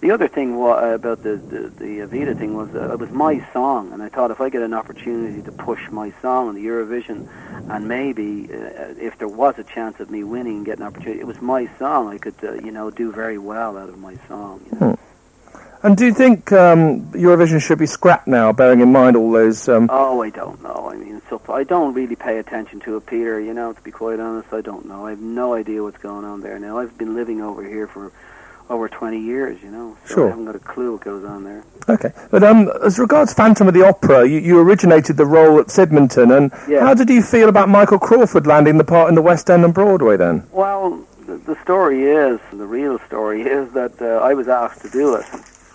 The 0.00 0.12
other 0.12 0.28
thing 0.28 0.56
wa- 0.56 0.78
uh, 0.82 0.94
about 0.94 1.22
the 1.22 1.36
the, 1.36 1.68
the 1.68 1.98
Evita 2.00 2.36
thing 2.38 2.56
was 2.56 2.74
uh, 2.74 2.92
it 2.92 2.98
was 2.98 3.10
my 3.10 3.46
song, 3.52 3.92
and 3.92 4.02
I 4.02 4.08
thought 4.08 4.30
if 4.30 4.40
I 4.40 4.48
get 4.48 4.62
an 4.62 4.72
opportunity 4.72 5.42
to 5.42 5.52
push 5.52 5.90
my 5.90 6.12
song 6.22 6.48
in 6.48 6.54
the 6.54 6.64
Eurovision, 6.66 7.28
and 7.68 7.86
maybe 7.86 8.48
uh, 8.50 8.94
if 8.98 9.18
there 9.18 9.28
was 9.28 9.58
a 9.58 9.64
chance 9.64 10.00
of 10.00 10.10
me 10.10 10.24
winning 10.24 10.58
and 10.58 10.66
getting 10.66 10.82
an 10.82 10.88
opportunity, 10.88 11.20
it 11.20 11.26
was 11.26 11.40
my 11.42 11.68
song. 11.78 12.08
I 12.08 12.16
could 12.16 12.34
uh, 12.42 12.54
you 12.54 12.70
know 12.70 12.90
do 12.90 13.12
very 13.12 13.36
well 13.36 13.76
out 13.76 13.90
of 13.90 13.98
my 13.98 14.16
song. 14.26 14.64
You 14.72 14.78
know? 14.80 14.98
And 15.82 15.96
do 15.96 16.04
you 16.04 16.12
think 16.12 16.52
um, 16.52 17.10
Eurovision 17.12 17.60
should 17.60 17.78
be 17.78 17.86
scrapped 17.86 18.26
now, 18.26 18.52
bearing 18.52 18.80
in 18.80 18.92
mind 18.92 19.16
all 19.16 19.30
those... 19.32 19.66
Um, 19.66 19.88
Oh, 19.90 20.20
I 20.20 20.28
don't 20.28 20.62
know. 20.62 20.90
I 20.92 20.96
mean, 20.96 21.16
it's 21.16 21.32
up. 21.32 21.48
I 21.48 21.64
don't 21.64 21.94
really 21.94 22.16
pay 22.16 22.36
attention 22.36 22.80
to 22.80 22.98
it, 22.98 23.06
Peter. 23.06 23.40
You 23.40 23.54
know, 23.54 23.72
to 23.72 23.80
be 23.80 23.90
quite 23.90 24.20
honest, 24.20 24.52
I 24.52 24.60
don't 24.60 24.84
know. 24.84 25.06
I 25.06 25.10
have 25.10 25.20
no 25.20 25.54
idea 25.54 25.82
what's 25.82 25.96
going 25.96 26.26
on 26.26 26.42
there 26.42 26.58
now. 26.58 26.78
I've 26.78 26.98
been 26.98 27.14
living 27.14 27.40
over 27.40 27.66
here 27.66 27.86
for 27.86 28.12
over 28.70 28.88
20 28.88 29.18
years. 29.20 29.62
You 29.62 29.70
know, 29.70 29.96
so 30.06 30.14
Sure. 30.14 30.26
I 30.26 30.30
haven't 30.30 30.46
got 30.46 30.56
a 30.56 30.60
clue 30.60 30.92
what 30.92 31.02
goes 31.02 31.24
on 31.24 31.44
there. 31.44 31.64
Okay. 31.88 32.12
But 32.30 32.42
um, 32.42 32.70
as 32.84 32.98
regards 32.98 33.34
Phantom 33.34 33.68
of 33.68 33.74
the 33.74 33.86
Opera, 33.86 34.26
you, 34.26 34.38
you 34.38 34.58
originated 34.60 35.16
the 35.16 35.26
role 35.26 35.58
at 35.58 35.66
Sydmonton, 35.66 36.34
and 36.36 36.52
Yeah. 36.68 36.80
how 36.80 36.94
did 36.94 37.10
you 37.10 37.20
feel 37.22 37.48
about 37.48 37.68
Michael 37.68 37.98
Crawford 37.98 38.46
landing 38.46 38.78
the 38.78 38.84
part 38.84 39.08
in 39.08 39.14
the 39.14 39.22
West 39.22 39.50
End 39.50 39.64
and 39.64 39.74
Broadway 39.74 40.16
then? 40.16 40.44
Well, 40.52 41.04
the, 41.26 41.36
the 41.36 41.60
story 41.62 42.04
is, 42.04 42.40
the 42.52 42.66
real 42.66 42.98
story 43.00 43.42
is 43.58 43.72
that 43.72 44.00
uh, 44.00 44.24
I 44.24 44.34
was 44.34 44.48
asked 44.48 44.82
to 44.82 44.90
do 44.90 45.14
it, 45.16 45.26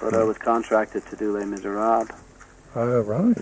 but 0.02 0.14
I 0.14 0.24
was 0.24 0.38
contracted 0.38 1.06
to 1.08 1.16
do 1.16 1.38
Les 1.38 1.46
Miserables. 1.46 2.10
Oh, 2.76 3.02
right. 3.02 3.38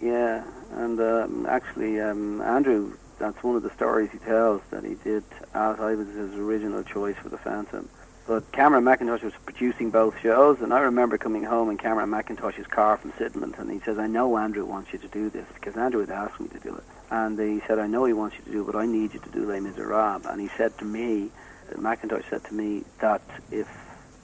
Yeah, 0.00 0.44
and 0.72 0.98
um, 1.00 1.46
actually, 1.48 2.00
um, 2.00 2.40
Andrew, 2.42 2.96
that's 3.18 3.42
one 3.42 3.56
of 3.56 3.62
the 3.62 3.70
stories 3.74 4.10
he 4.10 4.18
tells 4.18 4.62
that 4.70 4.82
he 4.84 4.94
did 4.94 5.22
as 5.54 5.78
I 5.78 5.94
was 5.94 6.08
his 6.08 6.34
original 6.34 6.82
choice 6.82 7.16
for 7.16 7.28
the 7.28 7.36
Phantom. 7.38 7.88
But 8.30 8.52
Cameron 8.52 8.84
Mackintosh 8.84 9.24
was 9.24 9.32
producing 9.44 9.90
both 9.90 10.20
shows, 10.20 10.60
and 10.60 10.72
I 10.72 10.78
remember 10.82 11.18
coming 11.18 11.42
home 11.42 11.68
in 11.68 11.76
Cameron 11.76 12.10
Mackintosh's 12.10 12.68
car 12.68 12.96
from 12.96 13.10
Sidmouth, 13.14 13.58
and 13.58 13.68
he 13.68 13.80
says, 13.80 13.98
I 13.98 14.06
know 14.06 14.38
Andrew 14.38 14.64
wants 14.64 14.92
you 14.92 15.00
to 15.00 15.08
do 15.08 15.30
this, 15.30 15.46
because 15.54 15.76
Andrew 15.76 15.98
had 15.98 16.10
asked 16.10 16.38
me 16.38 16.46
to 16.46 16.60
do 16.60 16.76
it. 16.76 16.84
And 17.10 17.36
he 17.36 17.60
said, 17.66 17.80
I 17.80 17.88
know 17.88 18.04
he 18.04 18.12
wants 18.12 18.36
you 18.38 18.44
to 18.44 18.52
do 18.52 18.62
it, 18.62 18.66
but 18.66 18.76
I 18.76 18.86
need 18.86 19.14
you 19.14 19.18
to 19.18 19.30
do 19.30 19.46
Les 19.46 19.58
Miserables. 19.58 20.26
And 20.26 20.40
he 20.40 20.46
said 20.56 20.78
to 20.78 20.84
me, 20.84 21.30
Mackintosh 21.72 22.30
said 22.30 22.44
to 22.44 22.54
me 22.54 22.84
that 23.00 23.20
if, 23.50 23.66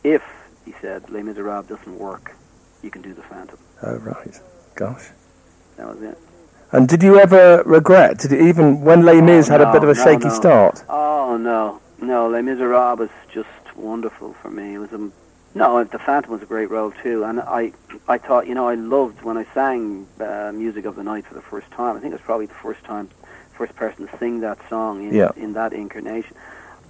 if, 0.04 0.22
he 0.64 0.72
said, 0.80 1.10
Les 1.10 1.24
Miserables 1.24 1.66
doesn't 1.66 1.98
work, 1.98 2.36
you 2.84 2.92
can 2.92 3.02
do 3.02 3.12
the 3.12 3.22
Phantom. 3.22 3.58
Oh, 3.82 3.96
right. 3.96 4.40
Gosh. 4.76 5.08
That 5.78 5.88
was 5.88 6.00
it. 6.00 6.16
And 6.70 6.88
did 6.88 7.02
you 7.02 7.18
ever 7.18 7.64
regret, 7.66 8.18
did 8.18 8.32
even 8.34 8.82
when 8.82 9.04
Les 9.04 9.16
oh, 9.16 9.22
Mis 9.22 9.48
Oh, 9.48 9.54
had 9.54 9.62
a 9.62 9.72
bit 9.72 9.82
of 9.82 9.88
a 9.88 9.94
no, 9.94 10.04
shaky 10.04 10.28
no. 10.28 10.32
start? 10.32 10.84
Oh 10.88 11.36
no, 11.36 11.80
no, 12.00 12.28
Les 12.28 12.42
Miserables 12.42 13.00
was 13.00 13.10
just 13.34 13.48
wonderful 13.76 14.34
for 14.34 14.50
me. 14.50 14.74
It 14.74 14.78
was 14.78 14.92
a 14.92 15.10
No, 15.54 15.82
the 15.84 15.98
Phantom 15.98 16.32
was 16.32 16.42
a 16.42 16.46
great 16.46 16.70
role 16.70 16.92
too, 17.02 17.24
and 17.24 17.40
I, 17.40 17.72
I 18.08 18.18
thought, 18.18 18.46
you 18.46 18.54
know, 18.54 18.68
I 18.68 18.74
loved 18.74 19.22
when 19.22 19.36
I 19.38 19.44
sang 19.54 20.06
uh, 20.20 20.52
"Music 20.54 20.84
of 20.84 20.96
the 20.96 21.02
Night" 21.02 21.24
for 21.26 21.34
the 21.34 21.40
first 21.42 21.70
time. 21.70 21.96
I 21.96 22.00
think 22.00 22.12
it 22.12 22.16
was 22.20 22.26
probably 22.26 22.46
the 22.46 22.54
first 22.54 22.84
time, 22.84 23.08
first 23.54 23.74
person 23.74 24.06
to 24.06 24.18
sing 24.18 24.40
that 24.40 24.58
song 24.68 25.02
in 25.06 25.14
Yeah. 25.14 25.30
in 25.36 25.54
that 25.54 25.72
incarnation. 25.72 26.34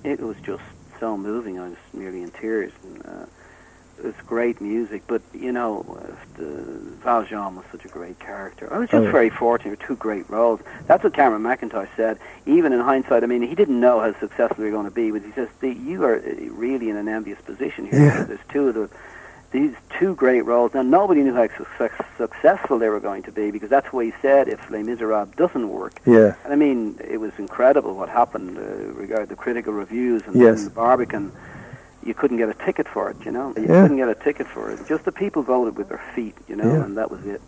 It 0.05 0.21
was 0.21 0.37
just 0.43 0.63
so 0.99 1.17
moving. 1.17 1.59
I 1.61 1.69
was 1.69 1.79
nearly 1.93 2.23
in 2.23 2.31
tears. 2.31 2.73
And, 2.85 3.07
uh, 3.07 3.27
it 3.99 4.05
was 4.05 4.15
great 4.27 4.61
music, 4.61 5.03
but 5.07 5.23
you 5.33 5.53
know, 5.53 5.85
uh, 5.99 6.15
the, 6.39 6.47
Valjean 7.03 7.57
was 7.57 7.65
such 7.73 7.85
a 7.85 7.89
great 7.89 8.19
character. 8.19 8.73
I 8.73 8.79
was 8.79 8.91
just 8.91 9.01
Oh, 9.01 9.05
yeah. 9.05 9.11
very 9.13 9.31
fortunate 9.31 9.79
with 9.79 9.89
two 9.89 9.97
great 9.97 10.29
roles. 10.29 10.61
That's 10.87 11.03
what 11.05 11.15
Cameron 11.15 11.43
Mackintosh 11.43 11.89
said. 11.97 12.19
Even 12.47 12.73
in 12.73 12.81
hindsight, 12.81 13.23
I 13.23 13.27
mean, 13.27 13.43
he 13.43 13.55
didn't 13.55 13.81
know 13.81 14.01
how 14.01 14.13
successful 14.19 14.65
were 14.65 14.71
going 14.71 14.85
to 14.87 14.91
be, 14.91 15.11
but 15.11 15.23
he 15.23 15.33
says 15.33 15.49
"The- 15.61 15.73
you 15.73 16.05
are 16.05 16.17
uh, 16.17 16.21
really 16.51 16.91
in 16.91 16.97
an 16.97 17.09
envious 17.09 17.41
position 17.41 17.87
here. 17.87 18.01
Yeah. 18.07 18.25
There's 18.25 18.41
two 18.51 18.69
of 18.69 18.75
the 18.75 18.91
these 19.53 19.75
two 19.99 20.15
great 20.17 20.43
roles. 20.45 20.75
Now 20.75 20.83
nobody 20.83 21.23
knew 21.23 21.33
how 21.33 21.47
success, 21.57 21.93
successful 22.19 22.79
they 22.81 22.89
were 22.89 23.01
going 23.01 23.23
to 23.23 23.33
be 23.33 23.53
because 23.53 23.71
that's 23.71 23.91
what 23.93 24.05
he 24.05 24.13
said. 24.21 24.49
If 24.49 24.69
Les 24.71 24.83
Miserables 24.83 25.35
doesn't 25.37 25.69
work, 25.71 25.95
Yeah. 26.05 26.35
and 26.45 26.53
I 26.53 26.57
mean, 26.57 26.99
it 27.09 27.19
was 27.19 27.33
incredible 27.39 27.95
what 27.95 28.09
happened 28.09 28.59
uh, 28.59 28.63
regarding 28.93 29.29
the 29.29 29.37
critical 29.37 29.73
reviews 29.73 30.23
and 30.27 30.35
Yes. 30.35 30.65
the 30.65 30.71
Barbican. 30.71 31.31
You 32.07 32.15
couldn't 32.15 32.37
get 32.37 32.49
a 32.49 32.55
ticket 32.55 32.87
for 32.89 33.11
it, 33.11 33.17
you 33.27 33.33
know. 33.33 33.53
You 33.57 33.63
Yeah. 33.65 33.83
couldn't 33.83 33.97
get 33.97 34.09
a 34.09 34.15
ticket 34.15 34.47
for 34.47 34.71
it. 34.71 34.79
Just 34.87 35.05
the 35.05 35.13
people 35.13 35.43
voted 35.43 35.77
with 35.77 35.89
their 35.89 36.01
feet, 36.15 36.37
you 36.49 36.55
know, 36.57 36.73
Yeah. 36.73 36.85
and 36.85 36.97
that 36.97 37.11
was 37.11 37.25
it. 37.27 37.41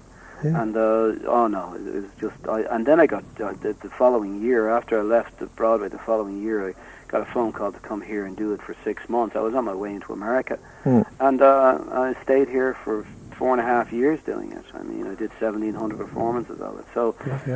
Yeah. 0.44 0.62
And 0.62 0.76
uh, 0.76 1.28
oh 1.36 1.46
no, 1.48 1.74
it 1.74 1.94
was 1.94 2.04
just. 2.20 2.36
I, 2.48 2.60
and 2.74 2.84
then 2.86 3.00
I 3.00 3.06
got 3.06 3.24
uh, 3.40 3.52
the, 3.60 3.72
the 3.80 3.88
following 3.90 4.40
year 4.40 4.68
after 4.68 4.98
I 4.98 5.02
left 5.02 5.38
the 5.38 5.46
Broadway. 5.46 5.88
The 5.88 5.98
following 5.98 6.40
year, 6.42 6.68
I 6.68 6.74
got 7.08 7.22
a 7.22 7.24
phone 7.24 7.52
call 7.52 7.72
to 7.72 7.80
come 7.80 8.00
here 8.00 8.24
and 8.24 8.36
do 8.36 8.52
it 8.52 8.62
for 8.62 8.74
six 8.84 9.08
months. 9.08 9.34
I 9.34 9.40
was 9.40 9.54
on 9.54 9.64
my 9.64 9.74
way 9.74 9.92
into 9.94 10.12
America, 10.12 10.58
Hmm. 10.84 11.02
and 11.20 11.42
uh, 11.42 11.78
I 11.92 12.14
stayed 12.22 12.48
here 12.48 12.74
for 12.84 13.04
four 13.38 13.52
and 13.52 13.60
a 13.60 13.64
half 13.64 13.92
years 13.92 14.20
doing 14.26 14.52
it. 14.52 14.64
I 14.74 14.82
mean, 14.82 15.06
I 15.06 15.14
did 15.14 15.30
seventeen 15.40 15.74
hundred 15.74 15.98
performances 15.98 16.60
of 16.60 16.78
it. 16.80 16.84
So 16.92 17.14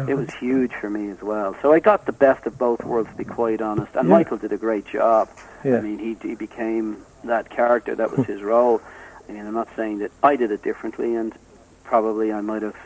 it 0.09 0.15
was 0.15 0.33
huge 0.35 0.73
for 0.81 0.89
me 0.89 1.11
as 1.11 1.21
well. 1.21 1.57
So 1.61 1.73
I 1.73 1.81
got 1.81 2.07
the 2.07 2.13
best 2.13 2.47
of 2.47 2.57
both 2.57 2.85
worlds, 2.85 3.11
to 3.11 3.17
be 3.17 3.25
quite 3.25 3.61
honest. 3.61 3.95
And 3.97 4.09
Yeah. 4.09 4.15
Michael 4.15 4.37
did 4.39 4.53
a 4.53 4.57
great 4.57 4.87
job. 4.87 5.29
Yeah. 5.65 5.79
I 5.79 5.81
mean, 5.81 5.99
he 5.99 6.17
he 6.27 6.35
became 6.37 7.05
that 7.25 7.51
character. 7.51 7.95
That 7.97 8.17
was 8.17 8.27
his 8.33 8.43
role. 8.43 8.81
I 9.29 9.33
mean, 9.33 9.45
I'm 9.47 9.55
not 9.55 9.69
saying 9.77 9.99
that 9.99 10.11
I 10.23 10.37
did 10.37 10.51
it 10.51 10.63
differently, 10.63 11.15
and 11.17 11.33
probably 11.85 12.33
I 12.33 12.41
might 12.41 12.63
have 12.63 12.77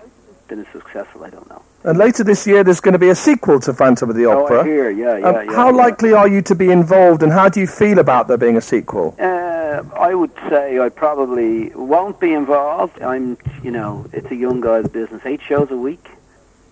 been 0.48 0.60
as 0.60 0.66
successful. 0.72 1.22
I 1.24 1.30
don't 1.30 1.48
know. 1.48 1.62
And 1.86 1.98
later 1.98 2.24
this 2.24 2.48
year, 2.48 2.64
there's 2.64 2.80
going 2.80 2.94
to 2.94 2.98
be 2.98 3.10
a 3.10 3.14
sequel 3.14 3.60
to 3.60 3.72
Phantom 3.72 4.10
of 4.10 4.16
the 4.16 4.26
Oh, 4.26 4.44
Opera. 4.44 4.62
I 4.62 4.64
hear. 4.64 4.90
Yeah, 4.90 5.18
yeah, 5.18 5.26
Um, 5.28 5.34
yeah. 5.46 5.54
how 5.54 5.66
yeah. 5.70 5.76
likely 5.76 6.12
are 6.12 6.26
you 6.26 6.42
to 6.42 6.54
be 6.56 6.72
involved, 6.72 7.22
and 7.22 7.30
how 7.32 7.48
do 7.48 7.60
you 7.60 7.68
feel 7.68 8.00
about 8.00 8.26
there 8.26 8.36
being 8.36 8.56
a 8.56 8.60
sequel? 8.60 9.14
Uh, 9.20 9.82
I 9.96 10.12
would 10.12 10.32
say 10.48 10.80
I 10.80 10.88
probably 10.88 11.68
won't 11.76 12.18
be 12.18 12.32
involved. 12.32 13.00
I'm, 13.02 13.38
you 13.62 13.70
know, 13.70 14.04
it's 14.12 14.28
a 14.32 14.34
young 14.34 14.60
guy's 14.60 14.88
business. 14.88 15.22
Eight 15.24 15.40
shows 15.42 15.70
a 15.70 15.76
week. 15.76 16.04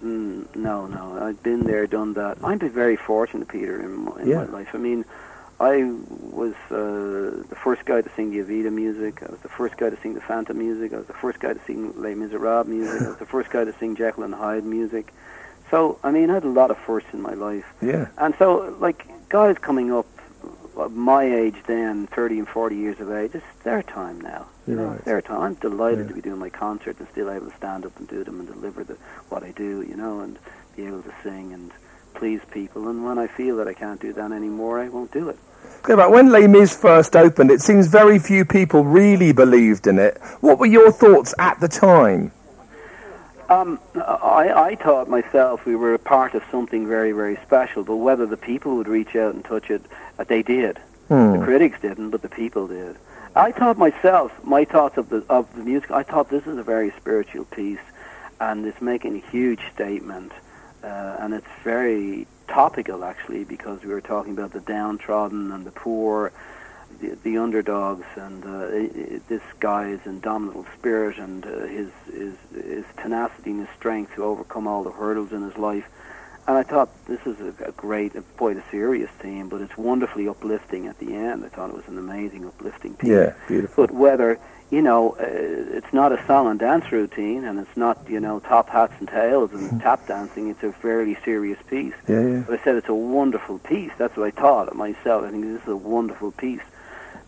Mm, 0.05 0.55
no, 0.57 0.87
no. 0.89 1.19
I've 1.25 1.41
been 1.45 1.61
there, 1.61 1.87
done 1.87 2.15
that. 2.15 2.39
I've 2.43 2.59
been 2.59 2.71
very 2.71 2.97
fortunate, 2.97 3.47
Peter, 3.47 3.81
in, 3.81 4.05
my, 4.07 4.21
in 4.21 4.27
Yeah. 4.29 4.39
my 4.39 4.59
life. 4.59 4.69
I 4.75 4.79
mean, 4.79 5.05
I 5.61 5.85
was 5.85 6.55
uh, 6.71 7.43
the 7.49 7.57
first 7.63 7.85
guy 7.85 8.01
to 8.01 8.11
sing 8.17 8.31
the 8.31 8.39
Evita 8.39 8.73
music. 8.73 9.23
I 9.23 9.31
was 9.31 9.41
the 9.41 9.49
first 9.49 9.77
guy 9.77 9.91
to 9.91 10.01
sing 10.01 10.15
the 10.15 10.21
Phantom 10.21 10.59
music. 10.59 10.93
I 10.93 10.97
was 10.99 11.07
the 11.07 11.13
first 11.13 11.39
guy 11.41 11.53
to 11.53 11.61
sing 11.67 11.93
Les 12.01 12.15
Miserables 12.15 12.67
music. 12.67 13.03
I 13.03 13.09
was 13.11 13.19
the 13.19 13.27
first 13.27 13.51
guy 13.51 13.65
to 13.65 13.73
sing 13.79 13.95
Jekyll 13.97 14.25
and 14.25 14.35
Hyde 14.35 14.65
music. 14.65 15.13
So, 15.71 15.99
I 16.03 16.11
mean, 16.11 16.31
I 16.31 16.35
had 16.35 16.45
a 16.45 16.49
lot 16.49 16.71
of 16.71 16.79
firsts 16.79 17.11
in 17.13 17.21
my 17.23 17.35
life. 17.35 17.65
Yeah. 17.81 18.09
And 18.19 18.35
so, 18.39 18.77
like, 18.81 19.07
guys 19.29 19.57
coming 19.59 19.93
up 19.93 20.07
my 20.91 21.23
age 21.25 21.57
then, 21.69 22.09
30 22.09 22.41
and 22.41 22.49
40 22.49 22.77
years 22.77 22.99
of 23.01 23.13
age, 23.13 23.31
it's 23.35 23.45
their 23.63 23.83
time 23.83 24.21
now. 24.21 24.47
You 24.67 24.75
know, 24.75 24.85
right. 24.87 24.97
it's 24.97 25.05
their 25.05 25.23
time. 25.23 25.41
I'm 25.41 25.55
delighted 25.55 26.01
Yeah. 26.01 26.09
to 26.09 26.15
be 26.15 26.21
doing 26.21 26.41
my 26.41 26.51
concerts 26.51 26.99
and 26.99 27.09
still 27.11 27.31
able 27.31 27.49
to 27.51 27.57
stand 27.57 27.87
up 27.87 27.97
and 27.99 28.09
do 28.09 28.25
them 28.25 28.41
and 28.41 28.49
deliver 28.49 28.83
the, 28.83 28.95
what 29.29 29.45
I 29.45 29.53
do, 29.53 29.83
you 29.83 29.95
know, 29.97 30.21
and 30.21 30.39
be 30.77 30.85
able 30.87 31.03
to 31.03 31.13
sing 31.23 31.53
and 31.53 31.71
please 32.15 32.41
people. 32.51 32.89
And 32.89 33.05
when 33.05 33.19
I 33.19 33.27
feel 33.27 33.57
that 33.57 33.69
I 33.69 33.75
can't 33.75 34.01
do 34.01 34.13
that 34.13 34.33
anymore, 34.33 34.81
I 34.81 34.89
won't 34.89 35.13
do 35.13 35.29
it. 35.29 35.39
Okay, 35.85 35.95
but 35.95 36.11
when 36.11 36.31
Les 36.31 36.47
Mis 36.47 36.75
first 36.75 37.15
opened, 37.15 37.51
it 37.51 37.61
seems 37.61 37.89
very 37.89 38.19
few 38.19 38.45
people 38.45 38.85
really 38.85 39.33
believed 39.33 39.87
in 39.87 39.99
it. 39.99 40.19
What 40.41 40.59
were 40.59 40.67
your 40.67 40.91
thoughts 40.91 41.35
at 41.39 41.61
the 41.61 41.69
time? 41.69 42.33
Um, 43.51 43.79
I, 43.95 44.51
I 44.55 44.75
thought 44.77 45.09
myself 45.09 45.67
we 45.67 45.77
were 45.77 45.93
a 45.93 45.99
part 45.99 46.35
of 46.35 46.43
something 46.51 46.89
very, 46.89 47.13
very 47.13 47.37
special, 47.45 47.85
but 47.85 47.97
whether 47.97 48.25
the 48.25 48.39
people 48.39 48.77
would 48.77 48.89
reach 48.89 49.15
out 49.15 49.35
and 49.35 49.45
touch 49.45 49.71
it, 49.71 49.83
uh, 50.19 50.25
they 50.25 50.43
did. 50.43 50.79
Hmm. 51.09 51.39
The 51.39 51.45
critics 51.45 51.79
didn't, 51.83 52.11
but 52.11 52.23
the 52.23 52.31
people 52.31 52.67
did. 52.67 52.97
I 53.37 53.53
thought 53.53 53.77
myself, 53.77 54.33
my 54.43 54.65
thoughts 54.65 54.97
of 54.97 55.11
the 55.11 55.25
of 55.29 55.55
the 55.55 55.63
music, 55.63 55.91
I 55.91 56.03
thought 56.03 56.31
this 56.31 56.47
is 56.47 56.57
a 56.57 56.63
very 56.63 56.93
spiritual 56.93 57.45
piece, 57.45 57.85
and 58.41 58.65
it's 58.65 58.81
making 58.81 59.17
a 59.17 59.31
huge 59.31 59.61
statement, 59.75 60.33
uh, 60.85 61.17
and 61.21 61.35
it's 61.35 61.47
very 61.63 62.27
topical 62.47 63.05
actually 63.05 63.45
because 63.45 63.83
we 63.83 63.93
were 63.93 64.01
talking 64.01 64.33
about 64.33 64.53
the 64.53 64.61
downtrodden 64.61 65.51
and 65.51 65.65
the 65.65 65.71
poor, 65.71 66.33
the, 67.01 67.17
the 67.23 67.39
underdogs, 67.39 68.07
and 68.17 68.45
uh, 68.45 68.49
i 68.49 69.15
i 69.17 69.21
this 69.29 69.43
guy's 69.61 70.01
indomitable 70.05 70.67
spirit 70.79 71.19
and 71.19 71.47
uh, 71.47 71.67
his 71.67 71.91
his 72.07 72.35
his 72.55 72.85
tenacity 73.03 73.51
and 73.51 73.61
his 73.67 73.77
strength 73.77 74.15
to 74.15 74.25
overcome 74.25 74.67
all 74.67 74.85
the 74.85 74.93
hurdles 74.93 75.33
in 75.33 75.43
his 75.43 75.57
life. 75.57 75.87
And 76.47 76.59
I 76.59 76.63
thought 76.63 76.91
this 77.07 77.25
is 77.27 77.41
a, 77.41 77.55
a 77.65 77.73
great, 77.73 78.13
quite 78.37 78.59
a 78.59 78.65
serious 78.71 79.11
theme, 79.13 79.49
but 79.49 79.63
it's 79.63 79.79
wonderfully 79.79 80.29
uplifting 80.29 80.87
at 80.87 80.99
the 80.99 81.15
end. 81.15 81.43
I 81.43 81.49
thought 81.49 81.71
it 81.71 81.77
was 81.77 81.89
an 81.89 81.97
amazing, 81.97 82.45
uplifting 82.47 82.95
piece. 82.97 83.09
Yeah, 83.09 83.33
beautiful. 83.49 83.87
But 83.87 83.95
whether, 83.95 84.39
you 84.75 84.83
know, 84.83 85.13
uh, 85.21 85.25
it's 85.77 85.93
not 85.93 86.11
a 86.11 86.27
song 86.27 86.49
and 86.49 86.59
dance 86.59 86.91
routine, 86.91 87.45
and 87.45 87.61
it's 87.61 87.77
not, 87.77 87.99
you 88.09 88.19
know, 88.19 88.41
top 88.41 88.69
hats 88.69 88.93
and 88.99 89.09
tails 89.09 89.53
and 89.53 89.81
tap 89.81 90.07
dancing. 90.09 90.49
It's 90.49 90.65
a 90.65 90.73
fairly 90.73 91.17
serious 91.25 91.59
piece. 91.69 91.95
Yeah, 92.09 92.21
yeah. 92.21 92.41
But 92.41 92.59
I 92.59 92.65
said 92.65 92.75
it's 92.75 92.89
a 92.89 92.95
wonderful 92.95 93.61
piece. 93.61 93.93
That's 93.97 94.17
what 94.17 94.27
I 94.27 94.31
thought 94.33 94.69
of 94.69 94.75
myself. 94.75 95.23
I 95.23 95.31
think 95.31 95.45
this 95.45 95.63
is 95.63 95.69
a 95.69 95.77
wonderful 95.77 96.33
piece. 96.33 96.63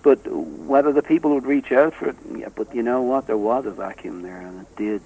But 0.02 0.26
whether 0.26 0.92
the 0.92 1.02
people 1.02 1.34
would 1.34 1.46
reach 1.46 1.70
out 1.70 1.94
for 1.94 2.08
it, 2.08 2.16
yeah, 2.36 2.48
but 2.54 2.74
you 2.74 2.82
know 2.82 3.02
what? 3.02 3.28
There 3.28 3.38
was 3.38 3.64
a 3.64 3.70
vacuum 3.70 4.22
there, 4.22 4.40
and 4.40 4.62
it 4.62 4.76
did 4.76 5.02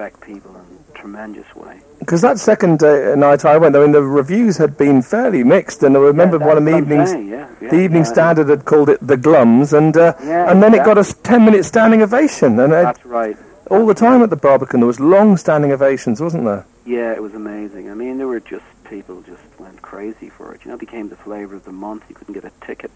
affect 0.00 0.22
people 0.22 0.54
in 0.56 0.62
a 0.94 0.98
tremendous 0.98 1.54
way. 1.54 1.80
Because 1.98 2.22
that 2.22 2.38
second 2.38 2.82
uh, 2.82 3.14
night 3.16 3.44
I 3.44 3.58
went, 3.58 3.76
I 3.76 3.80
mean, 3.80 3.92
the 3.92 4.02
reviews 4.02 4.56
had 4.56 4.78
been 4.78 5.02
fairly 5.02 5.44
mixed, 5.44 5.82
and 5.82 5.94
I 5.94 6.00
remember 6.00 6.38
Yeah, 6.38 6.46
one 6.46 6.56
of 6.56 6.64
the 6.64 6.70
that's 6.70 6.80
what 6.82 6.88
I'm 6.88 6.92
evenings, 6.92 7.10
saying, 7.10 7.28
yeah, 7.28 7.48
yeah, 7.60 7.70
the 7.70 7.80
Evening 7.80 8.04
Standard 8.06 8.48
had 8.48 8.64
called 8.64 8.88
it 8.88 8.98
the 9.06 9.16
Glums, 9.16 9.76
and 9.76 9.94
uh, 9.96 10.14
and 10.18 10.62
then 10.62 10.72
it 10.74 10.84
got 10.84 10.96
a 10.96 11.04
ten-minute 11.22 11.64
standing 11.64 12.00
ovation, 12.02 12.58
and 12.58 12.72
uh, 12.72 12.82
That's 12.82 13.04
right. 13.04 13.36
all 13.70 13.84
the 13.84 13.94
time 13.94 14.22
at 14.22 14.30
the 14.30 14.36
Barbican 14.36 14.80
there 14.80 14.86
was 14.86 15.00
long 15.00 15.36
standing 15.36 15.70
ovations, 15.72 16.20
wasn't 16.20 16.44
there? 16.44 16.64
Yeah, 16.86 17.12
it 17.12 17.22
was 17.22 17.34
amazing. 17.34 17.90
I 17.90 17.94
mean, 17.94 18.16
there 18.16 18.26
were 18.26 18.40
just 18.40 18.64
people 18.88 19.20
just 19.22 19.42
went 19.58 19.82
crazy 19.82 20.30
for 20.30 20.54
it. 20.54 20.64
You 20.64 20.70
know, 20.70 20.76
it 20.76 20.80
became 20.80 21.10
the 21.10 21.16
flavor 21.16 21.54
of 21.56 21.64
the 21.64 21.72
month. 21.72 22.04
You 22.08 22.14
couldn't 22.14 22.34
get 22.34 22.44
a 22.44 22.52
ticket, 22.66 22.90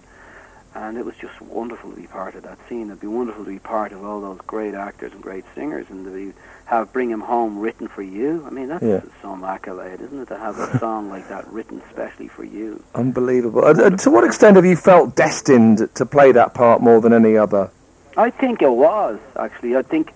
and 0.74 0.96
it 0.96 1.04
was 1.04 1.16
just 1.16 1.38
wonderful 1.42 1.90
to 1.90 1.96
be 1.96 2.06
part 2.06 2.34
of 2.34 2.44
that 2.44 2.58
scene. 2.66 2.86
It'd 2.88 3.00
be 3.00 3.06
wonderful 3.06 3.44
to 3.44 3.50
be 3.50 3.58
part 3.58 3.92
of 3.92 4.02
all 4.02 4.22
those 4.22 4.40
great 4.46 4.72
actors 4.74 5.12
and 5.12 5.22
great 5.22 5.44
singers, 5.54 5.86
and 5.90 6.06
to 6.06 6.10
be 6.10 6.32
have 6.78 6.92
Bring 6.92 7.10
Him 7.10 7.20
Home" 7.20 7.58
written 7.58 7.88
for 7.88 8.02
you. 8.02 8.44
I 8.46 8.50
mean, 8.50 8.68
that's 8.68 8.82
Yeah. 8.82 9.00
some 9.22 9.44
accolade, 9.44 10.00
isn't 10.00 10.20
it? 10.22 10.28
To 10.28 10.38
have 10.38 10.58
a 10.58 10.78
song 10.78 11.08
like 11.10 11.28
that 11.28 11.46
written 11.52 11.82
specially 11.90 12.28
for 12.28 12.44
you. 12.44 12.82
Unbelievable. 12.94 13.64
And, 13.66 13.78
and 13.80 13.98
to 14.00 14.10
what 14.10 14.24
extent 14.24 14.56
have 14.56 14.64
you 14.64 14.76
felt 14.76 15.14
destined 15.14 15.88
to 15.94 16.06
play 16.06 16.32
that 16.32 16.54
part 16.54 16.82
more 16.82 17.00
than 17.00 17.12
any 17.12 17.36
other? 17.36 17.70
I 18.16 18.30
think 18.30 18.62
it 18.62 18.70
was 18.70 19.18
actually. 19.38 19.76
I 19.76 19.82
think 19.82 20.12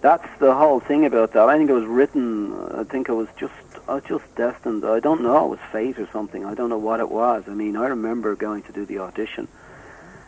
that's 0.00 0.28
the 0.40 0.54
whole 0.54 0.80
thing 0.80 1.04
about 1.04 1.32
that. 1.32 1.48
I 1.48 1.56
think 1.58 1.70
it 1.70 1.74
was 1.74 1.86
written. 1.86 2.52
I 2.74 2.84
think 2.84 3.08
it 3.08 3.12
was 3.14 3.28
just, 3.36 3.54
I 3.88 3.94
was 3.94 4.04
just 4.04 4.24
destined. 4.36 4.84
I 4.84 5.00
don't 5.00 5.22
know. 5.22 5.46
It 5.46 5.50
was 5.50 5.58
fate 5.72 5.98
or 5.98 6.08
something. 6.12 6.44
I 6.44 6.54
don't 6.54 6.68
know 6.70 6.78
what 6.78 7.00
it 7.00 7.10
was. 7.10 7.44
I 7.48 7.54
mean, 7.54 7.76
I 7.76 7.86
remember 7.86 8.34
going 8.34 8.62
to 8.64 8.72
do 8.72 8.84
the 8.84 8.98
audition, 8.98 9.48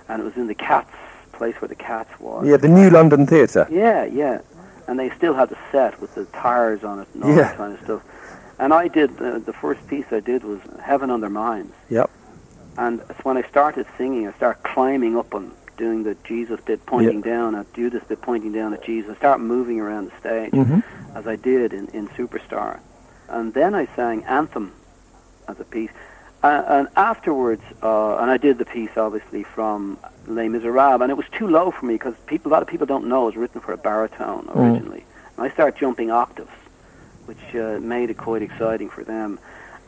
and 0.08 0.22
it 0.22 0.24
was 0.24 0.36
in 0.36 0.46
the 0.46 0.54
Cats 0.54 0.90
place 1.32 1.54
where 1.60 1.68
the 1.68 1.74
Cats 1.76 2.10
was. 2.18 2.46
Yeah, 2.46 2.56
the 2.56 2.68
New 2.68 2.90
London 2.90 3.26
Theatre. 3.26 3.66
Yeah, 3.70 4.04
yeah. 4.04 4.40
And 4.88 4.98
they 4.98 5.10
still 5.10 5.34
had 5.34 5.50
the 5.50 5.58
set 5.70 6.00
with 6.00 6.14
the 6.16 6.24
tires 6.26 6.82
on 6.82 6.98
it 7.00 7.08
and 7.14 7.22
all 7.22 7.30
Yeah. 7.30 7.42
that 7.42 7.56
kind 7.56 7.74
of 7.74 7.80
stuff. 7.84 8.02
And 8.58 8.72
I 8.74 8.88
did 8.88 9.10
uh, 9.22 9.38
the 9.38 9.52
first 9.52 9.86
piece 9.86 10.06
I 10.10 10.18
did 10.20 10.42
was 10.42 10.58
Heaven 10.82 11.10
on 11.10 11.20
Their 11.20 11.30
Minds. 11.30 11.72
Yep. 11.90 12.10
And 12.76 13.00
it's 13.08 13.24
when 13.24 13.36
I 13.36 13.42
started 13.42 13.86
singing, 13.96 14.26
I 14.26 14.32
started 14.32 14.62
climbing 14.64 15.16
up 15.16 15.32
and 15.34 15.52
doing 15.76 16.02
the 16.02 16.16
Jesus 16.24 16.58
bit, 16.62 16.84
pointing 16.86 17.20
down 17.20 17.54
at 17.54 17.72
Judas 17.74 18.02
bit, 18.08 18.20
pointing 18.20 18.50
down 18.52 18.72
at 18.74 18.82
Jesus. 18.82 19.12
I 19.12 19.16
started 19.18 19.44
moving 19.44 19.78
around 19.78 20.10
the 20.10 20.18
stage 20.18 20.50
hmm 20.52 20.80
as 21.14 21.26
I 21.26 21.36
did 21.36 21.72
in, 21.72 21.86
in 21.88 22.08
Superstar. 22.08 22.80
And 23.28 23.52
then 23.54 23.74
I 23.74 23.86
sang 23.96 24.24
Anthem 24.24 24.72
as 25.48 25.58
a 25.60 25.64
piece. 25.64 25.90
Uh, 26.42 26.62
and 26.68 26.88
afterwards, 26.96 27.62
uh, 27.82 28.16
and 28.18 28.30
I 28.30 28.36
did 28.36 28.58
the 28.58 28.64
piece 28.64 28.96
obviously 28.96 29.42
from 29.42 29.98
Les 30.26 30.48
Miserables, 30.48 31.00
and 31.02 31.10
it 31.10 31.16
was 31.16 31.26
too 31.32 31.48
low 31.48 31.70
for 31.72 31.84
me 31.84 31.94
because 31.94 32.14
people, 32.26 32.50
a 32.50 32.54
lot 32.54 32.62
of 32.62 32.68
people 32.68 32.86
don't 32.86 33.08
know 33.08 33.22
it 33.24 33.26
was 33.26 33.36
written 33.36 33.60
for 33.60 33.72
a 33.72 33.76
baritone 33.76 34.44
Mm. 34.44 34.56
originally. 34.56 35.04
And 35.36 35.46
I 35.46 35.50
started 35.50 35.78
jumping 35.80 36.10
octaves, 36.12 36.50
which 37.26 37.54
uh, 37.54 37.80
made 37.80 38.10
it 38.10 38.18
quite 38.18 38.42
exciting 38.42 38.88
for 38.88 39.02
them. 39.02 39.38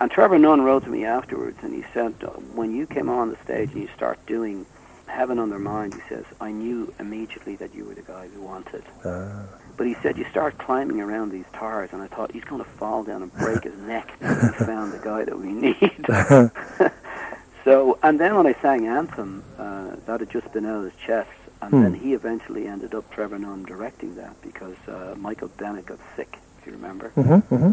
And 0.01 0.11
Trevor 0.11 0.38
Nunn 0.38 0.62
wrote 0.62 0.84
to 0.84 0.90
me 0.90 1.05
afterwards, 1.05 1.59
and 1.62 1.72
he 1.74 1.84
said, 1.94 2.14
uh, 2.22 2.28
when 2.55 2.74
you 2.74 2.86
came 2.86 3.09
on 3.09 3.30
the 3.30 3.36
stage 3.44 3.70
and 3.72 3.82
you 3.82 3.88
start 3.94 4.18
doing 4.26 4.66
heaven 5.07 5.38
on 5.38 5.51
their 5.51 5.59
mind, 5.59 5.94
he 5.94 6.01
says, 6.09 6.24
I 6.40 6.51
knew 6.51 6.92
immediately 6.98 7.55
that 7.57 7.74
you 7.74 7.84
were 7.84 7.94
the 7.94 8.03
guy 8.03 8.28
we 8.34 8.40
wanted. 8.40 8.82
Ah. 9.05 9.42
But 9.77 9.87
he 9.87 9.95
said, 10.03 10.16
you 10.18 10.25
start 10.31 10.59
climbing 10.59 11.01
around 11.01 11.31
these 11.31 11.45
towers, 11.53 11.91
and 11.93 12.03
I 12.03 12.07
thought 12.07 12.33
he's 12.33 12.45
going 12.45 12.62
to 12.62 12.68
fall 12.71 13.03
down 13.05 13.23
and 13.23 13.33
break 13.33 13.64
his 13.64 13.77
neck. 13.79 14.12
And 14.21 14.43
we 14.43 14.66
found 14.66 14.93
the 14.93 14.99
guy 14.99 15.25
that 15.25 15.39
we 15.39 15.49
need. 15.53 16.07
so, 17.64 17.99
and 18.03 18.18
then 18.21 18.35
when 18.37 18.47
I 18.47 18.55
sang 18.61 18.87
Anthem, 18.87 19.43
uh, 19.59 19.97
that 20.07 20.21
had 20.21 20.31
just 20.31 20.53
been 20.53 20.66
out 20.66 20.79
of 20.79 20.85
his 20.85 21.01
chest, 21.07 21.31
and 21.62 21.73
Hmm. 21.73 21.83
then 21.83 21.95
he 21.95 22.14
eventually 22.14 22.66
ended 22.66 22.95
up, 22.95 23.11
Trevor 23.11 23.39
Nunn, 23.39 23.64
directing 23.64 24.14
that 24.16 24.41
because 24.43 24.77
uh, 24.89 25.14
Michael 25.18 25.49
Bennett 25.59 25.87
got 25.87 25.99
sick, 26.16 26.39
if 26.59 26.66
you 26.66 26.73
remember. 26.73 27.11
hmm 27.11 27.39
hmm 27.39 27.71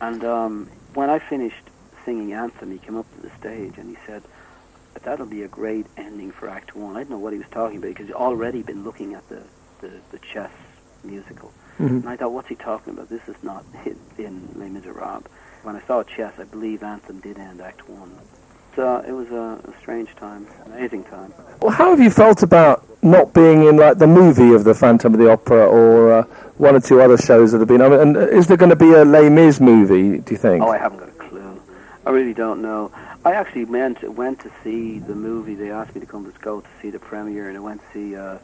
And 0.00 0.24
um, 0.24 0.70
when 0.94 1.10
I 1.10 1.18
finished 1.18 1.64
singing 2.04 2.32
Anthem, 2.32 2.70
he 2.70 2.78
came 2.78 2.96
up 2.96 3.06
to 3.16 3.20
the 3.22 3.30
stage 3.38 3.76
and 3.76 3.88
he 3.90 3.96
said, 4.06 4.22
that'll 5.02 5.26
be 5.26 5.42
a 5.42 5.48
great 5.48 5.86
ending 5.96 6.30
for 6.32 6.48
Act 6.48 6.74
One. 6.76 6.96
I 6.96 7.00
didn't 7.00 7.10
know 7.10 7.18
what 7.18 7.32
he 7.32 7.38
was 7.38 7.48
talking 7.50 7.78
about 7.78 7.88
because 7.88 8.06
he'd 8.06 8.14
already 8.14 8.62
been 8.62 8.82
looking 8.84 9.14
at 9.14 9.28
the, 9.28 9.42
the, 9.80 9.90
the 10.10 10.18
chess 10.18 10.50
musical. 11.04 11.52
Mhm. 11.78 11.88
And 12.02 12.08
I 12.08 12.16
thought, 12.16 12.32
what's 12.32 12.48
he 12.48 12.54
talking 12.56 12.92
about? 12.94 13.08
This 13.08 13.26
is 13.28 13.36
not 13.42 13.64
in 14.18 14.48
Les 14.56 14.68
Miserables. 14.68 15.24
When 15.62 15.76
I 15.76 15.80
saw 15.86 16.02
chess, 16.02 16.32
I 16.38 16.44
believe 16.44 16.82
Anthem 16.82 17.20
did 17.20 17.38
end 17.38 17.60
Act 17.60 17.88
One. 17.88 18.10
So 18.76 19.02
it 19.06 19.12
was 19.12 19.28
a, 19.30 19.58
a 19.68 19.80
strange 19.80 20.14
time, 20.16 20.46
an 20.66 20.72
amazing 20.72 21.04
time. 21.04 21.32
Well, 21.60 21.72
how 21.72 21.90
have 21.90 22.00
you 22.00 22.10
felt 22.10 22.42
about 22.44 22.84
not 23.02 23.32
being 23.34 23.66
in 23.66 23.76
like 23.76 23.98
the 23.98 24.06
movie 24.06 24.54
of 24.54 24.62
the 24.62 24.74
Phantom 24.74 25.12
of 25.14 25.18
the 25.18 25.30
Opera 25.30 25.66
or 25.66 26.12
uh, 26.12 26.22
one 26.58 26.76
or 26.76 26.80
two 26.80 27.00
other 27.00 27.16
shows 27.18 27.50
that 27.52 27.58
have 27.58 27.66
been? 27.66 27.82
I 27.82 27.88
mean, 27.88 28.00
and 28.00 28.16
is 28.16 28.46
there 28.46 28.56
going 28.56 28.70
to 28.70 28.76
be 28.76 28.92
a 28.92 29.04
Les 29.04 29.28
Mis 29.30 29.58
movie? 29.60 30.18
Do 30.18 30.30
you 30.32 30.38
think? 30.38 30.62
Oh, 30.62 30.68
I 30.70 30.78
haven't 30.78 30.98
got 30.98 31.08
a 31.08 31.12
clue. 31.12 31.60
I 32.06 32.10
really 32.10 32.34
don't 32.34 32.62
know. 32.62 32.92
I 33.24 33.32
actually 33.32 33.64
meant 33.64 34.02
went 34.14 34.38
to 34.40 34.50
see 34.62 35.00
the 35.00 35.14
movie. 35.14 35.56
They 35.56 35.72
asked 35.72 35.94
me 35.96 36.00
to 36.00 36.06
come 36.06 36.30
to 36.30 36.38
go 36.38 36.60
to 36.60 36.68
see 36.80 36.90
the 36.90 37.00
premiere, 37.00 37.48
and 37.48 37.56
I 37.56 37.60
went 37.60 37.80
to 37.80 37.86
see 37.92 38.14
uh, 38.16 38.38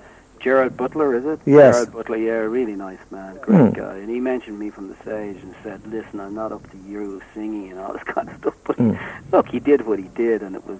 Gerard 0.45 0.77
Butler. 0.77 1.15
Is 1.17 1.25
it? 1.25 1.41
Yes. 1.47 1.75
Gerard 1.75 1.93
Butler. 1.93 2.17
Yeah, 2.19 2.33
really 2.33 2.77
nice 2.77 2.99
man, 3.11 3.39
great 3.41 3.69
Hmm. 3.69 3.71
guy. 3.73 3.95
And 3.97 4.11
he 4.11 4.21
mentioned 4.21 4.59
me 4.59 4.69
from 4.69 4.89
the 4.89 4.95
stage 4.97 5.39
and 5.43 5.55
said, 5.63 5.81
"Listen, 5.87 6.21
I'm 6.21 6.35
not 6.35 6.53
up 6.53 6.71
to 6.71 6.77
you 6.87 7.23
singing 7.33 7.71
and 7.71 7.81
all 7.81 7.95
this 7.95 8.03
kind 8.15 8.29
of 8.29 8.37
stuff, 8.37 8.55
but 8.65 8.77
Hmm. 8.77 8.93
look, 9.33 9.49
he 9.49 9.59
did 9.59 9.87
what 9.87 9.99
he 9.99 10.09
did, 10.15 10.43
and 10.43 10.55
it 10.55 10.67
was." 10.69 10.79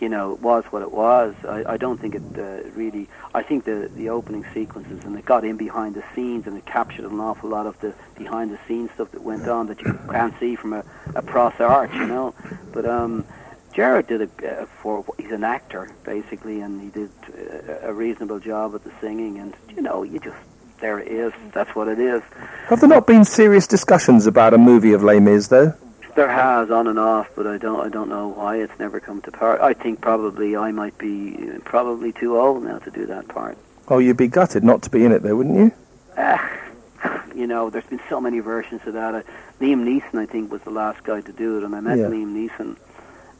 You 0.00 0.08
know, 0.08 0.32
it 0.32 0.40
was 0.40 0.64
what 0.70 0.82
it 0.82 0.90
was. 0.90 1.32
I, 1.48 1.62
I 1.74 1.76
don't 1.76 2.00
think 2.00 2.16
it 2.16 2.22
uh, 2.36 2.68
really. 2.74 3.06
I 3.36 3.42
think 3.44 3.66
the 3.66 3.88
the 3.94 4.08
opening 4.08 4.44
sequences 4.52 4.98
and 5.04 5.16
it 5.16 5.24
got 5.24 5.44
in 5.44 5.56
behind 5.56 5.94
the 5.94 6.02
scenes 6.12 6.48
and 6.48 6.56
it 6.56 6.66
captured 6.66 7.04
an 7.04 7.20
awful 7.20 7.48
lot 7.50 7.66
of 7.66 7.78
the 7.78 7.92
behind 8.16 8.50
the 8.50 8.58
scenes 8.66 8.90
stuff 8.96 9.12
that 9.12 9.22
went 9.22 9.46
on 9.46 9.68
that 9.68 9.80
you 9.80 9.96
can't 10.10 10.34
see 10.40 10.56
from 10.56 10.72
a, 10.72 10.82
a 11.14 11.22
pros 11.22 11.52
arch, 11.60 11.94
you 11.94 12.04
know. 12.08 12.34
But 12.72 12.84
um, 12.84 13.24
Gerard 13.72 14.06
did 14.06 14.22
a 14.22 14.62
uh, 14.62 14.66
for 14.82 15.04
he's 15.18 15.30
an 15.30 15.44
actor 15.44 15.90
basically, 16.04 16.60
and 16.60 16.80
he 16.80 16.88
did 16.88 17.10
uh, 17.28 17.88
a 17.88 17.92
reasonable 17.92 18.38
job 18.38 18.74
at 18.74 18.84
the 18.84 18.92
singing. 19.00 19.38
And 19.38 19.54
you 19.74 19.82
know, 19.82 20.02
you 20.02 20.18
just 20.20 20.36
there 20.80 20.98
it 20.98 21.08
is. 21.08 21.32
That's 21.52 21.74
what 21.74 21.88
it 21.88 21.98
is. 21.98 22.22
Have 22.66 22.80
there 22.80 22.88
not 22.88 23.06
been 23.06 23.24
serious 23.24 23.66
discussions 23.66 24.26
about 24.26 24.52
a 24.54 24.58
movie 24.58 24.92
of 24.92 25.02
Les 25.02 25.20
Mis, 25.20 25.48
though? 25.48 25.74
There 26.14 26.28
has 26.28 26.70
on 26.70 26.88
and 26.88 26.98
off, 26.98 27.30
but 27.34 27.46
I 27.46 27.56
don't 27.56 27.80
I 27.86 27.88
don't 27.88 28.08
know 28.10 28.28
why 28.28 28.56
it's 28.56 28.78
never 28.78 29.00
come 29.00 29.22
to 29.22 29.30
part. 29.32 29.60
I 29.62 29.72
think 29.72 30.00
probably 30.02 30.56
I 30.56 30.70
might 30.70 30.98
be 30.98 31.36
uh, 31.50 31.58
probably 31.64 32.12
too 32.12 32.38
old 32.38 32.62
now 32.64 32.78
to 32.80 32.90
do 32.90 33.06
that 33.06 33.28
part. 33.28 33.56
Oh, 33.88 33.98
you'd 33.98 34.16
be 34.18 34.28
gutted 34.28 34.62
not 34.62 34.82
to 34.82 34.90
be 34.90 35.04
in 35.04 35.12
it, 35.12 35.22
though, 35.22 35.34
wouldn't 35.36 35.56
you? 35.58 35.72
you 37.34 37.46
know, 37.46 37.70
there's 37.70 37.84
been 37.86 38.00
so 38.08 38.20
many 38.20 38.40
versions 38.40 38.80
of 38.86 38.92
that. 38.94 39.14
Uh, 39.14 39.22
Liam 39.60 39.84
Neeson, 39.84 40.18
I 40.18 40.26
think, 40.26 40.52
was 40.52 40.60
the 40.62 40.70
last 40.70 41.02
guy 41.02 41.20
to 41.20 41.32
do 41.32 41.58
it, 41.58 41.64
and 41.64 41.74
I 41.74 41.80
met 41.80 41.98
Yeah. 41.98 42.04
Liam 42.06 42.32
Neeson 42.34 42.76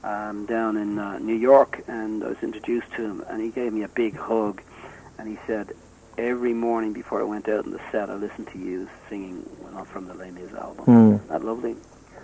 um, 0.05 0.47
down 0.47 0.77
in 0.77 0.99
uh, 0.99 1.19
New 1.19 1.35
York, 1.37 1.83
and 1.87 2.25
I 2.25 2.29
was 2.29 2.43
introduced 2.43 2.91
to 2.93 3.03
him, 3.03 3.25
and 3.29 3.41
he 3.41 3.51
gave 3.51 3.73
me 3.73 3.83
a 3.83 3.89
big 3.89 4.17
hug, 4.17 4.63
and 5.19 5.29
he 5.29 5.39
said, 5.47 5.73
"Every 6.19 6.55
morning 6.55 6.93
before 6.93 7.21
I 7.21 7.25
went 7.25 7.49
out 7.49 7.65
on 7.67 7.73
the 7.73 7.81
set, 7.91 8.11
I 8.11 8.15
listened 8.15 8.49
to 8.49 8.59
you 8.59 8.89
singing 9.09 9.49
well, 9.73 9.85
from 9.85 10.07
the 10.07 10.15
Les 10.15 10.31
Mis 10.31 10.53
album." 10.55 10.85
Hmm. 10.85 11.15
Isn't 11.15 11.29
that 11.29 11.45
lovely? 11.45 11.77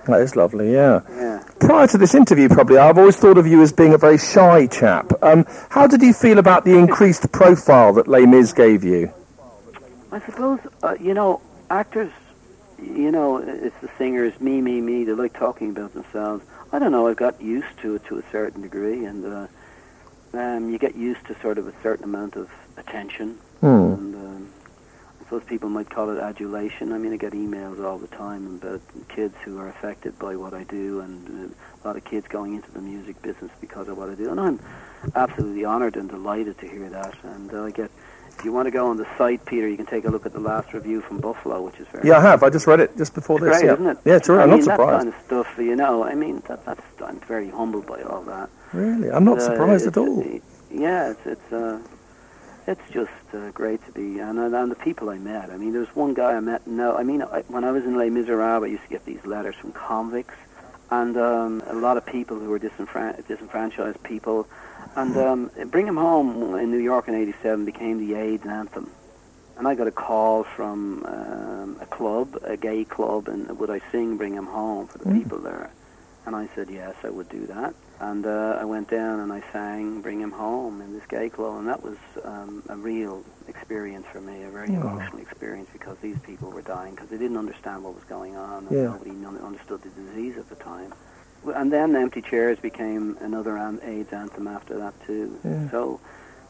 That 0.06 0.22
is 0.22 0.36
lovely, 0.36 0.72
yeah. 0.72 1.00
Yeah. 1.10 1.44
Prior 1.60 1.86
to 1.88 1.98
this 1.98 2.14
interview, 2.14 2.48
probably, 2.48 2.78
I've 2.78 2.96
always 2.96 3.16
thought 3.16 3.36
of 3.36 3.46
you 3.46 3.60
as 3.60 3.72
being 3.72 3.92
a 3.92 3.98
very 3.98 4.16
shy 4.16 4.66
chap. 4.66 5.12
Um, 5.22 5.44
how 5.68 5.86
did 5.86 6.00
you 6.00 6.14
feel 6.14 6.38
about 6.38 6.64
the 6.64 6.78
increased 6.78 7.30
profile 7.30 7.92
that 7.94 8.08
Les 8.08 8.24
Mis 8.24 8.54
gave 8.54 8.84
you? 8.84 9.12
I 10.10 10.20
suppose, 10.20 10.60
uh, 10.82 10.96
you 10.98 11.12
know, 11.12 11.42
actors, 11.68 12.10
you 12.82 13.10
know, 13.10 13.36
it's 13.36 13.76
the 13.82 13.90
singers, 13.98 14.40
me, 14.40 14.62
me, 14.62 14.80
me, 14.80 15.04
they 15.04 15.12
like 15.12 15.34
talking 15.34 15.70
about 15.70 15.92
themselves. 15.92 16.42
I 16.72 16.78
don't 16.78 16.92
know, 16.92 17.08
I've 17.08 17.16
got 17.16 17.40
used 17.40 17.78
to 17.82 17.94
it 17.96 18.04
to 18.06 18.18
a 18.18 18.22
certain 18.30 18.62
degree, 18.62 19.04
and 19.04 19.24
uh, 19.24 19.46
um, 20.34 20.70
you 20.70 20.78
get 20.78 20.94
used 20.96 21.26
to 21.26 21.36
sort 21.40 21.58
of 21.58 21.66
a 21.66 21.72
certain 21.82 22.04
amount 22.04 22.36
of 22.36 22.50
attention, 22.76 23.38
Hmm. 23.60 23.66
and 23.66 24.14
um, 24.14 24.48
I 25.20 25.24
suppose 25.24 25.42
people 25.44 25.68
might 25.68 25.90
call 25.90 26.10
it 26.10 26.18
adulation. 26.18 26.92
I 26.92 26.98
mean, 26.98 27.12
I 27.12 27.16
get 27.16 27.32
emails 27.32 27.82
all 27.84 27.98
the 27.98 28.06
time 28.08 28.60
about 28.62 28.80
kids 29.08 29.34
who 29.44 29.58
are 29.58 29.68
affected 29.68 30.18
by 30.18 30.36
what 30.36 30.52
I 30.54 30.64
do, 30.64 31.00
and 31.00 31.50
uh, 31.50 31.54
a 31.82 31.88
lot 31.88 31.96
of 31.96 32.04
kids 32.04 32.26
going 32.28 32.54
into 32.54 32.70
the 32.70 32.80
music 32.80 33.20
business 33.22 33.50
because 33.60 33.88
of 33.88 33.96
what 33.96 34.10
I 34.10 34.14
do, 34.14 34.30
and 34.30 34.38
I'm 34.38 34.60
absolutely 35.14 35.64
honoured 35.64 35.96
and 35.96 36.08
delighted 36.08 36.58
to 36.58 36.68
hear 36.68 36.88
that, 36.90 37.14
and 37.22 37.52
uh, 37.52 37.64
I 37.64 37.70
get 37.70 37.90
if 38.38 38.44
you 38.44 38.52
want 38.52 38.66
to 38.66 38.70
go 38.70 38.86
on 38.86 38.96
the 38.96 39.06
site, 39.16 39.44
Peter, 39.44 39.68
you 39.68 39.76
can 39.76 39.86
take 39.86 40.04
a 40.04 40.10
look 40.10 40.24
at 40.24 40.32
the 40.32 40.38
last 40.40 40.72
review 40.72 41.00
from 41.00 41.18
Buffalo, 41.18 41.60
which 41.62 41.78
is 41.80 41.86
very 41.88 42.06
Yeah, 42.08 42.18
I 42.18 42.22
have. 42.22 42.42
I 42.42 42.50
just 42.50 42.66
read 42.66 42.80
it 42.80 42.96
just 42.96 43.14
before 43.14 43.40
this. 43.40 43.50
great, 43.50 43.64
yeah. 43.64 43.72
isn't 43.74 43.86
it? 43.86 43.98
Yeah, 44.04 44.16
it's 44.16 44.28
all 44.28 44.36
right. 44.36 44.48
I 44.48 44.52
I'm 44.52 44.58
mean, 44.58 44.64
not 44.66 44.66
that 44.66 44.78
surprised. 44.78 45.04
kind 45.04 45.08
of 45.14 45.24
stuff, 45.26 45.58
you 45.58 45.76
know. 45.76 46.04
I 46.04 46.14
mean, 46.14 46.42
that, 46.46 46.64
that's 46.64 46.82
I'm 47.04 47.18
very 47.20 47.50
humbled 47.50 47.86
by 47.86 48.00
all 48.02 48.22
that. 48.22 48.48
Really, 48.72 49.10
I'm 49.10 49.24
not 49.24 49.38
Uh, 49.38 49.40
surprised 49.40 49.86
at 49.88 49.96
all. 49.96 50.24
Yeah, 50.70 51.10
it's 51.10 51.26
it's 51.26 51.52
uh, 51.52 51.78
it's 52.66 52.88
just 52.92 53.10
uh, 53.34 53.50
great 53.52 53.84
to 53.86 53.92
be, 53.92 54.18
and, 54.20 54.38
and 54.38 54.54
and 54.54 54.70
the 54.70 54.76
people 54.76 55.08
I 55.10 55.18
met. 55.18 55.50
I 55.50 55.56
mean, 55.56 55.72
there's 55.72 55.94
one 55.96 56.14
guy 56.14 56.34
I 56.34 56.40
met. 56.40 56.66
No, 56.66 56.94
I 56.96 57.02
mean, 57.02 57.22
I, 57.22 57.40
when 57.48 57.64
I 57.64 57.72
was 57.72 57.84
in 57.84 57.96
Les 57.96 58.10
Miserables, 58.10 58.62
I 58.64 58.66
used 58.66 58.82
to 58.84 58.88
get 58.90 59.04
these 59.06 59.24
letters 59.24 59.54
from 59.56 59.72
convicts, 59.72 60.34
and 60.90 61.16
um, 61.16 61.62
a 61.66 61.74
lot 61.74 61.96
of 61.96 62.06
people 62.06 62.38
who 62.38 62.48
were 62.48 62.58
disenfran- 62.58 63.26
disenfranchised 63.26 64.02
people, 64.02 64.46
and 64.96 65.16
um, 65.16 65.50
Bring 65.66 65.86
'Em 65.88 65.96
Home 65.96 66.54
in 66.56 66.70
New 66.70 66.78
York 66.78 67.08
in 67.08 67.14
'87 67.14 67.64
became 67.64 67.98
the 67.98 68.14
AIDS 68.14 68.46
anthem. 68.46 68.90
And 69.56 69.66
I 69.66 69.74
got 69.74 69.88
a 69.88 69.92
call 69.92 70.44
from 70.44 71.04
um, 71.06 71.76
a 71.80 71.86
club, 71.86 72.38
a 72.44 72.56
gay 72.56 72.84
club, 72.84 73.28
and 73.28 73.58
would 73.58 73.70
I 73.70 73.80
sing 73.90 74.16
"Bring 74.16 74.36
'Em 74.36 74.46
Home" 74.46 74.86
for 74.86 74.98
the 74.98 75.06
Mm. 75.06 75.20
people 75.22 75.38
there? 75.38 75.70
And 76.26 76.36
I 76.36 76.48
said 76.54 76.68
yes, 76.70 76.94
I 77.04 77.10
would 77.10 77.28
do 77.28 77.46
that. 77.46 77.74
And 78.00 78.24
uh, 78.26 78.58
I 78.60 78.64
went 78.64 78.88
down 78.90 79.18
and 79.20 79.32
I 79.32 79.42
sang 79.52 80.00
"Bring 80.02 80.22
'Em 80.22 80.30
Home" 80.30 80.80
in 80.80 80.92
this 80.92 81.04
gay 81.08 81.28
club, 81.28 81.58
and 81.58 81.68
that 81.68 81.82
was 81.82 81.96
um, 82.24 82.62
a 82.68 82.76
real 82.76 83.24
experience 83.48 84.06
for 84.12 84.20
me, 84.20 84.44
a 84.44 84.50
very 84.50 84.68
Oh. 84.76 84.80
emotional 84.80 85.18
experience 85.20 85.68
because 85.72 85.96
these 86.00 86.18
people 86.20 86.50
were 86.50 86.62
dying 86.62 86.94
because 86.94 87.08
they 87.10 87.18
didn't 87.18 87.36
understand 87.36 87.82
what 87.82 87.94
was 87.94 88.04
going 88.04 88.36
on, 88.36 88.66
and 88.68 88.76
Yeah. 88.76 88.84
nobody 88.92 89.10
understood 89.44 89.82
the 89.82 89.88
disease 89.90 90.36
at 90.38 90.48
the 90.48 90.54
time. 90.56 90.92
And 91.54 91.72
then 91.72 91.96
"Empty 91.96 92.22
Chairs" 92.22 92.58
became 92.60 93.16
another 93.20 93.56
AIDS 93.84 94.12
anthem 94.12 94.46
after 94.46 94.76
that 94.78 94.94
too. 95.04 95.36
Yeah. 95.44 95.68
So 95.70 95.98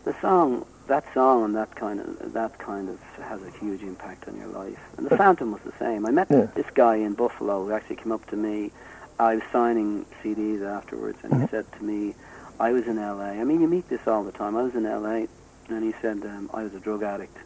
the 0.05 0.15
song, 0.21 0.67
that 0.87 1.05
song, 1.15 1.45
and 1.45 1.55
that 1.57 1.75
kind 1.75 2.01
of 2.01 2.33
that 2.35 2.59
kind 2.59 2.91
of 2.91 2.99
has 3.25 3.41
a 3.43 3.51
huge 3.59 3.83
impact 3.83 4.29
on 4.29 4.37
your 4.37 4.49
life. 4.49 4.79
And 4.99 5.07
the 5.07 5.17
Phantom 5.17 5.53
was 5.53 5.63
the 5.63 5.73
same. 5.79 6.05
I 6.05 6.11
met 6.11 6.27
Yeah. 6.31 6.47
this 6.55 6.69
guy 6.75 6.97
in 6.97 7.15
Buffalo 7.15 7.65
who 7.65 7.73
actually 7.73 7.97
came 7.97 8.13
up 8.13 8.27
to 8.27 8.37
me. 8.37 8.71
I 9.19 9.35
was 9.37 9.45
signing 9.53 10.07
CDs 10.23 10.63
afterwards, 10.65 11.19
and 11.23 11.33
he 11.33 11.41
Mhm. 11.41 11.51
said 11.51 11.73
to 11.73 11.85
me, 11.85 12.15
"I 12.61 12.73
was 12.73 12.87
in 12.87 12.99
L.A. 12.99 13.41
I 13.41 13.45
mean, 13.45 13.61
you 13.61 13.69
meet 13.69 13.89
this 13.89 14.07
all 14.07 14.23
the 14.23 14.33
time. 14.33 14.57
I 14.57 14.63
was 14.63 14.75
in 14.75 14.87
L.A. 14.87 15.29
and 15.69 15.83
he 15.85 15.95
said 16.01 16.25
um, 16.25 16.49
I 16.55 16.63
was 16.63 16.75
a 16.75 16.81
drug 16.81 17.03
addict, 17.03 17.37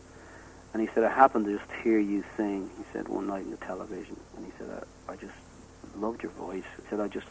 and 0.72 0.80
he 0.82 0.88
said 0.94 1.02
I 1.04 1.08
happened 1.10 1.46
to 1.46 1.58
just 1.58 1.70
hear 1.82 1.98
you 1.98 2.24
sing. 2.36 2.70
He 2.78 2.84
said 2.92 3.08
one 3.08 3.26
night 3.26 3.44
in 3.44 3.50
the 3.50 3.56
television, 3.56 4.16
and 4.36 4.44
he 4.46 4.52
said 4.58 4.68
I, 5.08 5.12
I 5.12 5.16
just 5.16 5.34
loved 5.96 6.22
your 6.22 6.32
voice. 6.32 6.64
He 6.76 6.82
said 6.90 7.00
I 7.00 7.08
just 7.08 7.26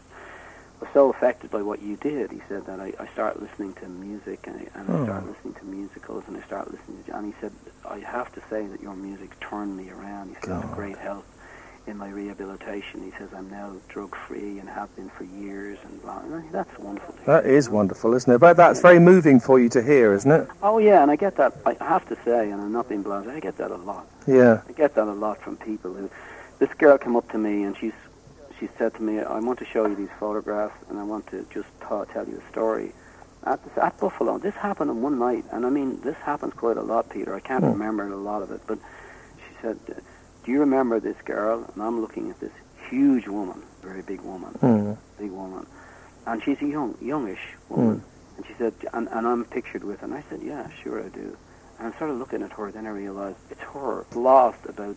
was 0.80 0.90
so 0.94 1.10
affected 1.10 1.52
by 1.52 1.62
what 1.62 1.82
you 1.82 1.96
did. 1.98 2.32
He 2.32 2.42
said 2.50 2.66
that 2.66 2.80
I, 2.80 2.92
I 3.00 3.06
started 3.14 3.42
listening 3.42 3.74
to 3.76 3.88
music 3.88 4.48
and, 4.48 4.56
I, 4.58 4.80
and 4.80 4.90
Oh. 4.90 5.02
I 5.02 5.04
started 5.06 5.30
listening 5.30 5.54
to 5.54 5.66
musicals 5.66 6.24
and 6.28 6.36
I 6.36 6.42
started 6.42 6.74
listening 6.74 7.04
to. 7.06 7.16
And 7.16 7.28
he 7.28 7.34
said 7.40 7.52
I 7.88 8.00
have 8.00 8.32
to 8.34 8.42
say 8.50 8.66
that 8.66 8.82
your 8.82 8.96
music 8.96 9.40
turned 9.40 9.78
me 9.78 9.92
around. 9.92 10.30
He 10.30 10.36
said 10.42 10.50
it 10.50 10.56
was 10.56 10.64
a 10.72 10.76
great 10.76 10.98
help 10.98 11.24
in 11.88 11.98
my 11.98 12.10
rehabilitation. 12.10 13.04
He 13.04 13.12
says 13.18 13.30
I'm 13.36 13.50
now 13.50 13.74
drug 13.90 14.16
free 14.16 14.60
and 14.60 14.70
have 14.70 14.96
been 14.96 15.10
for 15.10 15.24
years 15.24 15.78
and 15.84 16.02
blah. 16.02 16.20
And 16.20 16.52
that's 16.52 16.78
wonderful. 16.80 17.16
That 17.26 17.46
is 17.46 17.70
wonderful, 17.70 18.14
isn't 18.14 18.32
it? 18.32 18.38
But 18.40 18.56
that's 18.58 18.82
very 18.82 19.00
moving 19.00 19.40
for 19.40 19.60
you 19.60 19.68
to 19.70 19.82
hear, 19.82 20.14
isn't 20.14 20.32
it? 20.32 20.48
Oh 20.62 20.78
yeah, 20.78 21.02
and 21.02 21.10
I 21.12 21.16
get 21.16 21.36
that. 21.38 21.54
I 21.66 21.76
have 21.84 22.08
to 22.10 22.18
say, 22.24 22.52
and 22.52 22.62
I'm 22.62 22.72
not 22.72 22.88
being 22.88 23.04
blasé. 23.04 23.30
I 23.36 23.40
get 23.40 23.58
that 23.58 23.72
a 23.72 23.78
lot. 23.78 24.06
Yeah. 24.28 24.62
I 24.68 24.72
get 24.74 24.96
that 24.96 25.08
a 25.08 25.14
lot 25.14 25.42
from 25.42 25.58
people 25.58 25.94
who. 25.94 26.10
This 26.60 26.70
girl 26.76 26.98
came 27.00 27.16
up 27.16 27.28
to 27.32 27.40
me 27.40 27.64
and 27.64 27.76
she's, 27.76 27.94
she 28.60 28.70
said 28.78 28.94
to 28.94 29.02
me, 29.02 29.20
"I 29.20 29.40
want 29.40 29.58
to 29.60 29.66
show 29.66 29.88
you 29.88 29.96
these 29.96 30.14
photographs 30.20 30.76
and 30.90 31.00
I 31.00 31.04
want 31.04 31.26
to 31.32 31.44
just 31.52 31.68
ta 31.82 32.04
tell 32.06 32.28
you 32.28 32.40
a 32.46 32.52
story." 32.52 32.92
At, 33.44 33.64
this, 33.64 33.76
at 33.84 33.98
Buffalo, 34.00 34.38
this 34.38 34.54
happened 34.54 34.92
in 34.92 35.02
one 35.02 35.18
night, 35.18 35.44
and 35.52 35.66
I 35.66 35.72
mean, 35.72 36.00
this 36.02 36.16
happens 36.18 36.54
quite 36.54 36.78
a 36.78 36.84
lot, 36.84 37.10
Peter. 37.10 37.34
I 37.34 37.40
can't 37.40 37.64
Hmm. 37.64 37.72
remember 37.72 38.08
a 38.14 38.16
lot 38.16 38.44
of 38.44 38.52
it, 38.52 38.62
but 38.68 38.78
she 39.40 39.56
said, 39.64 39.80
"Do 40.44 40.52
you 40.52 40.60
remember 40.60 41.00
this 41.00 41.18
girl?" 41.26 41.70
And 41.74 41.84
I'm 41.84 42.02
looking 42.02 42.30
at 42.30 42.40
this 42.40 42.52
huge 42.90 43.28
woman, 43.28 43.62
very 43.82 44.02
big 44.02 44.22
woman, 44.22 44.54
Mm. 44.62 44.98
big 45.18 45.32
woman, 45.32 45.66
and 46.28 46.42
she's 46.44 46.62
a 46.62 46.66
young, 46.66 46.96
youngish 47.02 47.56
woman 47.70 48.00
Hmm. 48.00 48.06
And 48.38 48.46
she 48.48 48.54
said, 48.58 48.74
and, 48.94 49.08
and 49.12 49.28
I'm 49.28 49.46
pictured 49.46 49.84
with 49.84 50.00
her. 50.00 50.06
And 50.06 50.16
I 50.16 50.24
said, 50.30 50.42
yeah, 50.42 50.68
sure 50.84 51.00
I 51.04 51.10
do. 51.10 51.38
And 51.78 51.94
I 51.94 51.96
started 51.96 52.14
looking 52.16 52.42
at 52.42 52.52
her, 52.54 52.72
then 52.72 52.88
I 52.88 52.90
realized 52.90 53.38
it's 53.52 53.62
her, 53.62 54.06
lost 54.16 54.58
about 54.68 54.96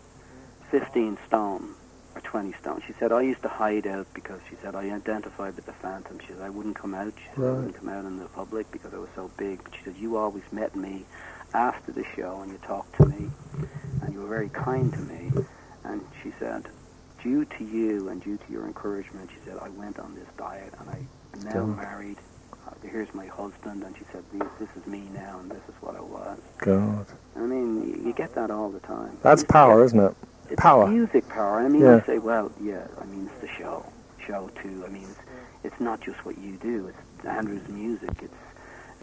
15 0.71 1.17
stone 1.27 1.75
or 2.15 2.21
20 2.21 2.53
stone. 2.53 2.81
She 2.87 2.93
said, 2.99 3.11
I 3.11 3.21
used 3.21 3.41
to 3.43 3.49
hide 3.49 3.85
out 3.87 4.07
because 4.13 4.39
she 4.49 4.55
said, 4.63 4.73
I 4.73 4.89
identified 4.89 5.55
with 5.57 5.65
the 5.65 5.73
Phantom. 5.73 6.17
She 6.19 6.27
said, 6.33 6.41
I 6.41 6.49
wouldn't 6.49 6.75
come 6.75 6.95
out. 6.95 7.13
She 7.17 7.27
said, 7.35 7.45
I 7.45 7.51
wouldn't 7.51 7.75
come 7.75 7.89
out 7.89 8.05
in 8.05 8.17
the 8.17 8.25
public 8.29 8.71
because 8.71 8.93
I 8.93 8.97
was 8.97 9.09
so 9.15 9.29
big. 9.37 9.63
But 9.63 9.75
she 9.75 9.83
said, 9.83 9.95
you 9.97 10.17
always 10.17 10.43
met 10.51 10.75
me 10.75 11.05
after 11.53 11.91
the 11.91 12.05
show 12.15 12.39
and 12.41 12.51
you 12.51 12.57
talked 12.59 12.95
to 12.97 13.05
me 13.05 13.29
and 14.05 14.13
you 14.13 14.21
were 14.21 14.27
very 14.27 14.49
kind 14.49 14.91
to 14.93 14.99
me. 14.99 15.31
And 15.83 16.01
she 16.23 16.31
said, 16.39 16.65
due 17.23 17.45
to 17.45 17.63
you 17.63 18.09
and 18.09 18.23
due 18.23 18.37
to 18.37 18.51
your 18.51 18.65
encouragement, 18.65 19.29
she 19.31 19.37
said, 19.49 19.57
I 19.61 19.69
went 19.69 19.99
on 19.99 20.15
this 20.15 20.27
diet 20.37 20.73
and 20.79 20.89
I 20.89 21.05
am 21.33 21.43
now 21.43 21.51
God. 21.65 21.77
married. 21.77 22.17
Uh, 22.67 22.71
here's 22.83 23.13
my 23.13 23.27
husband. 23.27 23.83
And 23.83 23.95
she 23.97 24.03
said, 24.11 24.23
this, 24.33 24.47
this 24.59 24.69
is 24.81 24.87
me 24.87 25.03
now 25.13 25.39
and 25.39 25.49
this 25.51 25.61
is 25.67 25.75
what 25.81 25.95
I 25.95 26.01
was. 26.01 26.39
God. 26.59 27.05
I 27.35 27.39
mean, 27.39 27.87
you, 27.87 28.07
you 28.07 28.13
get 28.13 28.33
that 28.35 28.49
all 28.51 28.69
the 28.69 28.79
time. 28.81 29.17
That's 29.21 29.43
power, 29.43 29.83
isn't 29.83 29.99
it? 29.99 30.15
it's 30.49 30.61
Power. 30.61 30.87
music 30.87 31.27
power. 31.29 31.59
I 31.59 31.67
mean, 31.67 31.81
Yeah. 31.81 31.97
I 32.03 32.05
say, 32.05 32.17
well, 32.19 32.51
yeah. 32.61 32.87
I 33.01 33.05
mean, 33.05 33.29
it's 33.31 33.41
the 33.41 33.47
show, 33.47 33.85
show 34.25 34.49
too. 34.61 34.83
I 34.85 34.89
mean, 34.89 35.03
it's, 35.03 35.19
it's 35.63 35.79
not 35.81 36.01
just 36.01 36.23
what 36.25 36.37
you 36.37 36.57
do. 36.57 36.87
It's 36.87 37.25
Andrew's 37.27 37.67
music. 37.67 38.11
It's 38.21 38.33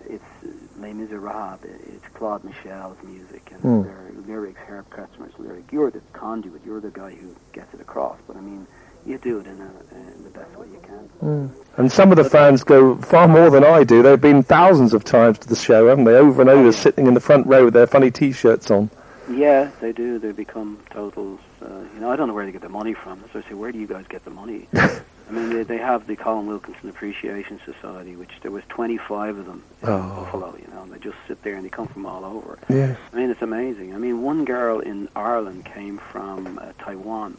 it's 0.08 0.22
uh, 0.44 0.48
Les 0.80 0.92
Miserables. 0.92 1.58
It's 1.64 2.06
Claude 2.14 2.44
Michel's 2.44 2.96
music 3.04 3.50
and 3.52 3.60
Hmm. 3.60 3.82
their 3.82 4.10
lyrics, 4.26 4.60
Herb 4.66 4.88
Kretzmer's 4.90 5.32
lyric. 5.38 5.64
You're 5.72 5.90
the 5.90 6.00
conduit. 6.12 6.62
You're 6.64 6.80
the 6.80 6.90
guy 6.90 7.10
who 7.10 7.34
gets 7.52 7.72
it 7.74 7.80
across. 7.80 8.18
But 8.26 8.36
I 8.36 8.40
mean, 8.40 8.66
you 9.06 9.18
do 9.18 9.38
it 9.40 9.46
in, 9.46 9.60
a, 9.60 9.94
in 9.94 10.24
the 10.24 10.30
best 10.30 10.56
way 10.56 10.66
you 10.72 10.80
can. 10.86 11.52
And 11.76 11.90
some 11.90 12.10
of 12.12 12.16
the 12.16 12.24
fans 12.24 12.62
go 12.62 12.96
far 12.96 13.26
more 13.26 13.50
than 13.50 13.64
I 13.64 13.82
do. 13.84 14.02
They've 14.02 14.20
been 14.20 14.42
thousands 14.42 14.94
of 14.94 15.02
times 15.04 15.38
to 15.40 15.48
the 15.48 15.56
show, 15.56 15.88
haven't 15.88 16.04
they? 16.04 16.14
Over 16.14 16.42
and 16.42 16.50
over, 16.50 16.70
sitting 16.72 17.06
in 17.06 17.14
the 17.14 17.20
front 17.20 17.46
row 17.46 17.64
with 17.64 17.74
their 17.74 17.86
funny 17.86 18.10
T-shirts 18.10 18.70
on. 18.70 18.90
Yeah, 19.30 19.70
they 19.80 19.92
do. 19.92 20.18
They 20.18 20.32
become 20.32 20.78
totals. 20.90 21.40
Uh, 21.60 21.66
you 21.94 22.00
know, 22.00 22.10
I 22.10 22.16
don't 22.16 22.28
know 22.28 22.34
where 22.34 22.44
they 22.44 22.52
get 22.52 22.60
the 22.62 22.68
money 22.68 22.92
from. 22.92 23.22
So 23.32 23.38
I 23.38 23.42
say, 23.48 23.54
where 23.54 23.70
do 23.72 23.78
you 23.78 23.86
guys 23.86 24.04
get 24.08 24.24
the 24.24 24.30
money? 24.30 24.68
I 25.28 25.32
mean, 25.32 25.50
they, 25.50 25.62
they 25.62 25.78
have 25.78 26.06
the 26.06 26.16
Colm 26.16 26.46
Wilkinson 26.46 26.88
Appreciation 26.88 27.60
Society, 27.64 28.16
which 28.16 28.30
there 28.42 28.50
was 28.50 28.64
25 28.68 29.38
of 29.38 29.46
them 29.46 29.62
in 29.82 29.88
Oh. 29.88 30.22
Buffalo. 30.24 30.54
You 30.60 30.68
know, 30.74 30.82
and 30.82 30.92
they 30.92 30.98
just 30.98 31.16
sit 31.28 31.42
there 31.42 31.54
and 31.56 31.64
they 31.64 31.68
come 31.70 31.86
from 31.88 32.06
all 32.06 32.24
over. 32.24 32.58
Yes. 32.68 32.98
I 33.12 33.16
mean, 33.16 33.30
it's 33.30 33.42
amazing. 33.42 33.94
I 33.94 33.98
mean, 33.98 34.22
one 34.22 34.44
girl 34.44 34.80
in 34.80 35.08
Ireland 35.16 35.64
came 35.64 35.98
from 35.98 36.58
uh, 36.58 36.72
Taiwan. 36.78 37.38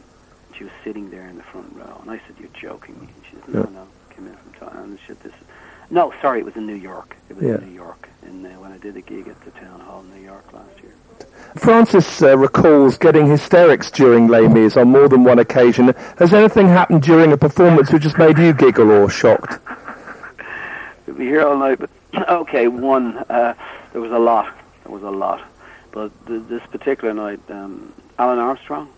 She 0.56 0.64
was 0.64 0.72
sitting 0.84 1.10
there 1.10 1.28
in 1.28 1.36
the 1.36 1.42
front 1.42 1.74
row, 1.74 1.98
and 2.02 2.10
I 2.10 2.18
said, 2.26 2.36
"You're 2.38 2.48
joking 2.52 2.94
me." 3.00 3.08
And 3.14 3.24
she 3.28 3.36
said, 3.44 3.48
"No, 3.54 3.60
Yeah. 3.60 3.70
no, 3.80 3.86
came 4.14 4.26
in 4.28 4.34
from 4.36 4.52
Taiwan." 4.52 4.84
And 4.90 4.98
she 5.00 5.06
said, 5.08 5.20
"This." 5.20 5.32
No, 5.90 6.12
sorry, 6.22 6.38
it 6.40 6.44
was 6.44 6.54
in 6.56 6.64
New 6.66 6.76
York. 6.76 7.16
It 7.28 7.34
was 7.36 7.44
Yeah. 7.44 7.56
in 7.56 7.66
New 7.68 7.74
York, 7.74 8.08
and 8.22 8.46
uh, 8.46 8.50
when 8.60 8.70
I 8.72 8.78
did 8.78 8.96
a 8.96 9.00
gig 9.00 9.26
at 9.28 9.40
the 9.42 9.50
town 9.50 9.80
hall 9.80 10.00
in 10.02 10.14
New 10.14 10.24
York 10.24 10.52
last 10.52 10.80
year. 10.82 10.94
Francis 11.56 12.20
uh, 12.22 12.36
recalls 12.36 12.98
getting 12.98 13.26
hysterics 13.28 13.90
during 13.90 14.26
Les 14.26 14.48
Mis 14.48 14.76
on 14.76 14.88
more 14.88 15.08
than 15.08 15.22
one 15.22 15.38
occasion. 15.38 15.94
Has 16.18 16.34
anything 16.34 16.66
happened 16.66 17.02
during 17.02 17.32
a 17.32 17.36
performance 17.36 17.92
which 17.92 18.02
has 18.02 18.18
made 18.18 18.38
you 18.38 18.52
giggle 18.52 18.90
or 18.90 19.08
shocked? 19.08 19.60
We'll 21.06 21.16
be 21.16 21.24
here 21.26 21.46
all 21.46 21.56
night, 21.56 21.78
but 21.78 21.90
okay, 22.28 22.66
one, 22.68 23.18
uh, 23.30 23.54
there 23.92 24.00
was 24.00 24.10
a 24.10 24.18
lot. 24.18 24.52
There 24.84 24.92
was 24.92 25.02
a 25.04 25.10
lot. 25.10 25.46
But 25.92 26.10
th- 26.26 26.42
this 26.48 26.62
particular 26.72 27.14
night, 27.14 27.40
um, 27.50 27.92
Alun 28.18 28.38
Armstrong, 28.38 28.88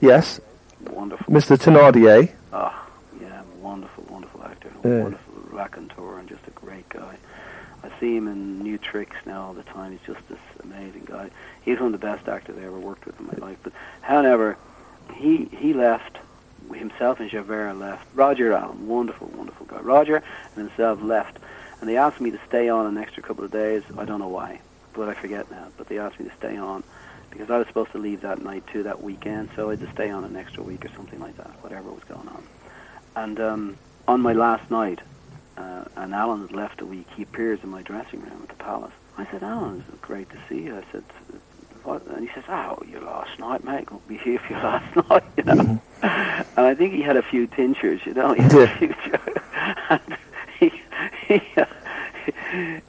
Yes, 0.00 0.40
wonderful. 0.90 1.32
Mr. 1.32 1.56
Thenardier. 1.56 2.30
Oh, 2.52 2.86
yeah, 3.20 3.42
wonderful, 3.60 4.04
wonderful 4.08 4.42
actor. 4.44 4.70
Yeah. 4.84 5.02
Wonderful 5.02 5.34
raconteur 5.50 6.18
and 6.18 6.28
just 6.28 6.46
a 6.46 6.50
great 6.50 6.88
guy. 6.90 7.16
I 7.84 8.00
see 8.00 8.16
him 8.16 8.28
in 8.28 8.62
new 8.62 8.78
tricks 8.78 9.16
now 9.26 9.42
all 9.42 9.52
the 9.52 9.62
time. 9.62 9.92
He's 9.92 10.14
just 10.14 10.26
this 10.28 10.38
amazing 10.62 11.04
guy. 11.04 11.30
He's 11.62 11.78
one 11.78 11.92
of 11.94 12.00
the 12.00 12.06
best 12.06 12.28
actors 12.28 12.56
I 12.58 12.64
ever 12.64 12.78
worked 12.78 13.04
with 13.04 13.20
in 13.20 13.26
my 13.26 13.46
life. 13.46 13.58
But 13.62 13.74
however, 14.00 14.56
he 15.14 15.44
he 15.46 15.72
left. 15.72 16.18
Himself 16.72 17.20
and 17.20 17.28
Javert 17.28 17.74
left. 17.74 18.06
Roger 18.14 18.54
Allam, 18.54 18.88
wonderful, 18.88 19.30
wonderful 19.36 19.66
guy. 19.66 19.80
Roger 19.80 20.22
and 20.56 20.68
himself 20.68 21.02
left, 21.02 21.38
and 21.80 21.88
they 21.88 21.98
asked 21.98 22.22
me 22.22 22.30
to 22.30 22.40
stay 22.48 22.70
on 22.70 22.86
an 22.86 22.96
extra 22.96 23.22
couple 23.22 23.44
of 23.44 23.50
days. 23.50 23.82
I 23.98 24.06
don't 24.06 24.18
know 24.18 24.28
why, 24.28 24.60
but 24.94 25.10
I 25.10 25.14
forget 25.14 25.50
now. 25.50 25.68
But 25.76 25.88
they 25.88 25.98
asked 25.98 26.18
me 26.18 26.26
to 26.26 26.34
stay 26.36 26.56
on 26.56 26.82
because 27.28 27.50
I 27.50 27.58
was 27.58 27.66
supposed 27.66 27.92
to 27.92 27.98
leave 27.98 28.22
that 28.22 28.42
night 28.42 28.66
too, 28.66 28.84
that 28.84 29.02
weekend. 29.02 29.50
So 29.54 29.68
I 29.68 29.72
had 29.72 29.80
to 29.80 29.92
stay 29.92 30.08
on 30.08 30.24
an 30.24 30.36
extra 30.36 30.62
week 30.62 30.86
or 30.86 30.88
something 30.88 31.20
like 31.20 31.36
that, 31.36 31.50
whatever 31.62 31.90
was 31.90 32.04
going 32.04 32.28
on. 32.28 32.44
And 33.14 33.40
um, 33.40 33.76
on 34.08 34.22
my 34.22 34.32
last 34.32 34.70
night, 34.70 35.00
uh, 35.56 35.84
and 35.96 36.12
Alun 36.12 36.42
had 36.42 36.52
left 36.52 36.80
a 36.80 36.86
week, 36.86 37.06
he 37.16 37.22
appears 37.22 37.60
in 37.62 37.70
my 37.70 37.82
dressing 37.82 38.20
room 38.20 38.40
at 38.42 38.48
the 38.48 38.62
palace. 38.64 38.92
I 39.16 39.24
said, 39.26 39.42
Alun, 39.42 39.82
it's 39.88 40.00
great 40.00 40.28
to 40.30 40.38
see 40.48 40.62
you. 40.62 40.76
I 40.76 40.84
said, 40.90 41.04
what? 41.84 42.06
And 42.06 42.26
he 42.26 42.34
says, 42.34 42.44
oh, 42.48 42.82
your 42.90 43.02
last 43.02 43.38
night, 43.38 43.62
mate. 43.62 43.90
Won't 43.90 44.08
be 44.08 44.16
here 44.16 44.38
for 44.38 44.54
your 44.54 44.62
last 44.62 45.10
night, 45.10 45.24
you 45.36 45.44
know. 45.44 45.80
and 46.02 46.66
I 46.66 46.74
think 46.74 46.94
he 46.94 47.02
had 47.02 47.16
a 47.16 47.22
few 47.22 47.46
tinctures, 47.46 48.00
you 48.04 48.14
know. 48.14 48.32
He 48.32 48.42
had 48.42 48.54
a 48.54 48.76
few 48.78 48.94
and 49.90 50.16
he, 50.58 50.72
he, 51.28 51.42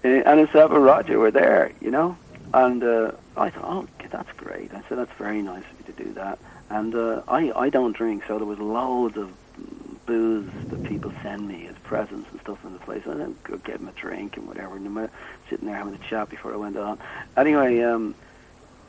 and 0.03 0.39
himself 0.39 0.71
and 0.71 0.83
Roger 0.83 1.19
were 1.19 1.31
there, 1.31 1.71
you 1.81 1.91
know. 1.91 2.17
And 2.53 2.83
uh, 2.83 3.11
I 3.35 3.49
thought, 3.49 3.65
oh, 3.65 3.87
that's 4.09 4.31
great. 4.37 4.73
I 4.73 4.81
said, 4.87 4.97
that's 4.97 5.11
very 5.17 5.41
nice 5.41 5.63
of 5.63 5.79
you 5.87 5.93
to 5.93 6.03
do 6.03 6.13
that. 6.13 6.39
And 6.69 6.95
uh, 6.95 7.21
I, 7.27 7.51
I 7.51 7.69
don't 7.69 7.95
drink, 7.95 8.23
so 8.27 8.37
there 8.37 8.47
was 8.47 8.59
loads 8.59 9.17
of 9.17 9.31
booze 10.05 10.49
that 10.69 10.83
people 10.83 11.11
send 11.23 11.47
me 11.47 11.67
as 11.67 11.75
presents 11.83 12.29
and 12.31 12.39
stuff 12.41 12.63
in 12.65 12.73
the 12.73 12.79
place. 12.79 13.03
I 13.07 13.13
then 13.15 13.35
go 13.43 13.57
get 13.57 13.79
them 13.79 13.87
a 13.87 13.91
drink 13.93 14.37
and 14.37 14.47
whatever. 14.47 14.75
And 14.77 14.85
I'm 14.97 15.09
sitting 15.49 15.67
there 15.67 15.75
having 15.77 15.95
a 15.95 16.09
chat 16.09 16.29
before 16.29 16.53
I 16.53 16.57
went 16.57 16.77
on. 16.77 16.99
Anyway, 17.37 17.81
um, 17.81 18.15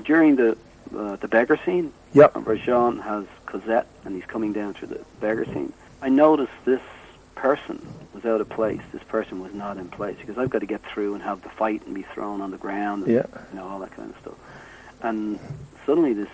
during 0.05 0.37
the 0.37 0.57
uh, 0.97 1.17
the 1.17 1.27
beggar 1.29 1.59
scene, 1.65 1.93
Yep. 2.15 2.37
where 2.47 2.57
Jean 2.57 2.99
has 3.01 3.25
Cosette 3.47 3.87
and 4.05 4.15
he's 4.15 4.25
coming 4.25 4.53
down 4.53 4.75
through 4.75 4.89
the 4.89 5.05
beggar 5.21 5.45
scene, 5.47 5.73
I 6.01 6.09
noticed 6.09 6.53
this 6.65 6.81
person 7.35 7.85
was 8.15 8.25
out 8.25 8.41
of 8.41 8.49
place. 8.49 8.81
This 8.93 9.03
person 9.03 9.43
was 9.43 9.53
not 9.53 9.77
in 9.79 9.89
place 9.89 10.17
because 10.19 10.39
I've 10.39 10.49
got 10.51 10.61
to 10.61 10.67
get 10.67 10.83
through 10.85 11.15
and 11.15 11.23
have 11.23 11.43
the 11.43 11.49
fight 11.51 11.85
and 11.87 11.95
be 11.95 12.03
thrown 12.03 12.41
on 12.41 12.51
the 12.53 12.57
ground 12.57 13.05
and 13.05 13.13
Yeah. 13.15 13.27
you 13.53 13.59
know 13.59 13.67
all 13.67 13.81
that 13.81 13.91
kind 13.93 14.11
of 14.11 14.19
stuff. 14.21 14.35
And 15.03 15.39
suddenly 15.85 16.13
this 16.15 16.29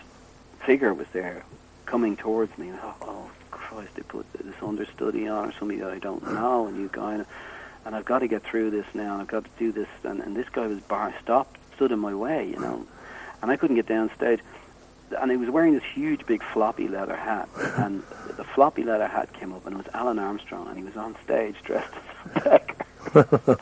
figure 0.64 0.92
was 0.94 1.06
there 1.12 1.44
coming 1.86 2.16
towards 2.16 2.56
me. 2.58 2.68
And 2.68 2.76
I 2.76 2.80
thought, 2.82 2.96
oh 3.02 3.30
Christ, 3.74 3.94
they 3.94 4.02
put 4.02 4.30
this 4.34 4.54
understudy 4.62 5.28
on 5.28 5.48
or 5.48 5.52
somebody 5.58 5.80
that 5.80 5.90
I 5.90 5.98
don't 5.98 6.22
know, 6.22 6.66
and 6.66 6.76
you 6.76 6.90
guy, 6.92 7.14
and, 7.14 7.26
and 7.84 7.94
I've 7.94 8.04
got 8.04 8.18
to 8.18 8.28
get 8.28 8.42
through 8.42 8.70
this 8.70 8.86
now. 8.94 9.14
And 9.14 9.22
I've 9.22 9.28
got 9.28 9.44
to 9.44 9.50
do 9.58 9.72
this, 9.72 9.88
and, 10.04 10.20
and 10.20 10.36
this 10.36 10.48
guy 10.50 10.66
was 10.66 10.80
bar 10.80 11.14
stopped, 11.22 11.58
stood 11.76 11.92
in 11.92 11.98
my 11.98 12.14
way, 12.14 12.48
you 12.48 12.58
know, 12.58 12.86
and 13.40 13.50
I 13.50 13.56
couldn't 13.56 13.76
get 13.76 13.86
down 13.86 14.10
stage. 14.14 14.40
And 15.18 15.30
he 15.30 15.36
was 15.36 15.50
wearing 15.50 15.74
this 15.74 15.84
huge, 15.94 16.24
big 16.26 16.42
floppy 16.42 16.88
leather 16.88 17.16
hat, 17.16 17.48
and 17.76 18.02
the 18.36 18.44
floppy 18.44 18.82
leather 18.82 19.08
hat 19.08 19.32
came 19.32 19.52
up, 19.52 19.66
and 19.66 19.74
it 19.74 19.78
was 19.78 19.86
Alun 19.86 20.20
Armstrong, 20.20 20.68
and 20.68 20.76
he 20.76 20.84
was 20.84 20.96
on 20.96 21.16
stage 21.24 21.56
dressed 21.62 21.92
as 22.34 22.46
a 22.46 22.50
beggar. 23.14 23.58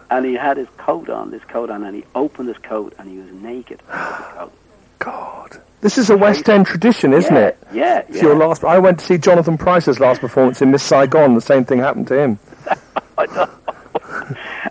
and 0.10 0.24
he 0.24 0.34
had 0.34 0.56
his 0.56 0.68
coat 0.76 1.08
on, 1.08 1.30
this 1.30 1.42
coat 1.44 1.70
on, 1.70 1.82
and 1.82 1.96
he 1.96 2.04
opened 2.14 2.48
his 2.48 2.58
coat, 2.58 2.94
and 2.98 3.08
he 3.08 3.18
was 3.18 3.30
naked 3.32 3.78
with 3.82 3.88
the 3.88 4.24
coat. 4.36 4.52
God. 4.98 5.62
This 5.80 5.98
is 5.98 6.10
a 6.10 6.16
West 6.16 6.48
End 6.48 6.66
tradition, 6.66 7.12
isn't 7.12 7.34
yeah, 7.34 7.46
it? 7.46 7.58
Yeah, 7.72 7.98
It's 8.08 8.16
yeah. 8.16 8.22
your 8.24 8.36
last. 8.36 8.64
I 8.64 8.78
went 8.78 8.98
to 9.00 9.04
see 9.06 9.18
Jonathan 9.18 9.58
Pryce's 9.58 10.00
last 10.00 10.20
performance 10.20 10.62
in 10.62 10.70
Miss 10.70 10.82
Saigon. 10.82 11.34
The 11.34 11.40
same 11.40 11.64
thing 11.64 11.78
happened 11.80 12.08
to 12.08 12.18
him. 12.18 12.38
I 13.18 13.26
know. 13.26 13.48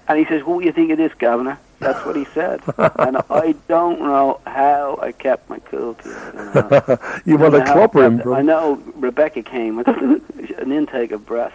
and 0.07 0.17
he 0.19 0.25
says, 0.25 0.43
"What 0.43 0.59
do 0.59 0.65
you 0.65 0.71
think 0.73 0.91
of 0.91 0.97
this, 0.97 1.13
Governor?" 1.13 1.59
That's 1.79 2.03
what 2.05 2.15
he 2.15 2.25
said. 2.33 2.61
and 2.77 3.17
I 3.29 3.53
don't 3.67 3.99
know 3.99 4.39
how 4.47 4.97
I 5.01 5.11
kept 5.11 5.49
my 5.49 5.59
cool. 5.59 5.95
You 6.05 6.11
know. 6.61 6.97
You 7.25 7.37
want 7.37 7.53
to 7.53 7.61
I 7.61 7.65
know- 7.65 7.73
clobber 7.73 8.05
him, 8.05 8.33
I 8.33 8.41
know 8.41 8.75
Rebecca 8.95 9.43
came 9.43 9.75
with 9.77 9.87
an 9.87 10.71
intake 10.71 11.11
of 11.11 11.25
breath. 11.25 11.53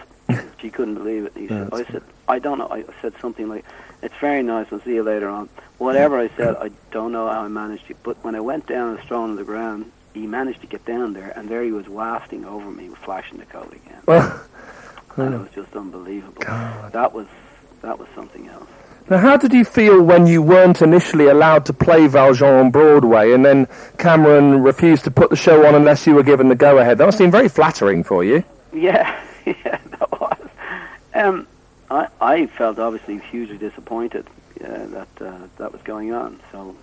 She 0.61 0.71
couldn't 0.71 0.95
believe 0.95 1.25
it. 1.27 1.33
He 1.37 1.49
said, 1.49 1.69
Yeah, 1.73 1.79
I 1.79 1.85
said, 1.85 2.03
I 2.29 2.39
don't 2.39 2.59
know. 2.59 2.69
I 2.71 2.85
said 3.03 3.15
something 3.21 3.49
like, 3.49 3.65
"It's 4.03 4.15
very 4.21 4.43
nice. 4.43 4.67
I'll 4.73 4.81
see 4.81 4.95
you 4.95 5.03
later 5.03 5.29
on." 5.29 5.49
Whatever 5.79 6.19
I 6.19 6.29
said, 6.37 6.57
I 6.57 6.71
don't 6.91 7.13
know 7.13 7.29
how 7.29 7.43
I 7.43 7.49
managed 7.49 7.91
it. 7.91 7.97
But 8.03 8.23
when 8.23 8.35
I 8.35 8.41
went 8.41 8.67
down 8.67 8.97
and 8.97 9.01
thrown 9.01 9.31
on 9.31 9.37
the 9.37 9.45
ground, 9.45 9.91
he 10.13 10.27
managed 10.27 10.61
to 10.61 10.67
get 10.67 10.85
down 10.85 11.15
there, 11.15 11.33
and 11.37 11.49
there 11.49 11.63
he 11.63 11.73
was 11.73 11.89
wafting 11.89 12.45
over 12.45 12.71
me, 12.71 12.91
flashing 13.05 13.39
the 13.39 13.47
coat 13.47 13.73
again. 13.73 14.03
Well, 14.07 14.41
And 15.17 15.35
it 15.35 15.39
was 15.39 15.51
just 15.55 15.75
unbelievable. 15.77 16.43
God. 16.43 16.93
That 16.93 17.13
was 17.13 17.27
that 17.83 17.99
was 17.99 18.09
something 18.15 18.49
else. 18.49 18.69
Now, 19.09 19.19
how 19.19 19.37
did 19.37 19.53
you 19.53 19.65
feel 19.65 20.03
when 20.03 20.27
you 20.27 20.41
weren't 20.41 20.83
initially 20.83 21.27
allowed 21.27 21.67
to 21.67 21.73
play 21.73 22.07
Valjean 22.07 22.55
on 22.55 22.71
Broadway, 22.71 23.33
and 23.33 23.45
then 23.45 23.67
Cameron 23.99 24.63
refused 24.63 25.05
to 25.05 25.11
put 25.11 25.31
the 25.31 25.37
show 25.37 25.67
on 25.67 25.75
unless 25.75 26.07
you 26.07 26.15
were 26.15 26.23
given 26.23 26.49
the 26.49 26.55
go-ahead? 26.55 26.99
That 26.99 27.07
must 27.07 27.19
seem 27.19 27.31
very 27.31 27.49
flattering 27.49 28.05
for 28.05 28.23
you. 28.23 28.45
Yeah, 28.73 29.21
yeah, 29.47 29.79
that 29.99 30.13
was. 30.21 30.39
Um, 31.15 31.47
I 31.91 32.09
I 32.21 32.47
felt 32.47 32.79
obviously 32.79 33.19
hugely 33.19 33.59
disappointed 33.59 34.27
uh, 34.65 34.87
that 34.87 35.09
uh, 35.21 35.39
that 35.59 35.73
was 35.73 35.83
going 35.83 36.13
on. 36.13 36.41
So, 36.53 36.77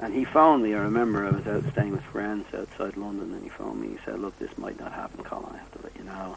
and 0.00 0.12
he 0.12 0.24
phoned 0.24 0.62
me. 0.62 0.74
I 0.74 0.78
remember 0.80 1.26
I 1.26 1.30
was 1.30 1.46
out 1.46 1.64
staying 1.72 1.92
with 1.92 2.02
friends 2.04 2.46
outside 2.54 2.96
London, 2.96 3.32
and 3.32 3.42
he 3.42 3.48
phoned 3.48 3.80
me. 3.80 3.88
He 3.88 3.98
said, 4.04 4.18
"Look, 4.18 4.38
this 4.38 4.56
might 4.58 4.78
not 4.80 4.92
happen, 4.92 5.22
Colm. 5.24 5.52
I 5.54 5.58
have 5.58 5.72
to 5.72 5.82
let 5.82 5.96
you 5.96 6.04
know." 6.04 6.36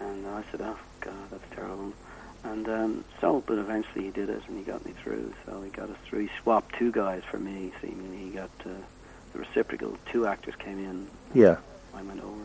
And 0.00 0.26
I 0.26 0.42
said, 0.50 0.60
"Oh 0.62 0.78
God, 1.00 1.14
that's 1.30 1.54
terrible." 1.54 1.92
And 2.42 2.68
um, 2.68 3.04
so, 3.20 3.42
but 3.46 3.56
eventually 3.58 4.04
he 4.04 4.10
did 4.10 4.28
it, 4.28 4.42
and 4.48 4.58
he 4.58 4.64
got 4.64 4.84
me 4.84 4.92
through. 5.02 5.32
So 5.46 5.62
he 5.62 5.70
got 5.70 5.88
us 5.88 5.96
through. 6.04 6.20
He 6.26 6.30
swapped 6.42 6.74
two 6.74 6.92
guys 6.92 7.22
for 7.30 7.38
me. 7.38 7.72
Seemingly, 7.80 8.18
he 8.18 8.30
got 8.30 8.50
uh, 8.66 8.70
the 9.32 9.38
reciprocal. 9.38 9.96
Two 10.12 10.26
actors 10.26 10.54
came 10.56 10.78
in. 10.78 11.08
Yeah. 11.32 11.56
I 11.94 12.02
went 12.02 12.20
over. 12.22 12.42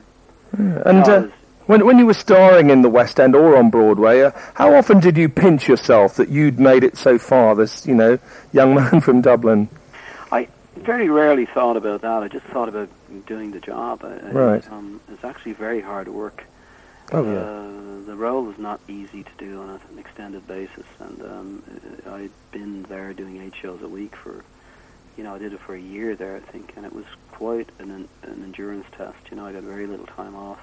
Yeah. 0.57 0.83
And 0.85 0.99
No, 0.99 1.03
uh, 1.03 1.21
was- 1.21 1.31
when 1.69 1.85
when 1.85 1.99
you 1.99 2.07
were 2.07 2.15
starring 2.15 2.71
in 2.71 2.81
the 2.81 2.89
West 2.89 3.19
End 3.19 3.35
or 3.35 3.55
on 3.55 3.69
Broadway, 3.69 4.23
uh, 4.23 4.31
how 4.55 4.73
often 4.73 4.99
did 4.99 5.15
you 5.15 5.29
pinch 5.29 5.67
yourself 5.67 6.15
that 6.15 6.29
you'd 6.29 6.59
made 6.59 6.83
it 6.83 6.97
so 6.97 7.19
far? 7.19 7.53
This, 7.53 7.85
you 7.85 7.93
know, 7.93 8.17
young 8.51 8.73
man 8.79 9.01
from 9.01 9.21
Dublin. 9.21 9.69
I 10.31 10.47
very 10.77 11.09
rarely 11.09 11.45
thought 11.45 11.77
about 11.77 12.01
that. 12.01 12.23
I 12.23 12.27
just 12.27 12.47
thought 12.47 12.69
about 12.69 12.89
doing 13.27 13.51
the 13.51 13.59
job. 13.59 14.03
I, 14.03 14.31
Right. 14.31 14.71
Um, 14.71 14.99
it's 15.09 15.23
actually 15.23 15.53
very 15.53 15.79
hard 15.79 16.07
work. 16.07 16.43
Oh 17.11 17.23
yeah. 17.23 17.39
Uh, 17.39 18.05
the 18.07 18.15
role 18.15 18.49
is 18.49 18.57
not 18.57 18.81
easy 18.87 19.23
to 19.23 19.31
do 19.37 19.61
on 19.61 19.69
an 19.69 19.99
extended 19.99 20.47
basis, 20.47 20.87
and 20.97 21.21
um, 21.21 21.63
I'd 22.09 22.31
been 22.51 22.81
there 22.83 23.13
doing 23.13 23.43
eight 23.43 23.53
shows 23.55 23.83
a 23.83 23.87
week 23.87 24.15
for, 24.15 24.43
you 25.17 25.23
know, 25.23 25.35
I 25.35 25.37
did 25.37 25.53
it 25.53 25.59
for 25.59 25.75
a 25.75 25.79
year 25.79 26.15
there, 26.15 26.35
I 26.35 26.39
think, 26.39 26.73
and 26.77 26.83
it 26.83 26.93
was 26.93 27.05
quite 27.31 27.69
an, 27.77 27.91
an 27.91 28.09
endurance 28.43 28.87
test. 28.97 29.17
You 29.29 29.37
know, 29.37 29.45
I 29.45 29.53
got 29.53 29.61
very 29.61 29.85
little 29.85 30.07
time 30.07 30.35
off, 30.35 30.59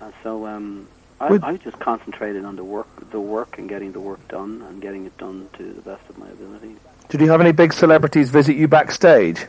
and 0.00 0.12
so 0.22 0.46
um, 0.46 0.88
I, 1.20 1.38
I 1.42 1.56
just 1.56 1.78
concentrated 1.78 2.44
on 2.44 2.56
the 2.56 2.64
work, 2.64 3.10
the 3.10 3.20
work, 3.20 3.58
and 3.58 3.68
getting 3.68 3.92
the 3.92 4.00
work 4.00 4.26
done, 4.28 4.62
and 4.62 4.80
getting 4.80 5.04
it 5.06 5.16
done 5.18 5.48
to 5.58 5.72
the 5.72 5.82
best 5.82 6.08
of 6.08 6.18
my 6.18 6.28
ability. 6.28 6.76
Did 7.08 7.20
you 7.20 7.30
have 7.30 7.40
any 7.40 7.52
big 7.52 7.72
celebrities 7.72 8.30
visit 8.30 8.56
you 8.56 8.68
backstage? 8.68 9.46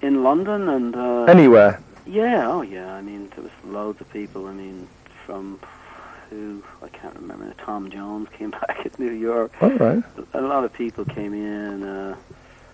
In 0.00 0.22
London 0.22 0.68
and 0.68 0.94
uh, 0.94 1.24
Anywhere? 1.24 1.80
Yeah, 2.06 2.48
oh 2.48 2.62
yeah. 2.62 2.94
I 2.94 3.02
mean, 3.02 3.30
there 3.34 3.42
was 3.42 3.52
loads 3.64 4.00
of 4.00 4.10
people. 4.12 4.46
I 4.46 4.52
mean, 4.52 4.88
from 5.26 5.58
who 6.30 6.62
I 6.82 6.88
can't 6.88 7.14
remember. 7.16 7.52
Tom 7.58 7.90
Jones 7.90 8.28
came 8.38 8.50
back 8.50 8.82
at 8.84 8.98
New 8.98 9.12
York. 9.12 9.52
All 9.60 9.70
right. 9.70 10.02
A 10.34 10.40
lot 10.40 10.64
of 10.64 10.72
people 10.72 11.04
came 11.04 11.34
in. 11.34 11.82
Uh, 11.82 12.16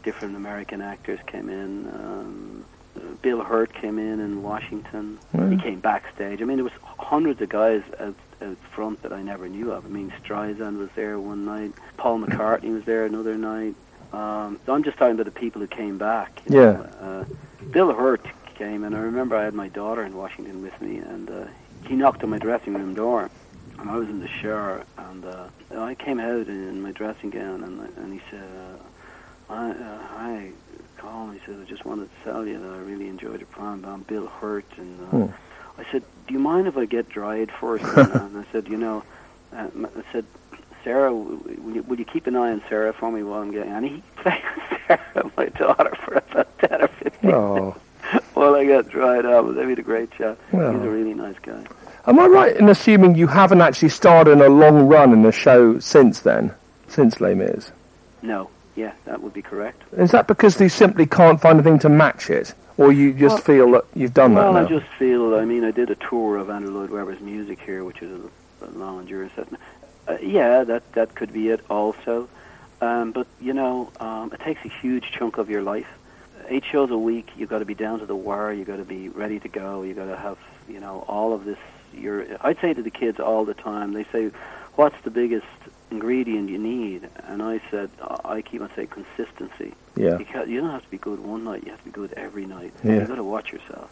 different 0.02 0.36
American 0.36 0.80
actors 0.82 1.18
came 1.26 1.48
in. 1.48 1.88
Um, 1.88 2.64
Bill 3.22 3.42
Hurt 3.42 3.72
came 3.72 3.98
in 3.98 4.20
in 4.20 4.42
Washington. 4.42 5.18
Yeah. 5.34 5.50
He 5.50 5.56
came 5.56 5.80
backstage. 5.80 6.40
I 6.40 6.44
mean, 6.44 6.56
there 6.56 6.64
was 6.64 6.72
hundreds 6.82 7.40
of 7.40 7.48
guys 7.48 7.82
out, 7.98 8.14
out 8.42 8.56
front 8.74 9.02
that 9.02 9.12
I 9.12 9.22
never 9.22 9.48
knew 9.48 9.72
of. 9.72 9.84
I 9.84 9.88
mean, 9.88 10.12
Streisand 10.22 10.78
was 10.78 10.90
there 10.94 11.18
one 11.18 11.44
night. 11.44 11.72
Paul 11.96 12.20
McCartney 12.20 12.72
was 12.72 12.84
there 12.84 13.06
another 13.06 13.36
night. 13.36 13.74
Um, 14.12 14.60
so 14.64 14.74
I'm 14.74 14.84
just 14.84 14.96
talking 14.96 15.14
about 15.14 15.24
the 15.26 15.32
people 15.40 15.60
who 15.60 15.66
came 15.66 15.98
back. 15.98 16.42
Yeah. 16.48 16.60
know. 16.60 16.82
Uh, 17.00 17.24
Bill 17.70 17.92
Hurt 17.92 18.26
came, 18.54 18.84
and 18.84 18.94
I 18.94 19.00
remember 19.00 19.36
I 19.36 19.44
had 19.44 19.54
my 19.54 19.68
daughter 19.68 20.04
in 20.04 20.16
Washington 20.16 20.62
with 20.62 20.80
me, 20.80 20.98
and 20.98 21.28
uh, 21.30 21.46
he 21.86 21.94
knocked 21.94 22.22
on 22.22 22.30
my 22.30 22.38
dressing 22.38 22.74
room 22.74 22.94
door, 22.94 23.30
and 23.78 23.90
I 23.90 23.96
was 23.96 24.08
in 24.08 24.20
the 24.20 24.28
shower, 24.28 24.84
and 24.96 25.24
uh, 25.24 25.48
I 25.76 25.94
came 25.94 26.20
out 26.20 26.46
in 26.46 26.80
my 26.80 26.92
dressing 26.92 27.30
gown, 27.30 27.64
and 27.64 27.80
and 27.98 28.12
he 28.12 28.20
said, 28.30 28.48
uh, 29.48 29.52
I, 29.52 29.70
uh, 29.70 29.98
"Hi, 30.06 30.52
Colm." 31.04 31.32
He 31.32 31.40
said, 31.46 31.56
"I 31.60 31.64
just 31.68 31.84
wanted 31.84 32.08
to 32.10 32.24
tell 32.30 32.46
you 32.46 32.58
that 32.58 32.68
I 32.74 32.78
really 32.78 33.08
enjoyed 33.08 33.40
your 33.40 33.46
prom. 33.48 33.84
I'm 33.84 34.02
Bill 34.02 34.26
Hurt," 34.26 34.64
and 34.76 35.00
uh, 35.00 35.04
Hmm. 35.26 35.80
I 35.80 35.84
said, 35.90 36.02
"Do 36.26 36.34
you 36.34 36.40
mind 36.40 36.66
if 36.68 36.76
I 36.76 36.84
get 36.84 37.08
dried 37.08 37.50
first? 37.60 37.84
and, 37.84 38.12
uh, 38.12 38.18
and 38.24 38.38
I 38.38 38.44
said, 38.52 38.68
"You 38.68 38.76
know," 38.76 39.02
uh, 39.54 39.68
I 39.84 40.12
said. 40.12 40.24
Sarah, 40.82 41.14
will 41.14 41.40
you, 41.72 41.82
will 41.84 41.98
you 41.98 42.04
keep 42.04 42.26
an 42.26 42.36
eye 42.36 42.52
on 42.52 42.62
Sarah 42.68 42.92
for 42.92 43.10
me 43.10 43.22
while 43.22 43.40
I'm 43.40 43.50
getting? 43.50 43.72
And 43.72 43.86
he 43.86 44.02
played 44.16 44.42
Sarah, 44.86 45.30
my 45.34 45.46
daughter, 45.46 45.94
for 46.04 46.16
about 46.16 46.58
ten 46.58 46.82
or 46.82 46.88
fifteen 46.88 47.30
Oh. 47.32 47.74
well, 48.34 48.54
I 48.60 48.66
got 48.66 48.90
dried 48.90 49.24
up. 49.24 49.54
They 49.54 49.64
made 49.64 49.78
a 49.78 49.82
great 49.82 50.10
chat. 50.10 50.36
Well. 50.52 50.72
He's 50.74 50.82
a 50.82 50.90
really 50.90 51.14
nice 51.14 51.38
guy. 51.40 51.64
Am 52.06 52.20
I 52.20 52.26
right 52.26 52.54
in 52.54 52.68
assuming 52.68 53.14
you 53.14 53.28
haven't 53.28 53.62
actually 53.62 53.88
starred 53.88 54.28
in 54.28 54.42
a 54.42 54.48
long 54.50 54.86
run 54.86 55.14
in 55.14 55.22
the 55.22 55.32
show 55.32 55.78
since 55.78 56.20
then? 56.20 56.52
Since 56.88 57.18
Les 57.18 57.34
Mis? 57.34 57.72
No, 58.20 58.50
yeah, 58.76 58.92
that 59.04 59.20
would 59.22 59.32
be 59.32 59.42
correct. 59.42 59.82
Is 59.96 60.10
that 60.10 60.26
because 60.26 60.56
they 60.56 60.68
simply 60.68 61.06
can't 61.06 61.40
find 61.40 61.58
anything 61.58 61.78
to 61.80 61.88
match 61.88 62.30
it? 62.30 62.54
Or 62.76 62.92
you 62.92 63.12
just 63.12 63.36
Well- 63.36 63.42
feel 63.42 63.70
that 63.72 63.84
you've 63.94 64.14
done 64.14 64.34
well, 64.34 64.52
that 64.52 64.64
Well, 64.64 64.66
I 64.66 64.80
just 64.80 64.92
feel. 64.98 65.34
I 65.36 65.44
mean, 65.44 65.64
I 65.64 65.70
did 65.70 65.90
a 65.90 65.94
tour 65.94 66.38
of 66.38 66.50
Andrew 66.50 66.72
Lloyd 66.72 66.90
Webber's 66.90 67.20
music 67.20 67.60
here, 67.60 67.84
which 67.84 68.02
is 68.02 68.10
a, 68.10 68.66
a 68.66 68.70
long 68.76 69.00
endurance 69.00 69.32
set. 69.36 69.46
Uh, 70.08 70.16
yeah, 70.20 70.64
that 70.64 70.92
that 70.92 71.14
could 71.14 71.32
be 71.32 71.50
it 71.50 71.60
also. 71.70 72.28
Um, 72.80 73.12
but 73.12 73.26
you 73.40 73.52
know, 73.52 73.90
um, 74.00 74.32
it 74.32 74.40
takes 74.40 74.64
a 74.64 74.68
huge 74.68 75.12
chunk 75.12 75.38
of 75.38 75.48
your 75.48 75.62
life. 75.62 75.86
Eight 76.48 76.64
shows 76.70 76.90
a 76.90 76.98
week. 76.98 77.30
You've 77.36 77.48
got 77.48 77.60
to 77.60 77.64
be 77.64 77.74
down 77.74 78.00
to 78.00 78.06
the 78.06 78.16
wire. 78.16 78.52
You've 78.52 78.66
got 78.66 78.76
to 78.76 78.84
be 78.84 79.08
ready 79.08 79.38
to 79.40 79.48
go. 79.48 79.82
You've 79.82 79.96
got 79.96 80.06
to 80.06 80.16
have, 80.16 80.38
you 80.68 80.80
know, 80.80 81.04
all 81.08 81.32
of 81.32 81.44
this. 81.44 81.56
You're, 81.94 82.26
I'd 82.42 82.60
say 82.60 82.74
to 82.74 82.82
the 82.82 82.90
kids 82.90 83.18
all 83.20 83.44
the 83.46 83.54
time. 83.54 83.92
They 83.94 84.04
say, 84.12 84.30
"What's 84.76 85.00
the 85.04 85.10
biggest 85.10 85.46
ingredient 85.90 86.48
you 86.50 86.58
need?" 86.58 87.08
And 87.28 87.42
I 87.42 87.60
said, 87.70 87.90
I 88.24 88.42
keep 88.42 88.60
on 88.62 88.70
saying 88.74 88.88
consistency. 88.88 89.74
Yeah. 89.96 90.16
Because 90.16 90.48
you 90.48 90.60
don't 90.60 90.70
have 90.70 90.82
to 90.84 90.90
be 90.90 90.98
good 90.98 91.20
one 91.20 91.44
night. 91.44 91.64
You 91.64 91.70
have 91.70 91.80
to 91.80 91.84
be 91.84 91.90
good 91.90 92.12
every 92.14 92.46
night. 92.46 92.72
Yeah. 92.82 92.94
You've 92.94 93.08
got 93.08 93.16
to 93.16 93.24
watch 93.24 93.52
yourself. 93.52 93.90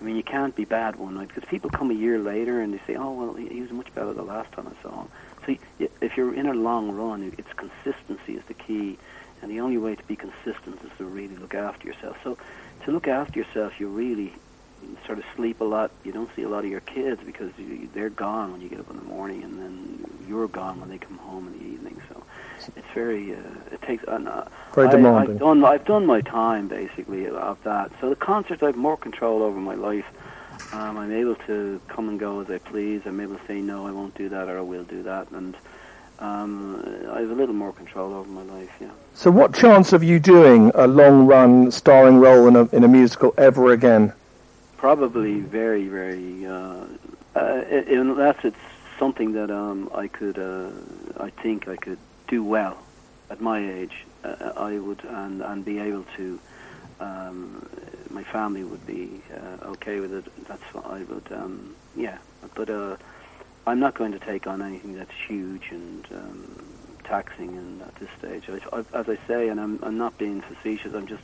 I 0.00 0.04
mean, 0.04 0.16
you 0.16 0.22
can't 0.22 0.54
be 0.56 0.64
bad 0.64 0.96
one 0.96 1.14
night 1.14 1.28
because 1.28 1.44
people 1.48 1.70
come 1.70 1.90
a 1.90 1.94
year 1.94 2.18
later 2.18 2.60
and 2.60 2.74
they 2.74 2.80
say, 2.86 2.96
"Oh, 2.96 3.12
well, 3.12 3.34
he 3.34 3.46
he 3.48 3.60
was 3.60 3.70
much 3.70 3.94
better 3.94 4.12
the 4.12 4.22
last 4.22 4.50
time 4.52 4.66
I 4.68 4.82
saw 4.82 5.02
him." 5.02 5.08
So 5.46 5.56
y- 5.80 5.88
if 6.00 6.16
you're 6.16 6.34
in 6.34 6.46
a 6.46 6.54
long 6.54 6.90
run, 6.92 7.32
it's 7.38 7.52
consistency 7.54 8.34
is 8.34 8.44
the 8.46 8.54
key, 8.54 8.98
and 9.40 9.50
the 9.50 9.60
only 9.60 9.78
way 9.78 9.94
to 9.94 10.02
be 10.04 10.16
consistent 10.16 10.80
is 10.84 10.90
to 10.98 11.04
really 11.04 11.36
look 11.36 11.54
after 11.54 11.86
yourself. 11.86 12.16
So 12.24 12.36
to 12.84 12.90
look 12.90 13.06
after 13.08 13.38
yourself, 13.38 13.78
you 13.78 13.88
really 13.88 14.34
sort 15.06 15.18
of 15.18 15.24
sleep 15.36 15.60
a 15.60 15.64
lot. 15.64 15.90
You 16.04 16.12
don't 16.12 16.30
see 16.34 16.42
a 16.42 16.48
lot 16.48 16.64
of 16.64 16.70
your 16.70 16.80
kids 16.80 17.20
because 17.24 17.50
you, 17.58 17.88
they're 17.92 18.10
gone 18.10 18.52
when 18.52 18.60
you 18.60 18.68
get 18.68 18.80
up 18.80 18.90
in 18.90 18.96
the 18.96 19.04
morning, 19.04 19.42
and 19.42 19.58
then 19.58 20.10
you're 20.28 20.48
gone 20.48 20.80
when 20.80 20.88
they 20.88 20.98
come 20.98 21.18
home 21.18 21.48
in 21.48 21.58
the 21.58 21.64
evening. 21.64 22.00
So 22.08 22.22
it's 22.76 22.86
very 22.94 23.34
uh, 23.34 23.38
it 23.72 23.82
takes. 23.82 24.04
Uh, 24.04 24.48
Very 24.74 24.88
I, 24.88 24.90
demanding. 24.90 25.34
I've 25.34 25.40
done 25.40 25.64
I've 25.64 25.84
done 25.84 26.06
my 26.06 26.20
time 26.20 26.68
basically 26.68 27.28
of 27.28 27.62
that. 27.64 27.90
So 28.00 28.10
the 28.10 28.16
concerts, 28.16 28.62
I 28.62 28.66
have 28.66 28.76
more 28.76 28.96
control 28.96 29.42
over 29.42 29.58
my 29.58 29.74
life. 29.74 30.06
Um, 30.72 30.96
I'm 30.96 31.12
able 31.12 31.34
to 31.46 31.80
come 31.88 32.08
and 32.08 32.18
go 32.18 32.40
as 32.40 32.50
I 32.50 32.58
please. 32.58 33.02
I'm 33.04 33.20
able 33.20 33.36
to 33.36 33.46
say 33.46 33.60
no, 33.60 33.86
I 33.86 33.90
won't 33.90 34.14
do 34.14 34.28
that, 34.28 34.48
or 34.48 34.58
I 34.58 34.62
will 34.62 34.84
do 34.84 35.02
that, 35.02 35.30
and 35.30 35.56
um, 36.18 36.82
I 37.10 37.20
have 37.20 37.30
a 37.30 37.34
little 37.34 37.54
more 37.54 37.72
control 37.72 38.14
over 38.14 38.28
my 38.28 38.42
life. 38.42 38.70
Yeah. 38.80 38.90
So 39.14 39.30
what 39.30 39.52
chance 39.54 39.92
of 39.92 40.02
you 40.02 40.20
doing 40.20 40.70
a 40.74 40.86
long 40.86 41.26
run 41.26 41.70
starring 41.70 42.18
role 42.18 42.46
in 42.46 42.56
a, 42.56 42.64
in 42.66 42.84
a 42.84 42.88
musical 42.88 43.34
ever 43.36 43.72
again? 43.72 44.12
Probably 44.82 45.38
very, 45.42 45.86
very. 45.86 46.44
Uh, 46.44 46.86
uh, 47.36 47.60
unless 47.88 48.34
it's 48.42 48.56
something 48.98 49.32
that 49.34 49.48
um, 49.48 49.88
I 49.94 50.08
could, 50.08 50.36
uh, 50.36 50.70
I 51.22 51.30
think 51.40 51.68
I 51.68 51.76
could 51.76 52.00
do 52.26 52.42
well 52.42 52.76
at 53.30 53.40
my 53.40 53.60
age. 53.60 53.92
Uh, 54.24 54.50
I 54.56 54.80
would 54.80 55.04
and 55.04 55.40
and 55.40 55.64
be 55.64 55.78
able 55.78 56.04
to. 56.16 56.40
Um, 56.98 57.64
my 58.10 58.24
family 58.32 58.64
would 58.64 58.84
be 58.84 59.22
uh, 59.32 59.66
okay 59.66 60.00
with 60.00 60.12
it. 60.12 60.24
That's 60.48 60.64
what 60.72 60.84
I 60.86 61.04
would. 61.04 61.28
Um, 61.30 61.76
yeah, 61.96 62.18
but 62.56 62.68
uh, 62.68 62.96
I'm 63.68 63.78
not 63.78 63.96
going 63.96 64.10
to 64.10 64.18
take 64.18 64.48
on 64.48 64.60
anything 64.62 64.94
that's 64.96 65.14
huge 65.28 65.62
and 65.70 66.04
um, 66.10 66.78
taxing. 67.04 67.56
And 67.56 67.82
at 67.82 67.94
this 67.96 68.08
stage, 68.18 68.44
I, 68.48 68.76
I, 68.76 68.98
as 68.98 69.08
I 69.08 69.18
say, 69.26 69.48
and 69.48 69.60
I'm 69.60 69.78
I'm 69.82 69.98
not 69.98 70.16
being 70.18 70.40
facetious. 70.42 70.94
I'm 70.94 71.06
just. 71.06 71.22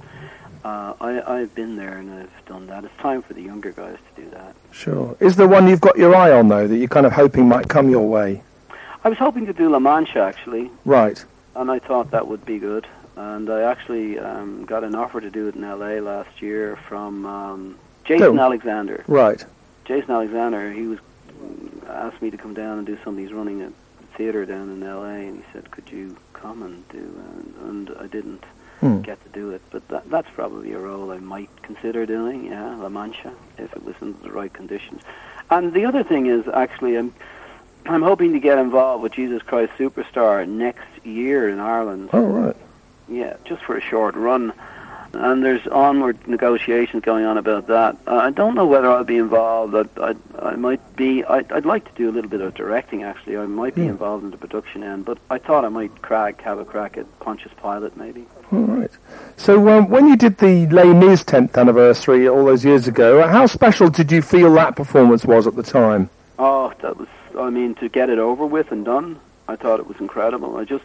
Uh, 0.64 0.92
I, 1.00 1.22
I've 1.40 1.54
been 1.54 1.76
there 1.76 1.98
and 1.98 2.12
I've 2.12 2.44
done 2.46 2.66
that. 2.66 2.84
It's 2.84 2.96
time 2.96 3.22
for 3.22 3.32
the 3.32 3.42
younger 3.42 3.70
guys 3.70 3.96
to 4.16 4.22
do 4.22 4.28
that. 4.30 4.56
Sure. 4.72 5.16
Is 5.20 5.36
there 5.36 5.46
one 5.46 5.68
you've 5.68 5.80
got 5.80 5.96
your 5.96 6.14
eye 6.16 6.32
on 6.32 6.48
though 6.48 6.66
that 6.66 6.76
you're 6.76 6.88
kind 6.88 7.06
of 7.06 7.12
hoping 7.12 7.46
might 7.48 7.68
come 7.68 7.88
your 7.88 8.08
way? 8.08 8.42
I 9.04 9.08
was 9.08 9.18
hoping 9.18 9.46
to 9.46 9.52
do 9.52 9.68
La 9.68 9.78
Mancha 9.78 10.18
actually, 10.20 10.70
Right. 10.84 11.24
and 11.54 11.70
I 11.70 11.78
thought 11.78 12.10
that 12.10 12.26
would 12.26 12.44
be 12.44 12.58
good. 12.58 12.86
And 13.16 13.48
I 13.50 13.62
actually 13.62 14.18
um, 14.18 14.64
got 14.64 14.82
an 14.82 14.94
offer 14.96 15.20
to 15.20 15.30
do 15.30 15.46
it 15.48 15.54
in 15.54 15.62
L.A. 15.62 16.00
last 16.00 16.42
year 16.42 16.76
from 16.88 17.24
um, 17.24 17.78
Jason 18.04 18.38
Oh. 18.38 18.42
Alexander. 18.42 19.04
Right. 19.06 19.44
Jason 19.84 20.10
Alexander, 20.10 20.72
he 20.72 20.88
was 20.88 20.98
asked 21.88 22.20
me 22.20 22.30
to 22.30 22.36
come 22.36 22.54
down 22.54 22.78
and 22.78 22.86
do 22.86 22.98
something. 23.04 23.24
He's 23.24 23.32
running 23.32 23.62
a 23.62 23.72
theater 24.18 24.44
down 24.44 24.68
in 24.70 24.82
L.A. 24.82 25.28
and 25.28 25.36
he 25.38 25.44
said, 25.52 25.70
"Could 25.70 25.90
you 25.90 26.16
come 26.34 26.62
and 26.62 26.86
do?" 26.88 26.98
And, 26.98 27.54
and 27.88 27.96
I 27.98 28.06
didn't 28.08 28.44
Hmm. 28.80 29.00
get 29.00 29.20
to 29.24 29.28
do 29.30 29.50
it, 29.50 29.60
but 29.72 29.88
that, 29.88 30.08
that's 30.08 30.28
probably 30.36 30.72
a 30.72 30.78
role 30.78 31.10
I 31.10 31.18
might 31.18 31.50
consider 31.62 32.06
doing. 32.06 32.44
Yeah, 32.44 32.76
La 32.76 32.88
Mancha, 32.88 33.32
if 33.58 33.72
it 33.74 33.84
was 33.84 33.96
in 34.00 34.14
the 34.22 34.30
right 34.30 34.52
conditions. 34.52 35.02
And 35.50 35.72
the 35.72 35.84
other 35.84 36.04
thing 36.04 36.26
is 36.26 36.46
actually, 36.46 36.96
I'm 36.96 37.12
I'm 37.86 38.02
hoping 38.02 38.32
to 38.34 38.38
get 38.40 38.58
involved 38.58 39.02
with 39.02 39.12
Jesus 39.12 39.42
Christ 39.42 39.72
Superstar 39.78 40.46
next 40.46 40.86
year 41.04 41.48
in 41.48 41.58
Ireland. 41.58 42.10
Oh 42.12 42.20
right. 42.22 42.56
Yeah, 43.08 43.36
just 43.44 43.62
for 43.62 43.76
a 43.76 43.80
short 43.80 44.14
run. 44.14 44.52
And 45.20 45.44
there's 45.44 45.66
onward 45.66 46.28
negotiations 46.28 47.02
going 47.02 47.24
on 47.24 47.38
about 47.38 47.66
that. 47.66 47.96
Uh, 48.06 48.14
I 48.14 48.30
don't 48.30 48.54
know 48.54 48.66
whether 48.66 48.88
I'll 48.88 49.02
be 49.02 49.16
involved. 49.16 49.74
I, 49.74 49.84
I, 50.10 50.14
I 50.50 50.54
might 50.54 50.80
be. 50.96 51.24
I, 51.24 51.44
I'd 51.50 51.66
like 51.66 51.84
to 51.88 51.94
do 51.96 52.08
a 52.08 52.12
little 52.12 52.30
bit 52.30 52.40
of 52.40 52.54
directing. 52.54 53.02
Actually, 53.02 53.36
I 53.36 53.46
might 53.46 53.74
be 53.74 53.82
Hmm. 53.82 53.88
involved 53.90 54.22
in 54.22 54.30
the 54.30 54.36
production 54.36 54.84
end. 54.84 55.04
But 55.04 55.18
I 55.28 55.38
thought 55.38 55.64
I 55.64 55.70
might 55.70 56.02
crack, 56.02 56.40
have 56.42 56.60
a 56.60 56.64
crack 56.64 56.96
at 56.96 57.06
Pontius 57.18 57.52
Pilate, 57.60 57.96
maybe. 57.96 58.26
All 58.52 58.60
right. 58.60 58.90
So 59.36 59.68
um, 59.68 59.88
when 59.90 60.06
you 60.06 60.16
did 60.16 60.38
the 60.38 60.66
Les 60.68 60.94
Mis 60.94 61.24
10th 61.24 61.56
anniversary 61.58 62.28
all 62.28 62.44
those 62.44 62.64
years 62.64 62.86
ago, 62.86 63.26
how 63.26 63.46
special 63.46 63.90
did 63.90 64.12
you 64.12 64.22
feel 64.22 64.52
that 64.54 64.76
performance 64.76 65.24
was 65.24 65.48
at 65.48 65.56
the 65.56 65.64
time? 65.64 66.10
Oh, 66.38 66.72
that 66.80 66.96
was. 66.96 67.08
I 67.36 67.50
mean, 67.50 67.74
to 67.76 67.88
get 67.88 68.08
it 68.08 68.18
over 68.20 68.46
with 68.46 68.70
and 68.70 68.84
done. 68.84 69.18
I 69.48 69.56
thought 69.56 69.80
it 69.80 69.86
was 69.88 69.98
incredible. 69.98 70.56
I 70.58 70.64
just, 70.64 70.84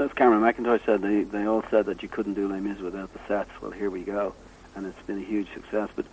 as 0.00 0.12
Cameron 0.12 0.40
Mackintosh 0.42 0.84
said, 0.84 1.02
they 1.02 1.22
they 1.22 1.46
all 1.46 1.64
said 1.70 1.86
that 1.86 2.02
you 2.02 2.08
couldn't 2.08 2.34
do 2.34 2.48
Les 2.48 2.60
Mis 2.60 2.78
without 2.80 3.12
the 3.12 3.20
sets. 3.28 3.50
Well, 3.60 3.70
here 3.70 3.90
we 3.90 4.02
go, 4.02 4.34
and 4.74 4.86
it's 4.86 5.00
been 5.06 5.18
a 5.18 5.24
huge 5.24 5.52
success. 5.52 5.88
But 5.94 6.06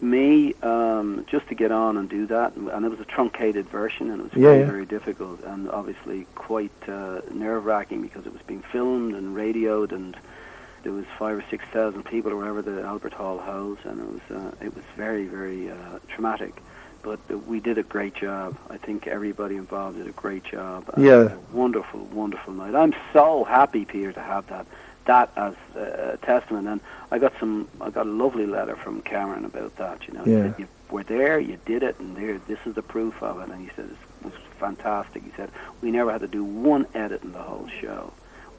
me, 0.00 0.54
um, 0.62 1.24
just 1.28 1.48
to 1.48 1.54
get 1.54 1.72
on 1.72 1.96
and 1.96 2.08
do 2.08 2.26
that, 2.26 2.54
and 2.54 2.84
it 2.84 2.88
was 2.90 3.00
a 3.00 3.04
truncated 3.04 3.68
version, 3.68 4.10
and 4.10 4.20
it 4.20 4.24
was 4.24 4.32
Yeah, 4.34 4.42
very 4.48 4.60
yeah. 4.60 4.66
very 4.66 4.86
difficult, 4.86 5.42
and 5.44 5.68
obviously 5.70 6.26
quite 6.34 6.70
uh, 6.88 7.20
nerve 7.32 7.64
wracking 7.64 8.02
because 8.02 8.26
it 8.26 8.32
was 8.32 8.42
being 8.42 8.62
filmed 8.62 9.14
and 9.14 9.34
radioed, 9.34 9.92
and 9.92 10.16
there 10.84 10.92
was 10.92 11.06
five 11.18 11.38
or 11.38 11.44
six 11.50 11.64
thousand 11.72 12.04
people 12.04 12.30
or 12.32 12.36
wherever 12.36 12.62
the 12.62 12.82
Albert 12.82 13.12
Hall 13.12 13.38
holds, 13.38 13.84
and 13.84 14.00
it 14.00 14.06
was 14.12 14.36
uh, 14.42 14.64
it 14.64 14.74
was 14.74 14.84
very 14.96 15.26
very 15.26 15.70
uh, 15.70 15.98
traumatic. 16.08 16.54
But 17.02 17.20
uh, 17.30 17.38
we 17.38 17.60
did 17.60 17.78
a 17.78 17.82
great 17.82 18.14
job. 18.14 18.56
I 18.70 18.76
think 18.76 19.06
everybody 19.06 19.56
involved 19.56 19.98
did 19.98 20.06
a 20.08 20.12
great 20.12 20.44
job. 20.44 20.84
Yeah. 20.96 21.32
a 21.32 21.38
wonderful, 21.56 22.00
wonderful 22.06 22.52
night. 22.52 22.74
I'm 22.74 22.94
so 23.12 23.44
happy, 23.44 23.84
Peter, 23.84 24.12
to 24.12 24.20
have 24.20 24.46
that 24.48 24.66
that 25.06 25.30
as 25.36 25.54
a, 25.74 26.18
testament. 26.22 26.68
And 26.68 26.80
I 27.10 27.18
got 27.18 27.32
some, 27.40 27.66
I 27.80 27.88
got 27.88 28.04
a 28.06 28.10
lovely 28.10 28.44
letter 28.44 28.76
from 28.76 29.00
Cameron 29.00 29.46
about 29.46 29.74
that. 29.76 30.06
You 30.06 30.12
know, 30.14 30.24
he 30.24 30.32
Yeah. 30.32 30.42
said 30.42 30.54
you 30.58 30.68
were 30.90 31.02
there, 31.04 31.38
you 31.40 31.58
did 31.64 31.82
it, 31.82 31.98
and 31.98 32.14
there, 32.14 32.38
this 32.46 32.58
is 32.66 32.74
the 32.74 32.82
proof 32.82 33.22
of 33.22 33.40
it. 33.40 33.48
And 33.48 33.60
he 33.62 33.70
said 33.74 33.86
it 33.86 34.24
was 34.24 34.34
fantastic. 34.58 35.22
He 35.22 35.30
said 35.36 35.50
we 35.80 35.90
never 35.90 36.12
had 36.12 36.20
to 36.20 36.26
do 36.28 36.44
one 36.44 36.86
edit 36.94 37.22
in 37.22 37.32
the 37.32 37.38
whole 37.42 37.68
show, 37.80 38.12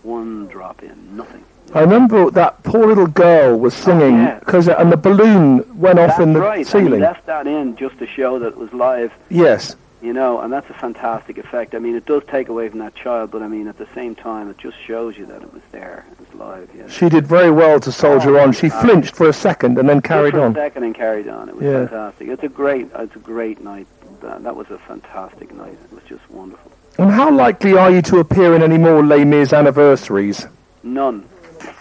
one 0.04 0.48
drop 0.48 0.82
in, 0.84 1.16
nothing. 1.16 1.44
I 1.74 1.82
remember 1.82 2.32
that 2.32 2.64
poor 2.64 2.88
little 2.88 3.06
girl 3.08 3.56
was 3.58 3.76
singing 3.76 4.16
yeah. 4.16 4.40
because 4.40 4.68
and 4.68 4.92
the 4.92 4.98
balloon 4.98 5.80
went 5.80 6.00
off 6.00 6.10
That's 6.10 6.20
in 6.22 6.34
the 6.34 6.40
right. 6.40 6.60
And 6.60 6.68
ceiling. 6.68 7.00
left 7.02 7.26
that 7.28 7.46
in 7.46 7.76
just 7.76 8.00
to 8.00 8.08
show 8.08 8.40
that 8.40 8.48
it 8.48 8.58
was 8.58 8.74
live. 8.74 9.14
Yes. 9.30 9.76
You 10.02 10.14
know, 10.14 10.40
and 10.40 10.52
that's 10.52 10.68
a 10.70 10.74
fantastic 10.74 11.38
effect. 11.38 11.76
I 11.76 11.80
mean, 11.80 11.96
it 11.96 12.06
does 12.06 12.24
take 12.28 12.48
away 12.48 12.70
from 12.70 12.80
that 12.80 12.96
child, 12.96 13.30
but 13.32 13.44
I 13.44 13.48
mean, 13.50 13.68
at 13.68 13.78
the 13.78 13.88
same 13.94 14.16
time, 14.16 14.50
it 14.50 14.58
just 14.58 14.78
shows 14.88 15.18
you 15.18 15.26
that 15.28 15.44
it 15.44 15.54
was 15.54 15.62
there. 15.72 16.06
It 16.12 16.20
was 16.20 16.34
live. 16.40 16.70
Yeah. 16.76 16.88
She 16.88 17.08
did 17.10 17.28
very 17.28 17.52
well 17.52 17.80
to 17.82 17.92
soldier 17.92 18.40
Oh, 18.40 18.44
on. 18.44 18.54
She 18.54 18.72
uh, 18.72 18.82
flinched 18.82 19.16
for 19.16 19.28
a 19.28 19.34
second 19.34 19.78
and 19.78 19.88
then 19.90 20.02
carried 20.02 20.36
on. 20.36 20.54
A 20.54 20.56
second 20.56 20.84
and 20.86 20.96
carried 20.96 21.28
on. 21.28 21.50
It 21.50 21.56
was 21.56 21.66
Yeah. 21.66 21.80
fantastic. 21.86 22.30
It's 22.30 22.44
a 22.44 22.48
great. 22.50 22.88
It's 22.98 23.16
a 23.16 23.20
great 23.20 23.62
night. 23.62 23.86
That 24.22 24.56
was 24.56 24.72
a 24.72 24.78
fantastic 24.80 25.54
night. 25.54 25.78
It 25.84 25.94
was 25.94 26.04
just 26.08 26.30
wonderful. 26.32 26.72
And 27.00 27.12
how 27.12 27.32
likely 27.32 27.78
are 27.78 27.90
you 27.90 28.02
to 28.04 28.18
appear 28.18 28.54
in 28.56 28.62
any 28.62 28.78
more 28.78 29.02
Les 29.02 29.24
Mis 29.24 29.54
anniversaries? 29.54 30.46
None. 30.84 31.30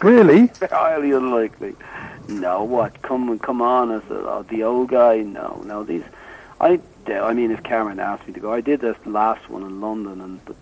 Really? 0.01 0.47
Highly 0.71 1.11
unlikely. 1.11 1.75
No, 2.29 2.63
what? 2.63 3.03
Come 3.03 3.37
come 3.41 3.61
on 3.61 3.91
as 3.91 4.09
uh, 4.13 4.45
the 4.49 4.63
old 4.63 4.91
guy? 4.91 5.23
No, 5.23 5.61
no. 5.67 5.83
These, 5.83 6.05
I, 6.61 6.79
I 7.09 7.33
mean, 7.33 7.51
if 7.51 7.65
Cameron 7.65 7.99
asked 7.99 8.29
me 8.29 8.35
to 8.35 8.39
go, 8.39 8.53
I 8.53 8.61
did 8.61 8.81
this 8.81 8.97
last 9.07 9.51
one 9.51 9.65
in 9.65 9.81
London, 9.81 10.21
and 10.21 10.45
but, 10.45 10.55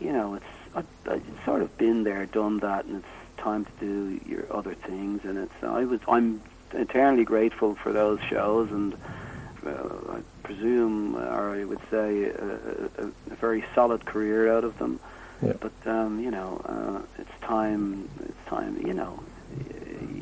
you 0.00 0.12
know, 0.12 0.34
it's 0.34 0.44
I, 0.74 0.82
I 1.10 1.20
sort 1.46 1.62
of 1.62 1.78
been 1.78 2.04
there, 2.04 2.26
done 2.26 2.58
that, 2.58 2.84
and 2.84 2.96
it's 2.96 3.42
time 3.42 3.64
to 3.64 3.70
do 3.80 4.20
your 4.26 4.44
other 4.54 4.74
things, 4.74 5.24
and 5.24 5.38
it's 5.38 5.62
I 5.62 5.84
was 5.84 6.00
I'm 6.06 6.42
eternally 6.72 7.24
grateful 7.24 7.74
for 7.74 7.90
those 7.90 8.20
shows, 8.28 8.70
and 8.70 8.94
I 9.66 10.20
presume, 10.42 11.16
or 11.16 11.54
I 11.60 11.64
would 11.64 11.80
say, 11.90 12.24
a, 12.24 12.58
a, 13.04 13.06
a 13.30 13.34
very 13.36 13.64
solid 13.74 14.04
career 14.04 14.54
out 14.54 14.64
of 14.64 14.78
them. 14.78 15.00
Yeah. 15.42 15.54
But 15.60 15.72
um, 15.86 16.20
you 16.20 16.30
know, 16.30 16.60
uh, 16.64 17.02
it's 17.20 17.40
time. 17.42 18.08
It's 18.24 18.48
time. 18.48 18.80
You 18.86 18.94
know, 18.94 19.20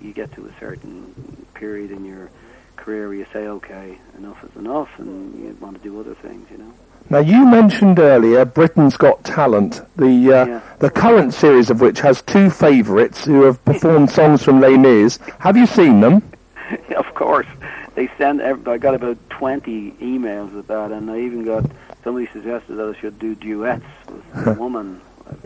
you 0.02 0.12
get 0.12 0.32
to 0.32 0.46
a 0.46 0.52
certain 0.58 1.14
period 1.54 1.90
in 1.90 2.04
your 2.04 2.30
career 2.76 3.08
where 3.08 3.16
you 3.18 3.26
say, 3.32 3.46
"Okay, 3.46 3.98
enough 4.18 4.42
is 4.44 4.56
enough," 4.56 4.88
and 4.98 5.38
you 5.38 5.56
want 5.60 5.76
to 5.76 5.82
do 5.82 5.98
other 6.00 6.14
things. 6.14 6.48
You 6.50 6.58
know. 6.58 6.72
Now 7.10 7.18
you 7.18 7.44
mentioned 7.44 7.98
earlier 7.98 8.44
Britain's 8.44 8.96
Got 8.96 9.22
Talent, 9.24 9.80
the 9.96 10.06
uh, 10.06 10.46
Yeah. 10.46 10.60
the 10.78 10.90
current 10.90 11.34
series 11.34 11.68
of 11.68 11.80
which 11.80 12.00
has 12.00 12.22
two 12.22 12.48
favourites 12.48 13.24
who 13.24 13.42
have 13.42 13.62
performed 13.64 14.10
songs 14.10 14.42
from 14.42 14.60
Les 14.60 14.76
Mis. 14.78 15.18
Have 15.40 15.56
you 15.56 15.66
seen 15.66 16.00
them? 16.00 16.22
of 16.96 17.12
course, 17.14 17.46
they 17.94 18.08
send. 18.18 18.42
I 18.42 18.78
got 18.78 18.94
about 18.94 19.18
twenty 19.30 19.92
emails 19.92 20.52
with 20.52 20.68
that, 20.68 20.92
and 20.92 21.10
I 21.10 21.20
even 21.20 21.44
got 21.44 21.64
somebody 22.04 22.26
suggested 22.32 22.74
that 22.76 22.94
I 22.96 23.00
should 23.00 23.18
do 23.18 23.34
duets 23.34 23.84
with 24.08 24.46
a 24.46 24.52
woman, 24.58 25.00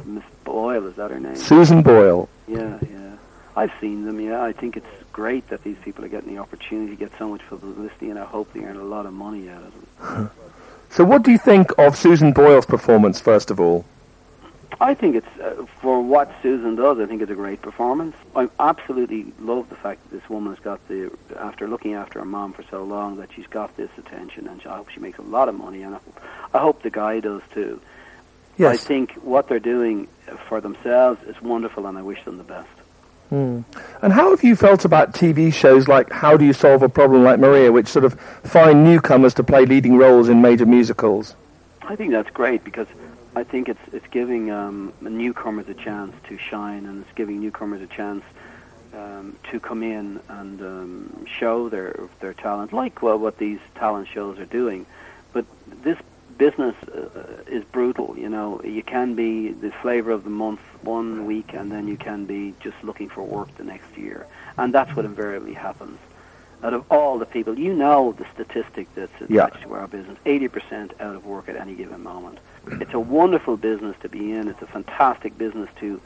Miss 0.05 0.25
Boyle. 0.45 0.87
Is 0.87 0.97
that 0.97 1.11
her 1.11 1.21
name? 1.21 1.37
Susan 1.37 1.83
Boyle. 1.83 2.29
Yeah, 2.47 2.79
yeah. 2.91 3.17
I've 3.57 3.73
seen 3.81 4.05
them. 4.05 4.21
Yeah, 4.21 4.43
I 4.43 4.53
think 4.53 4.77
it's 4.77 4.87
great 5.13 5.49
that 5.49 5.63
these 5.65 5.79
people 5.83 6.05
are 6.05 6.09
getting 6.09 6.35
the 6.35 6.41
opportunity 6.41 6.91
to 6.91 6.97
get 6.97 7.11
so 7.19 7.29
much 7.29 7.41
publicity, 7.49 8.11
and 8.11 8.19
I 8.19 8.25
hope 8.25 8.53
they 8.53 8.61
earn 8.61 8.77
a 8.77 8.85
lot 8.85 9.07
of 9.07 9.13
money 9.13 9.49
out 9.49 9.63
of 9.63 9.73
them. 9.73 10.31
So 10.89 11.05
what 11.05 11.25
do 11.25 11.31
you 11.33 11.37
think 11.37 11.73
of 11.79 11.97
Susan 11.97 12.33
Boyle's 12.33 12.65
performance, 12.65 13.21
first 13.21 13.51
of 13.51 13.61
all? 13.61 13.85
I 14.81 14.95
think 14.95 15.17
it's 15.17 15.41
uh, 15.41 15.65
for 15.81 16.03
what 16.03 16.31
Susan 16.43 16.75
does. 16.75 16.99
I 16.99 17.07
think 17.07 17.23
it's 17.23 17.31
a 17.31 17.37
great 17.37 17.63
performance. 17.63 18.17
I 18.35 18.49
absolutely 18.59 19.33
love 19.39 19.69
the 19.69 19.77
fact 19.77 20.03
that 20.03 20.21
this 20.21 20.29
woman 20.29 20.55
has 20.55 20.63
got 20.63 20.87
the 20.89 21.17
after 21.39 21.69
looking 21.69 21.95
after 21.95 22.19
her 22.19 22.25
mom 22.25 22.53
for 22.53 22.65
so 22.71 22.85
long 22.85 23.17
that 23.17 23.33
she's 23.33 23.47
got 23.47 23.77
this 23.77 23.91
attention, 23.97 24.49
and 24.49 24.61
I 24.67 24.77
hope 24.77 24.91
she 24.91 25.01
makes 25.01 25.19
a 25.19 25.23
lot 25.23 25.49
of 25.49 25.55
money, 25.55 25.83
and 25.83 25.95
I, 25.95 25.99
I 26.53 26.59
hope 26.59 26.83
the 26.83 26.91
guy 26.91 27.21
does 27.21 27.43
too. 27.55 27.81
Yes. 28.59 28.75
I 28.75 28.77
think 28.77 29.13
what 29.15 29.49
they're 29.49 29.59
doing 29.59 30.09
for 30.49 30.61
themselves 30.61 31.23
is 31.25 31.41
wonderful, 31.41 31.87
and 31.87 31.97
I 31.97 32.03
wish 32.03 32.25
them 32.25 32.39
the 32.39 32.45
best. 32.45 32.69
Hmm. 33.29 33.63
And 34.03 34.13
how 34.13 34.31
have 34.31 34.45
you 34.45 34.55
felt 34.55 34.85
about 34.85 35.13
TV 35.13 35.53
shows 35.53 35.89
like 35.89 36.13
How 36.13 36.37
Do 36.37 36.45
You 36.45 36.53
Solve 36.53 36.83
a 36.83 36.89
Problem 36.89 37.25
Like 37.25 37.41
Maria, 37.41 37.73
which 37.73 37.89
sort 37.89 38.05
of 38.05 38.15
find 38.45 38.85
newcomers 38.85 39.35
to 39.35 39.45
play 39.45 39.67
leading 39.67 39.97
roles 39.97 40.29
in 40.29 40.41
major 40.41 40.67
musicals? 40.67 41.35
I 41.83 41.97
think 41.97 42.13
that's 42.13 42.31
great 42.31 42.63
because 42.63 42.87
I 43.37 43.45
think 43.45 43.69
it's 43.69 43.81
it's 43.93 44.07
giving 44.07 44.51
um, 44.51 44.95
newcomers 45.03 45.69
a 45.69 45.75
chance 45.75 46.15
to 46.29 46.39
shine, 46.39 46.87
and 46.87 47.03
it's 47.05 47.13
giving 47.15 47.39
newcomers 47.39 47.83
a 47.83 47.87
chance 47.87 48.25
um, 48.95 49.37
to 49.51 49.61
come 49.61 49.83
in 49.83 50.21
and 50.31 50.59
um, 50.63 51.27
show 51.27 51.69
their 51.69 52.09
their 52.21 52.33
talent, 52.33 52.73
like 52.73 53.03
well, 53.03 53.19
what 53.19 53.37
these 53.37 53.59
talent 53.75 54.09
shows 54.09 54.39
are 54.39 54.47
doing. 54.47 54.87
But 55.35 55.45
this 55.83 55.99
business 56.39 56.75
uh, 56.89 57.43
is 57.47 57.63
brutal. 57.65 58.17
You 58.17 58.31
know, 58.31 58.63
you 58.63 58.83
can 58.83 59.15
be 59.15 59.53
the 59.53 59.71
flavor 59.83 60.13
of 60.13 60.25
the 60.25 60.31
month 60.31 60.61
one 60.83 61.27
week, 61.27 61.53
and 61.53 61.71
then 61.71 61.89
you 61.89 61.99
can 61.99 62.25
be 62.25 62.55
just 62.61 62.83
looking 62.83 63.11
for 63.11 63.23
work 63.23 63.55
the 63.59 63.65
next 63.65 63.99
year, 63.99 64.27
and 64.57 64.73
that's 64.73 64.97
what 64.97 65.05
invariably 65.05 65.53
happens. 65.53 65.99
Out 66.63 66.73
of 66.73 66.91
all 66.91 67.19
the 67.19 67.27
people, 67.27 67.59
you 67.59 67.75
know 67.75 68.13
the 68.13 68.25
statistic 68.33 68.89
that's 68.95 69.13
Yeah. 69.29 69.45
attached 69.45 69.65
to 69.65 69.75
our 69.75 69.87
business: 69.87 70.17
80% 70.25 70.99
out 71.01 71.15
of 71.15 71.27
work 71.27 71.51
at 71.51 71.57
any 71.57 71.75
given 71.75 72.03
moment. 72.03 72.39
It's 72.67 72.95
a 72.95 73.01
wonderful 73.01 73.57
business 73.57 73.97
to 74.01 74.09
be 74.09 74.33
in. 74.33 74.49
It's 74.49 74.63
a 74.63 74.67
fantastic 74.67 75.39
business 75.39 75.71
to 75.81 76.01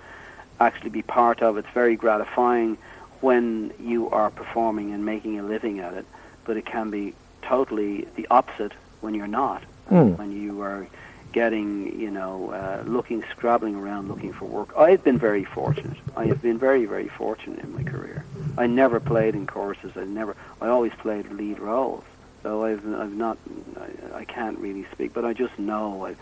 actually 0.58 0.90
be 0.90 1.02
part 1.02 1.42
of. 1.42 1.56
It's 1.56 1.68
very 1.70 1.96
gratifying 1.96 2.76
when 3.20 3.72
you 3.80 4.10
are 4.10 4.30
performing 4.30 4.92
and 4.92 5.04
making 5.04 5.38
a 5.38 5.42
living 5.42 5.80
at 5.80 5.94
it, 5.94 6.06
but 6.44 6.56
it 6.56 6.66
can 6.66 6.90
be 6.90 7.14
totally 7.42 8.06
the 8.16 8.26
opposite 8.30 8.72
when 9.00 9.14
you're 9.14 9.26
not. 9.26 9.62
Hmm. 9.88 10.12
When 10.14 10.32
you 10.32 10.60
are 10.62 10.86
getting, 11.32 11.98
you 11.98 12.10
know, 12.10 12.50
uh, 12.50 12.82
looking, 12.86 13.24
scrabbling 13.30 13.76
around 13.76 14.08
looking 14.08 14.32
for 14.32 14.44
work. 14.46 14.76
I've 14.76 15.02
been 15.02 15.18
very 15.18 15.44
fortunate. 15.44 15.96
I 16.16 16.26
have 16.26 16.42
been 16.42 16.58
very, 16.58 16.84
very 16.86 17.08
fortunate 17.08 17.60
in 17.60 17.72
my 17.74 17.82
career. 17.82 18.24
I 18.58 18.66
never 18.66 19.00
played 19.00 19.34
in 19.34 19.46
choruses. 19.46 19.96
I 19.96 20.04
never. 20.04 20.36
I 20.60 20.68
always 20.68 20.92
played 20.94 21.30
lead 21.30 21.58
roles. 21.58 22.04
So 22.42 22.64
I've, 22.64 22.84
I've 22.94 23.12
not. 23.12 23.38
I, 23.80 24.18
I 24.20 24.24
can't 24.24 24.58
really 24.58 24.86
speak, 24.92 25.12
but 25.12 25.24
I 25.24 25.32
just 25.32 25.58
know. 25.58 26.06
I, 26.06 26.10
it 26.10 26.16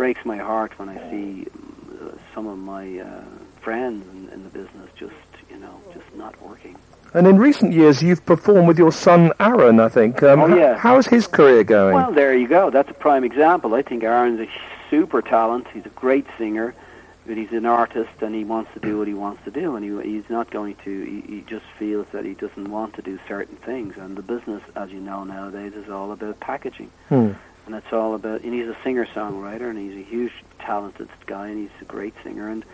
breaks 0.00 0.24
my 0.24 0.38
heart 0.38 0.72
when 0.78 0.88
I 0.88 0.96
see 1.10 1.46
uh, 1.46 2.12
some 2.34 2.46
of 2.46 2.56
my 2.56 3.00
uh, 3.00 3.20
friends 3.60 4.02
in, 4.14 4.30
in 4.30 4.42
the 4.44 4.48
business 4.48 4.88
just, 4.96 5.12
you 5.50 5.58
know, 5.58 5.78
just 5.92 6.06
not 6.16 6.40
working. 6.40 6.74
And 7.12 7.26
in 7.26 7.36
recent 7.36 7.74
years, 7.74 8.02
you've 8.02 8.24
performed 8.24 8.66
with 8.66 8.78
your 8.78 8.92
son 8.92 9.30
Aaron, 9.38 9.78
I 9.78 9.90
think. 9.90 10.22
Um, 10.22 10.40
Oh, 10.40 10.56
yeah. 10.56 10.78
How's 10.78 11.06
his 11.06 11.26
career 11.26 11.64
going? 11.64 11.94
Well, 11.96 12.12
there 12.12 12.34
you 12.34 12.48
go. 12.48 12.70
That's 12.70 12.88
a 12.90 12.94
prime 12.94 13.24
example. 13.24 13.74
I 13.74 13.82
think 13.82 14.02
Aaron's 14.02 14.40
a 14.40 14.48
super 14.88 15.20
talent. 15.20 15.66
He's 15.74 15.84
a 15.84 15.90
great 15.90 16.26
singer, 16.38 16.74
but 17.26 17.36
he's 17.36 17.52
an 17.52 17.66
artist 17.66 18.22
and 18.22 18.34
he 18.34 18.42
wants 18.44 18.72
to 18.72 18.80
do 18.80 18.96
what 18.96 19.06
he 19.06 19.12
wants 19.12 19.44
to 19.44 19.50
do, 19.50 19.76
and 19.76 19.84
he, 19.84 20.12
he's 20.12 20.30
not 20.30 20.50
going 20.50 20.76
to. 20.86 20.92
He, 21.04 21.20
he 21.34 21.40
just 21.42 21.66
feels 21.78 22.06
that 22.12 22.24
he 22.24 22.32
doesn't 22.32 22.70
want 22.70 22.94
to 22.94 23.02
do 23.02 23.18
certain 23.28 23.56
things. 23.56 23.98
And 23.98 24.16
the 24.16 24.22
business, 24.22 24.62
as 24.74 24.90
you 24.92 25.00
know 25.00 25.24
nowadays, 25.24 25.74
is 25.74 25.90
all 25.90 26.10
about 26.10 26.40
packaging, 26.40 26.90
Hmm. 27.10 27.32
And 27.66 27.74
it's 27.74 27.92
all 27.92 28.14
about. 28.14 28.42
And 28.42 28.54
he's 28.54 28.68
a 28.68 28.76
singer-songwriter, 28.82 29.68
and 29.68 29.78
he's 29.78 29.96
a 29.96 30.08
huge 30.08 30.32
talented 30.58 31.08
guy, 31.26 31.48
and 31.48 31.58
he's 31.58 31.80
a 31.80 31.84
great 31.84 32.14
singer. 32.22 32.48
And 32.48 32.64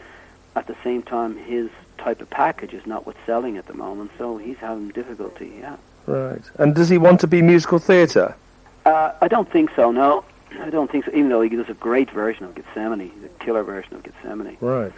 at 0.54 0.66
the 0.66 0.76
same 0.82 1.02
time, 1.02 1.36
his 1.36 1.70
type 1.98 2.20
of 2.20 2.30
package 2.30 2.72
is 2.72 2.86
not 2.86 3.06
what's 3.06 3.18
selling 3.26 3.56
at 3.56 3.66
the 3.66 3.74
moment, 3.74 4.10
so 4.18 4.36
he's 4.38 4.58
having 4.58 4.88
difficulty. 4.88 5.52
Yeah. 5.60 5.76
Right. 6.06 6.42
And 6.58 6.74
does 6.74 6.88
he 6.88 6.98
want 6.98 7.20
to 7.20 7.26
be 7.26 7.42
musical 7.42 7.78
theatre? 7.78 8.36
Uh, 8.84 9.12
I 9.20 9.28
don't 9.28 9.50
think 9.50 9.70
so. 9.74 9.90
No, 9.90 10.24
I 10.60 10.70
don't 10.70 10.90
think 10.90 11.04
so. 11.04 11.10
Even 11.10 11.28
though 11.28 11.42
he 11.42 11.48
does 11.48 11.68
a 11.68 11.74
great 11.74 12.10
version 12.10 12.44
of 12.44 12.54
Gethsemane, 12.54 13.10
the 13.20 13.28
killer 13.44 13.64
version 13.64 13.94
of 13.94 14.02
Gethsemane. 14.04 14.56
Right. 14.60 14.92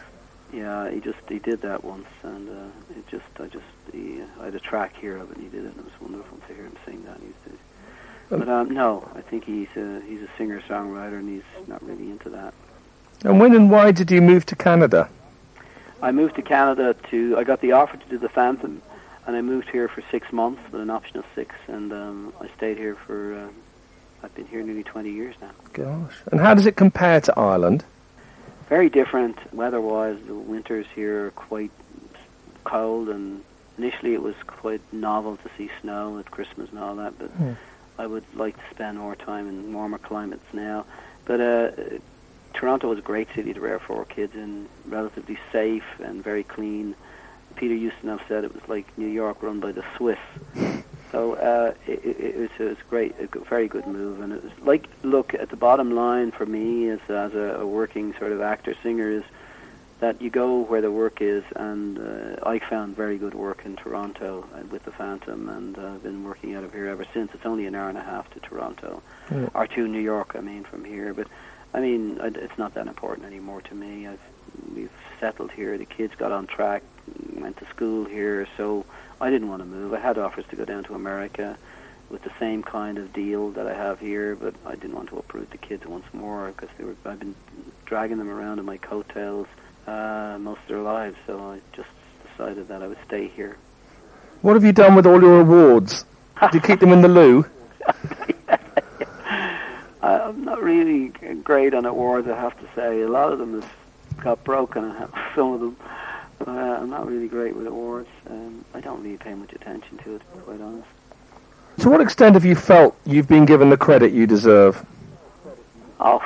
Yeah, 0.53 0.91
he 0.91 1.01
just 1.01 1.19
he 1.29 1.39
did 1.39 1.63
that 1.63 1.85
once, 1.85 2.09
and 2.23 2.49
uh, 2.49 2.99
it 2.99 3.07
just 3.09 3.25
I 3.39 3.47
just 3.49 3.65
he, 3.93 4.23
I 4.41 4.47
had 4.47 4.55
a 4.55 4.61
track 4.61 4.97
here 4.97 5.17
of 5.17 5.31
it, 5.31 5.37
and 5.37 5.45
he 5.45 5.51
did 5.51 5.65
it, 5.65 5.73
and 5.73 5.79
it 5.79 5.85
was 5.85 6.01
wonderful 6.01 6.39
to 6.39 6.55
hear 6.55 6.65
him 6.65 6.77
sing 6.87 7.05
that. 7.05 7.19
He's, 7.21 7.53
but 8.31 8.49
um, 8.49 8.71
no, 8.71 9.09
I 9.15 9.21
think 9.21 9.45
he's 9.45 9.69
a, 9.77 10.01
he's 10.07 10.23
a 10.23 10.29
singer 10.37 10.61
songwriter, 10.63 11.19
and 11.19 11.29
he's 11.29 11.69
not 11.69 11.83
really 11.83 12.11
into 12.11 12.29
that. 12.31 12.55
And 13.25 13.41
when 13.41 13.55
and 13.55 13.71
why 13.71 13.91
did 13.93 14.11
you 14.11 14.21
move 14.21 14.47
to 14.47 14.57
Canada? 14.57 15.09
I 16.01 16.13
moved 16.13 16.37
to 16.37 16.43
Canada 16.43 16.95
to. 17.11 17.37
I 17.39 17.45
got 17.45 17.61
the 17.61 17.73
offer 17.73 17.97
to 17.97 18.07
do 18.09 18.19
the 18.19 18.29
Phantom, 18.29 18.81
and 19.27 19.37
I 19.37 19.41
moved 19.43 19.69
here 19.71 19.89
for 19.89 20.03
six 20.11 20.33
months 20.33 20.61
with 20.71 20.81
an 20.81 20.91
option 20.91 21.17
of 21.19 21.25
six, 21.35 21.55
and 21.67 21.93
um, 21.93 22.33
I 22.41 22.49
stayed 22.57 22.79
here 22.79 22.95
for. 22.95 23.35
Uh, 23.35 23.49
I've 24.23 24.35
been 24.35 24.47
here 24.47 24.63
nearly 24.65 24.83
20 24.83 25.11
years 25.13 25.37
now. 25.41 25.53
Gosh. 25.73 26.13
And 26.33 26.41
how 26.41 26.53
does 26.53 26.67
it 26.67 26.75
compare 26.75 27.21
to 27.21 27.39
Ireland? 27.39 27.85
Very 28.69 28.89
different 28.91 29.39
weather-wise. 29.55 30.19
The 30.27 30.35
winters 30.35 30.87
here 30.93 31.27
are 31.27 31.31
quite 31.31 31.71
cold, 32.65 33.09
and 33.09 33.43
initially 33.79 34.15
it 34.15 34.23
was 34.23 34.35
quite 34.49 34.81
novel 34.93 35.37
to 35.37 35.51
see 35.57 35.71
snow 35.81 36.19
at 36.19 36.31
Christmas 36.33 36.71
and 36.71 36.81
all 36.81 36.97
that. 36.97 37.17
But 37.17 37.31
Hmm. 37.31 37.53
I 37.99 38.07
would 38.07 38.25
like 38.35 38.57
to 38.57 38.75
spend 38.75 38.99
more 38.99 39.17
time 39.17 39.49
in 39.49 39.73
warmer 39.73 39.99
climates 39.99 40.45
now. 40.53 40.87
But 41.25 41.41
uh, 41.41 41.71
Toronto 42.55 42.89
was 42.89 42.99
a 42.99 43.03
great 43.03 43.29
city 43.35 43.53
to 43.53 43.61
rear 43.61 43.79
four 43.79 44.05
kids 44.05 44.35
in, 44.35 44.69
relatively 44.87 45.39
safe 45.53 45.85
and 46.03 46.23
very 46.23 46.45
clean. 46.45 46.95
Peter 47.57 47.93
have 48.05 48.23
said 48.29 48.45
it 48.45 48.55
was 48.55 48.67
like 48.69 48.97
New 48.97 49.09
York 49.09 49.43
run 49.43 49.61
by 49.61 49.73
the 49.73 49.85
Swiss. 49.97 50.19
So 51.11 51.35
uh, 51.35 51.73
it, 51.87 52.05
it, 52.05 52.37
was, 52.37 52.51
it 52.59 52.65
was 52.65 52.77
great, 52.91 53.15
a 53.19 53.39
very 53.39 53.67
good 53.67 53.87
move, 53.87 54.21
and 54.21 54.33
it 54.33 54.45
was 54.45 54.53
like 54.61 54.89
look 55.03 55.33
at 55.33 55.49
the 55.49 55.57
bottom 55.57 55.93
line 55.93 56.33
for 56.33 56.45
me 56.45 56.91
as 56.91 57.01
as 57.09 57.35
a, 57.35 57.61
a 57.61 57.67
working 57.67 58.13
sort 58.19 58.33
of 58.33 58.43
actor 58.43 58.75
singer 58.83 59.11
is 59.11 59.25
that 60.01 60.23
you 60.23 60.31
go 60.31 60.61
where 60.61 60.81
the 60.81 60.91
work 60.93 61.21
is, 61.21 61.43
and 61.57 61.99
uh, 61.99 62.37
I 62.49 62.61
found 62.61 62.95
very 62.97 63.19
good 63.19 63.35
work 63.35 63.63
in 63.65 63.75
Toronto 63.77 64.47
uh, 64.55 64.65
with 64.71 64.85
the 64.85 64.93
Phantom, 64.93 65.49
and 65.49 65.77
uh, 65.77 65.95
I've 65.95 66.03
been 66.03 66.23
working 66.23 66.55
out 66.55 66.63
of 66.65 66.73
here 66.73 66.87
ever 66.87 67.05
since. 67.13 67.35
It's 67.35 67.45
only 67.47 67.67
an 67.67 67.75
hour 67.75 67.89
and 67.89 67.99
a 67.99 68.03
half 68.03 68.31
to 68.35 68.41
Toronto, 68.41 69.03
Yeah. 69.31 69.49
or 69.55 69.67
to 69.67 69.89
New 69.89 70.01
York, 70.01 70.33
I 70.37 70.41
mean, 70.41 70.63
from 70.65 70.85
here. 70.85 71.13
But 71.15 71.27
I 71.75 71.81
mean, 71.81 72.19
it's 72.23 72.57
not 72.59 72.75
that 72.75 72.87
important 72.87 73.27
anymore 73.27 73.61
to 73.63 73.75
me. 73.75 74.07
I've 74.07 74.21
we've 74.75 74.93
settled 75.19 75.51
here. 75.51 75.77
The 75.77 75.85
kids 75.85 76.15
got 76.15 76.31
on 76.31 76.47
track, 76.47 76.83
went 77.35 77.57
to 77.59 77.67
school 77.67 78.05
here, 78.05 78.47
so 78.57 78.87
I 79.21 79.31
didn't 79.31 79.49
want 79.49 79.63
to 79.63 79.67
move. 79.67 79.93
I 79.95 79.99
had 80.01 80.17
offers 80.17 80.45
to 80.51 80.57
go 80.57 80.65
down 80.65 80.85
to 80.85 80.95
America 80.95 81.59
with 82.09 82.23
the 82.23 82.33
same 82.39 82.63
kind 82.63 82.99
of 82.99 83.13
deal 83.13 83.51
that 83.51 83.67
I 83.67 83.75
have 83.75 83.99
here, 84.01 84.35
but 84.37 84.55
I 84.65 84.77
didn't 84.77 84.95
want 84.95 85.09
to 85.11 85.19
uproot 85.19 85.51
the 85.51 85.59
kids 85.59 85.85
once 85.87 86.07
more 86.15 86.53
because 86.53 86.71
they 86.79 86.85
were. 86.85 86.95
I've 87.05 87.19
been 87.19 87.35
dragging 87.85 88.19
them 88.19 88.31
around 88.31 88.61
in 88.61 88.65
my 88.65 88.77
coattails 88.77 89.49
uh, 89.89 90.39
most 90.39 90.61
of 90.63 90.69
their 90.69 90.83
lives, 90.83 91.17
so 91.27 91.53
I 91.53 91.61
just 91.75 91.89
decided 92.31 92.69
that 92.69 92.83
I 92.83 92.87
would 92.87 92.99
stay 93.07 93.29
here. 93.29 93.57
What 94.43 94.55
have 94.55 94.65
you 94.65 94.73
done 94.73 94.95
with 94.95 95.07
all 95.07 95.21
your 95.21 95.41
awards? 95.41 96.05
Do 96.41 96.49
you 96.53 96.61
keep 96.61 96.81
them 96.81 96.93
in 96.93 97.01
the 97.03 97.09
loo? 97.09 97.47
I'm 100.03 100.45
not 100.45 100.63
really 100.63 101.09
great 101.43 101.75
on 101.75 101.87
awards, 101.87 102.29
I 102.29 102.37
have 102.37 102.59
to 102.61 102.67
say. 102.75 103.03
A 103.03 103.09
lot 103.09 103.33
of 103.33 103.39
them 103.39 103.61
have 103.61 103.73
got 104.23 104.45
broken, 104.45 104.95
some 105.35 105.55
of 105.55 105.61
them. 105.61 105.77
But, 106.39 106.49
uh, 106.49 106.79
I'm 106.81 106.91
not 106.91 107.07
really 107.07 107.29
great 107.29 107.57
with 107.57 107.67
awards. 107.67 108.09
Um, 108.29 108.65
I 108.75 108.81
don't 108.81 109.03
really 109.03 109.17
pay 109.17 109.35
much 109.35 109.53
attention 109.53 109.99
to 109.99 110.17
it, 110.17 110.19
to 110.21 110.37
be 110.37 110.43
quite 110.43 110.61
honest. 110.61 110.89
To 111.79 111.91
what 111.91 112.01
extent 112.01 112.35
have 112.35 112.45
you 112.45 112.55
felt 112.55 112.97
you've 113.07 113.29
been 113.29 113.45
given 113.45 113.71
the 113.71 113.77
credit 113.77 114.13
you 114.13 114.27
deserve? 114.27 114.85
Oh, 115.99 116.21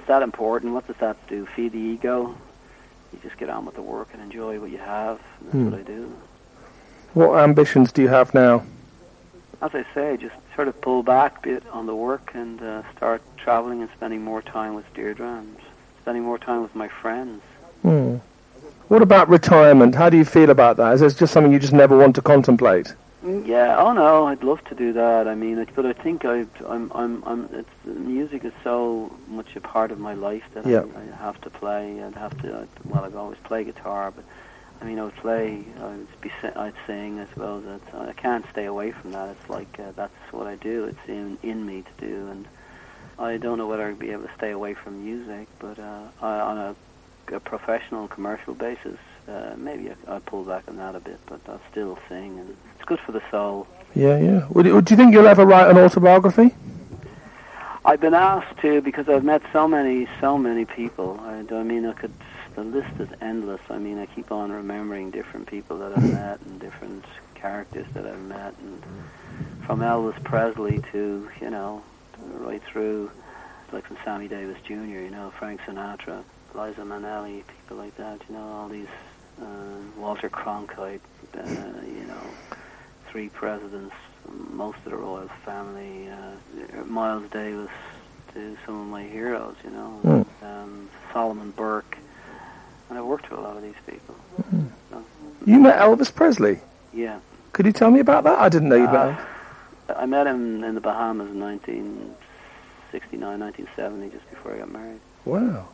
Is, 0.00 0.06
that 0.06 0.22
important? 0.22 0.72
What 0.72 0.86
does 0.86 0.96
that 0.96 1.16
do? 1.28 1.46
Feed 1.46 1.72
the 1.72 1.78
ego? 1.78 2.34
You 3.12 3.18
just 3.22 3.36
get 3.38 3.50
on 3.50 3.66
with 3.66 3.74
the 3.74 3.82
work 3.82 4.08
and 4.12 4.22
enjoy 4.22 4.58
what 4.58 4.70
you 4.70 4.78
have. 4.78 5.20
And 5.40 5.46
that's 5.46 5.52
Hmm. 5.52 5.70
what 5.70 5.80
I 5.80 5.82
do. 5.82 6.12
What 7.14 7.38
ambitions 7.40 7.92
do 7.92 8.02
you 8.02 8.08
have 8.08 8.32
now? 8.34 8.62
As 9.60 9.74
I 9.74 9.84
say, 9.94 10.16
just 10.16 10.34
sort 10.54 10.68
of 10.68 10.80
pull 10.80 11.02
back 11.02 11.38
a 11.38 11.40
bit 11.42 11.62
on 11.72 11.86
the 11.86 11.94
work 11.94 12.30
and 12.34 12.62
uh, 12.62 12.82
start 12.96 13.20
traveling 13.36 13.82
and 13.82 13.90
spending 13.96 14.22
more 14.22 14.40
time 14.42 14.74
with 14.74 14.92
Deirdre 14.94 15.26
and 15.26 15.56
spending 16.00 16.22
more 16.24 16.38
time 16.38 16.62
with 16.62 16.74
my 16.74 16.88
friends. 16.88 17.42
Hmm. 17.82 18.16
What 18.88 19.02
about 19.02 19.28
retirement? 19.28 19.94
How 19.94 20.08
do 20.08 20.16
you 20.16 20.24
feel 20.24 20.50
about 20.50 20.76
that? 20.78 20.94
Is 20.94 21.00
this 21.00 21.14
just 21.14 21.32
something 21.32 21.52
you 21.52 21.58
just 21.58 21.72
never 21.72 21.96
want 21.96 22.14
to 22.16 22.22
contemplate? 22.22 22.94
Mm, 23.22 23.46
Yeah, 23.46 23.76
oh 23.78 23.92
no, 23.92 24.26
I'd 24.26 24.42
love 24.42 24.64
to 24.64 24.74
do 24.74 24.92
that. 24.94 25.28
I 25.28 25.34
mean, 25.34 25.58
it, 25.58 25.68
but 25.74 25.84
I 25.84 25.92
think 25.92 26.24
I, 26.24 26.46
I'm, 26.66 26.90
I'm, 26.94 27.22
I'm. 27.26 27.48
It's, 27.52 27.68
music 27.84 28.44
is 28.44 28.52
so 28.64 29.14
much 29.28 29.56
a 29.56 29.60
part 29.60 29.90
of 29.92 29.98
my 29.98 30.14
life 30.14 30.44
that 30.54 30.66
Yeah. 30.66 30.84
I, 30.96 31.00
I 31.12 31.16
have 31.24 31.40
to 31.42 31.50
play. 31.50 32.02
I'd 32.02 32.14
have 32.14 32.40
to. 32.42 32.60
I'd, 32.60 32.68
well, 32.90 33.04
I've 33.04 33.16
always 33.16 33.38
played 33.44 33.66
guitar, 33.66 34.10
but 34.10 34.24
I 34.80 34.84
mean, 34.86 34.98
I 34.98 35.04
would 35.04 35.16
play. 35.16 35.64
I'd 35.82 36.20
be. 36.22 36.30
I'd 36.56 36.72
sing. 36.86 37.20
I 37.20 37.26
suppose 37.26 37.64
that 37.64 37.94
I 38.08 38.12
can't 38.14 38.46
stay 38.52 38.64
away 38.64 38.92
from 38.92 39.12
that. 39.12 39.28
It's 39.30 39.50
like 39.50 39.78
uh, 39.78 39.92
that's 39.94 40.32
what 40.32 40.46
I 40.46 40.56
do. 40.56 40.84
It's 40.84 41.08
in 41.08 41.36
in 41.42 41.66
me 41.66 41.82
to 41.82 42.06
do, 42.06 42.28
and 42.28 42.48
I 43.18 43.36
don't 43.36 43.58
know 43.58 43.66
whether 43.66 43.86
I'd 43.86 43.98
be 43.98 44.12
able 44.12 44.24
to 44.28 44.34
stay 44.36 44.50
away 44.52 44.72
from 44.74 45.04
music, 45.04 45.46
but 45.58 45.78
uh, 45.78 46.04
I, 46.22 46.40
on 46.40 46.56
a, 46.58 47.34
a 47.36 47.40
professional 47.40 48.08
commercial 48.08 48.54
basis, 48.54 48.98
uh, 49.28 49.54
maybe 49.58 49.90
I, 49.90 50.16
I'd 50.16 50.24
pull 50.24 50.44
back 50.44 50.68
on 50.68 50.76
that 50.78 50.94
a 50.94 51.00
bit. 51.00 51.20
But 51.26 51.40
I'll 51.48 51.60
still 51.70 51.98
sing, 52.08 52.38
and 52.38 52.56
it's 52.80 52.88
good 52.88 53.00
for 53.00 53.12
the 53.12 53.22
soul. 53.30 53.66
Yeah, 53.94 54.16
yeah. 54.18 54.46
Would, 54.50 54.64
you- 54.64 54.80
do 54.80 54.94
you 54.94 54.96
think 54.96 55.12
you'll 55.12 55.28
ever 55.28 55.44
write 55.44 55.68
an 55.68 55.76
autobiography? 55.76 56.54
I've 57.84 58.00
been 58.00 58.14
asked 58.14 58.58
to 58.60 58.80
because 58.80 59.06
I've 59.08 59.24
met 59.24 59.42
so 59.52 59.68
many, 59.68 60.08
so 60.20 60.38
many 60.38 60.64
people. 60.64 61.20
I, 61.22 61.44
I 61.54 61.62
mean, 61.62 61.84
I 61.86 61.92
could. 61.92 62.12
The 62.54 62.64
list 62.64 62.98
is 62.98 63.08
endless. 63.20 63.60
I 63.70 63.78
mean, 63.78 63.98
I 63.98 64.06
keep 64.06 64.32
on 64.32 64.50
remembering 64.50 65.10
different 65.10 65.46
people 65.46 65.78
that 65.78 65.96
I've 65.96 66.12
met 66.12 66.40
and 66.40 66.58
different 66.60 67.04
characters 67.34 67.86
that 67.94 68.06
I've 68.06 68.20
met, 68.22 68.54
and 68.60 68.82
from 69.66 69.80
Elvis 69.80 70.22
Presley 70.24 70.80
to 70.92 71.28
you 71.40 71.50
know, 71.50 71.82
right 72.32 72.62
through 72.62 73.10
like 73.72 73.84
from 73.86 73.98
Sammy 74.04 74.26
Davis 74.28 74.58
Jr. 74.64 74.74
You 74.74 75.10
know, 75.10 75.32
Frank 75.38 75.60
Sinatra, 75.62 76.22
Liza 76.54 76.80
Minnelli, 76.82 77.44
people 77.46 77.76
like 77.76 77.96
that. 77.98 78.20
You 78.28 78.34
know, 78.36 78.42
all 78.42 78.68
these 78.68 78.88
uh, 79.40 79.44
Walter 79.96 80.28
Cronkite. 80.30 81.00
Uh, 81.34 81.42
you 81.86 82.04
know, 82.06 82.20
three 83.10 83.28
presidents, 83.28 83.94
most 84.52 84.78
of 84.84 84.92
the 84.92 84.96
royal 84.96 85.28
family, 85.44 86.08
uh, 86.08 86.84
Miles 86.84 87.28
Davis, 87.30 87.70
to 88.34 88.56
some 88.64 88.80
of 88.80 88.86
my 88.86 89.02
heroes, 89.02 89.56
you 89.64 89.70
know, 89.70 90.26
um, 90.42 90.88
Solomon 91.12 91.50
Burke, 91.50 91.98
and 92.88 92.98
I 92.98 93.02
worked 93.02 93.30
with 93.30 93.40
a 93.40 93.42
lot 93.42 93.56
of 93.56 93.62
these 93.62 93.74
people. 93.86 94.14
So, 94.90 95.04
You 95.44 95.58
met 95.58 95.78
Elvis 95.80 96.14
Presley. 96.14 96.60
yeah, 96.92 97.18
Could 97.52 97.66
you 97.66 97.72
tell 97.72 97.90
me 97.90 97.98
about 98.00 98.24
that? 98.24 98.38
I 98.38 98.48
didn't 98.48 98.68
know 98.68 98.76
you 98.76 98.86
Uh, 98.86 98.92
met 98.92 99.18
him. 99.18 99.26
I 99.96 100.06
met 100.06 100.26
him 100.28 100.62
in 100.64 100.74
the 100.76 100.80
Bahamas 100.80 101.30
in 101.30 101.40
1969, 101.40 103.40
1970, 103.40 104.10
just 104.16 104.30
before 104.30 104.54
I 104.54 104.58
got 104.58 104.70
married. 104.70 105.00
Wow. 105.24 105.66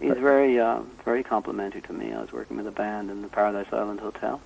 He's 0.00 0.14
very, 0.16 0.58
uh, 0.58 0.80
very 1.04 1.22
complimentary 1.22 1.82
to 1.82 1.92
me. 1.92 2.14
I 2.14 2.20
was 2.22 2.32
working 2.32 2.56
with 2.56 2.66
a 2.66 2.70
band 2.70 3.10
in 3.10 3.20
the 3.20 3.28
Paradise 3.28 3.66
Island 3.70 4.00
Hotel. 4.00 4.40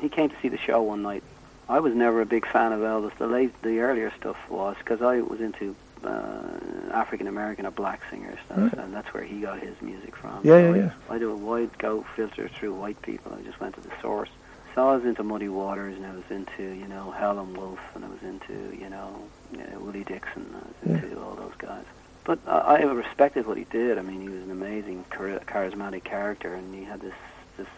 He 0.00 0.10
came 0.10 0.28
to 0.28 0.36
see 0.42 0.48
the 0.48 0.58
show 0.58 0.82
one 0.82 1.00
night. 1.02 1.22
I 1.68 1.80
was 1.80 1.94
never 1.94 2.20
a 2.22 2.26
big 2.26 2.46
fan 2.46 2.72
of 2.72 2.80
Elvis. 2.80 3.16
The 3.18 3.26
late, 3.26 3.60
the 3.62 3.80
earlier 3.80 4.12
stuff 4.18 4.36
was 4.48 4.76
because 4.78 5.02
I 5.02 5.20
was 5.20 5.40
into 5.40 5.76
uh, 6.02 6.90
African 6.92 7.26
American 7.26 7.66
or 7.66 7.70
black 7.70 8.00
singers, 8.10 8.38
that's, 8.48 8.74
and 8.74 8.94
that's 8.94 9.12
where 9.12 9.22
he 9.22 9.40
got 9.40 9.60
his 9.60 9.80
music 9.82 10.16
from. 10.16 10.40
Yeah, 10.44 10.52
So 10.52 10.58
yeah, 10.58 10.70
I, 10.70 10.76
yeah. 10.76 10.92
I 11.10 11.18
do 11.18 11.30
a 11.30 11.36
wide 11.36 11.76
go 11.78 12.04
filter 12.16 12.48
through 12.48 12.74
white 12.74 13.00
people. 13.02 13.36
I 13.38 13.42
just 13.42 13.60
went 13.60 13.74
to 13.74 13.80
the 13.80 13.90
source. 14.00 14.30
So 14.74 14.88
I 14.88 14.94
was 14.94 15.04
into 15.04 15.24
Muddy 15.24 15.48
Waters, 15.48 15.96
and 15.96 16.06
I 16.06 16.12
was 16.12 16.30
into 16.30 16.62
you 16.74 16.86
know 16.88 17.10
Howlin' 17.10 17.54
Wolf, 17.54 17.80
and 17.94 18.04
I 18.04 18.08
was 18.08 18.22
into 18.22 18.74
you 18.76 18.88
know 18.88 19.28
uh, 19.54 19.80
Willie 19.80 20.04
Dixon. 20.04 20.46
I 20.54 20.88
was 20.92 21.02
into 21.02 21.20
all 21.20 21.34
those 21.34 21.54
guys. 21.58 21.84
But 22.24 22.38
I, 22.46 22.76
I 22.76 22.82
respected 22.82 23.46
what 23.46 23.56
he 23.56 23.64
did. 23.64 23.98
I 23.98 24.02
mean, 24.02 24.20
he 24.20 24.28
was 24.28 24.42
an 24.42 24.50
amazing, 24.50 25.04
char- 25.10 25.40
charismatic 25.40 26.04
character, 26.04 26.54
and 26.54 26.74
he 26.74 26.84
had 26.84 27.00
this 27.00 27.14
this 27.56 27.68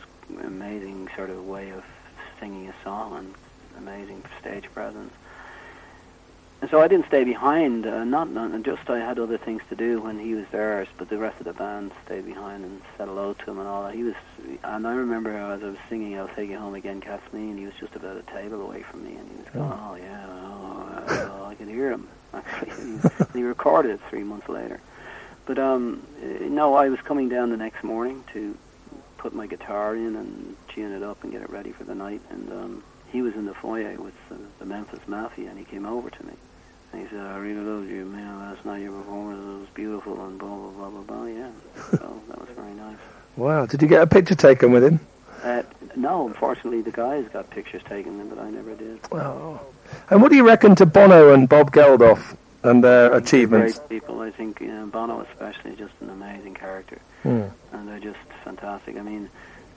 amazing 0.44 1.08
sort 1.16 1.30
of 1.30 1.44
way 1.46 1.70
of 1.70 1.84
singing 2.38 2.68
a 2.68 2.74
song 2.84 3.16
and 3.16 3.34
amazing 3.80 4.22
stage 4.40 4.64
presence. 4.72 5.12
And 6.60 6.68
so 6.68 6.82
I 6.82 6.88
didn't 6.88 7.06
stay 7.06 7.24
behind. 7.24 7.86
Uh, 7.86 8.04
not, 8.04 8.30
not 8.30 8.62
just 8.62 8.90
I 8.90 8.98
had 8.98 9.18
other 9.18 9.38
things 9.38 9.62
to 9.70 9.76
do 9.76 10.02
when 10.02 10.18
he 10.18 10.34
was 10.34 10.44
there, 10.52 10.86
but 10.98 11.08
the 11.08 11.16
rest 11.16 11.40
of 11.40 11.46
the 11.46 11.54
band 11.54 11.90
stayed 12.04 12.26
behind 12.26 12.64
and 12.64 12.82
said 12.98 13.08
hello 13.08 13.32
to 13.32 13.50
him 13.50 13.58
and 13.58 13.66
all 13.66 13.84
that. 13.84 13.94
He 13.94 14.02
was, 14.02 14.14
and 14.62 14.86
I 14.86 14.94
remember 14.94 15.34
as 15.34 15.62
I 15.62 15.68
was 15.68 15.78
singing, 15.88 16.18
"I'll 16.18 16.28
Take 16.28 16.50
You 16.50 16.58
Home 16.58 16.74
Again, 16.74 17.00
Kathleen." 17.00 17.56
He 17.56 17.64
was 17.64 17.74
just 17.80 17.96
about 17.96 18.18
a 18.18 18.22
table 18.22 18.60
away 18.60 18.82
from 18.82 19.04
me, 19.04 19.16
and 19.16 19.30
he 19.30 19.36
was 19.38 19.46
going, 19.54 19.72
"Oh 19.72 19.94
yeah, 19.94 20.26
oh, 20.28 21.04
oh, 21.08 21.44
I 21.46 21.54
could 21.54 21.68
hear 21.68 21.92
him." 21.92 22.08
Actually, 22.34 22.70
and 22.72 23.10
he 23.32 23.42
recorded 23.42 23.92
it 23.92 24.00
three 24.10 24.22
months 24.22 24.48
later. 24.48 24.80
But 25.46 25.58
um, 25.58 26.06
uh, 26.22 26.44
no, 26.44 26.74
I 26.74 26.90
was 26.90 27.00
coming 27.00 27.30
down 27.30 27.48
the 27.48 27.56
next 27.56 27.82
morning 27.82 28.22
to 28.34 28.56
put 29.16 29.34
my 29.34 29.46
guitar 29.46 29.96
in 29.96 30.14
and 30.14 30.56
tune 30.68 30.92
it 30.92 31.02
up 31.02 31.22
and 31.22 31.32
get 31.32 31.42
it 31.42 31.50
ready 31.50 31.72
for 31.72 31.84
the 31.84 31.94
night. 31.94 32.20
And 32.30 32.52
um, 32.52 32.82
he 33.12 33.22
was 33.22 33.34
in 33.34 33.46
the 33.46 33.54
foyer 33.54 33.94
with 34.00 34.14
uh, 34.30 34.34
the 34.58 34.64
Memphis 34.66 35.00
Mafia, 35.06 35.50
and 35.50 35.58
he 35.58 35.64
came 35.64 35.86
over 35.86 36.10
to 36.10 36.26
me. 36.26 36.32
And 36.92 37.02
he 37.02 37.08
said, 37.08 37.20
"I 37.24 37.36
really 37.38 37.60
loved 37.60 37.88
you, 37.88 38.04
man. 38.06 38.38
Last 38.38 38.64
night 38.64 38.82
your 38.82 38.92
performance 38.92 39.60
was 39.60 39.68
beautiful." 39.74 40.24
And 40.24 40.38
blah 40.38 40.48
blah 40.56 40.70
blah 40.70 40.90
blah 40.90 41.02
blah. 41.02 41.24
Yeah, 41.26 41.50
so 41.90 42.20
that 42.28 42.38
was 42.40 42.48
very 42.56 42.72
nice. 42.74 42.98
Wow. 43.36 43.66
Did 43.66 43.82
you 43.82 43.88
get 43.88 44.02
a 44.02 44.06
picture 44.06 44.34
taken 44.34 44.72
with 44.72 44.84
him? 44.84 45.00
Uh, 45.42 45.62
no, 45.96 46.26
unfortunately, 46.26 46.82
the 46.82 46.90
guys 46.90 47.26
got 47.32 47.48
pictures 47.50 47.82
taken, 47.88 48.28
but 48.28 48.38
I 48.38 48.50
never 48.50 48.74
did. 48.74 49.00
Oh. 49.12 49.60
And 50.10 50.20
what 50.20 50.30
do 50.30 50.36
you 50.36 50.46
reckon 50.46 50.74
to 50.76 50.86
Bono 50.86 51.32
and 51.32 51.48
Bob 51.48 51.72
Geldof? 51.72 52.36
and 52.62 52.84
their 52.84 53.14
achievements. 53.14 53.78
Great 53.78 53.88
people. 54.02 54.20
I 54.20 54.30
think 54.30 54.60
you 54.60 54.66
know, 54.68 54.84
Bono 54.86 55.20
especially 55.32 55.70
is 55.70 55.78
just 55.78 55.94
an 56.02 56.10
amazing 56.10 56.52
character, 56.54 57.00
Mm. 57.24 57.50
and 57.72 57.88
they're 57.88 57.98
just 58.00 58.18
fantastic. 58.44 58.98
I 58.98 59.00
mean, 59.02 59.30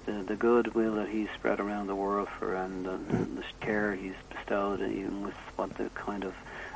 the 0.06 0.12
the 0.24 0.36
goodwill 0.36 0.95
that 0.95 1.10
he's 1.10 1.30
spread 1.36 1.60
around 1.60 1.88
the 1.88 1.95
world 1.95 2.28
for, 2.39 2.56
and, 2.56 2.86
and 2.88 3.38
the 3.38 3.43
care 3.62 3.95
he's 3.95 4.14
bestowed, 4.30 4.80
and 4.82 4.93
even 4.93 5.24
with 5.24 5.34
what 5.56 5.74
the 5.78 5.89
kind 5.95 6.24
of 6.24 6.34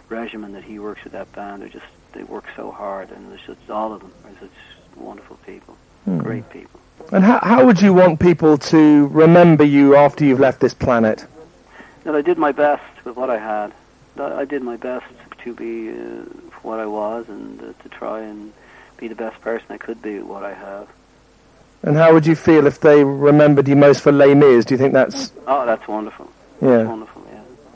regimen 0.09 0.53
that 0.53 0.63
he 0.63 0.79
works 0.79 1.03
with 1.03 1.13
that 1.13 1.31
band, 1.33 1.61
they're 1.61 1.69
just 1.69 1.85
they 2.13 2.23
work 2.23 2.45
so 2.55 2.71
hard, 2.71 3.11
and 3.11 3.29
there's 3.29 3.41
just 3.45 3.69
all 3.69 3.93
of 3.93 4.01
them 4.01 4.13
are 4.25 4.31
such 4.39 4.49
wonderful 4.95 5.37
people, 5.45 5.75
Mm. 6.07 6.23
great 6.23 6.49
people. 6.49 6.79
And 7.11 7.23
how, 7.23 7.39
how 7.43 7.65
would 7.65 7.81
you 7.81 7.93
want 7.93 8.19
people 8.19 8.57
to 8.57 9.07
remember 9.07 9.63
you 9.63 9.95
after 9.95 10.25
you've 10.25 10.39
left 10.39 10.59
this 10.61 10.73
planet? 10.73 11.25
That 12.05 12.15
I 12.15 12.21
did 12.21 12.37
my 12.37 12.51
best 12.51 13.05
with 13.05 13.15
what 13.17 13.29
I 13.29 13.37
had. 13.37 13.73
I 14.19 14.45
did 14.45 14.63
my 14.63 14.77
best 14.77 15.05
to 15.43 15.53
be 15.53 15.89
uh, 15.91 16.23
what 16.63 16.79
I 16.79 16.85
was, 16.85 17.29
and 17.29 17.61
uh, 17.61 17.73
to 17.83 17.89
try 17.89 18.21
and 18.21 18.51
be 18.97 19.07
the 19.07 19.15
best 19.15 19.39
person 19.41 19.67
I 19.69 19.77
could 19.77 20.01
be 20.01 20.15
with 20.17 20.27
what 20.27 20.43
I 20.43 20.53
have. 20.53 20.87
And 21.83 21.95
how 21.95 22.13
would 22.13 22.25
you 22.25 22.35
feel 22.35 22.65
if 22.67 22.79
they 22.79 23.03
remembered 23.03 23.67
you 23.67 23.75
most 23.75 24.01
for 24.01 24.11
Les 24.11 24.33
Mis? 24.33 24.65
Do 24.65 24.73
you 24.73 24.77
think 24.77 24.93
that's 24.93 25.31
Oh, 25.47 25.65
that's 25.65 25.87
wonderful. 25.87 26.29
yeah? 26.61 26.69
That's 26.69 26.89
Wonderful. 26.89 27.16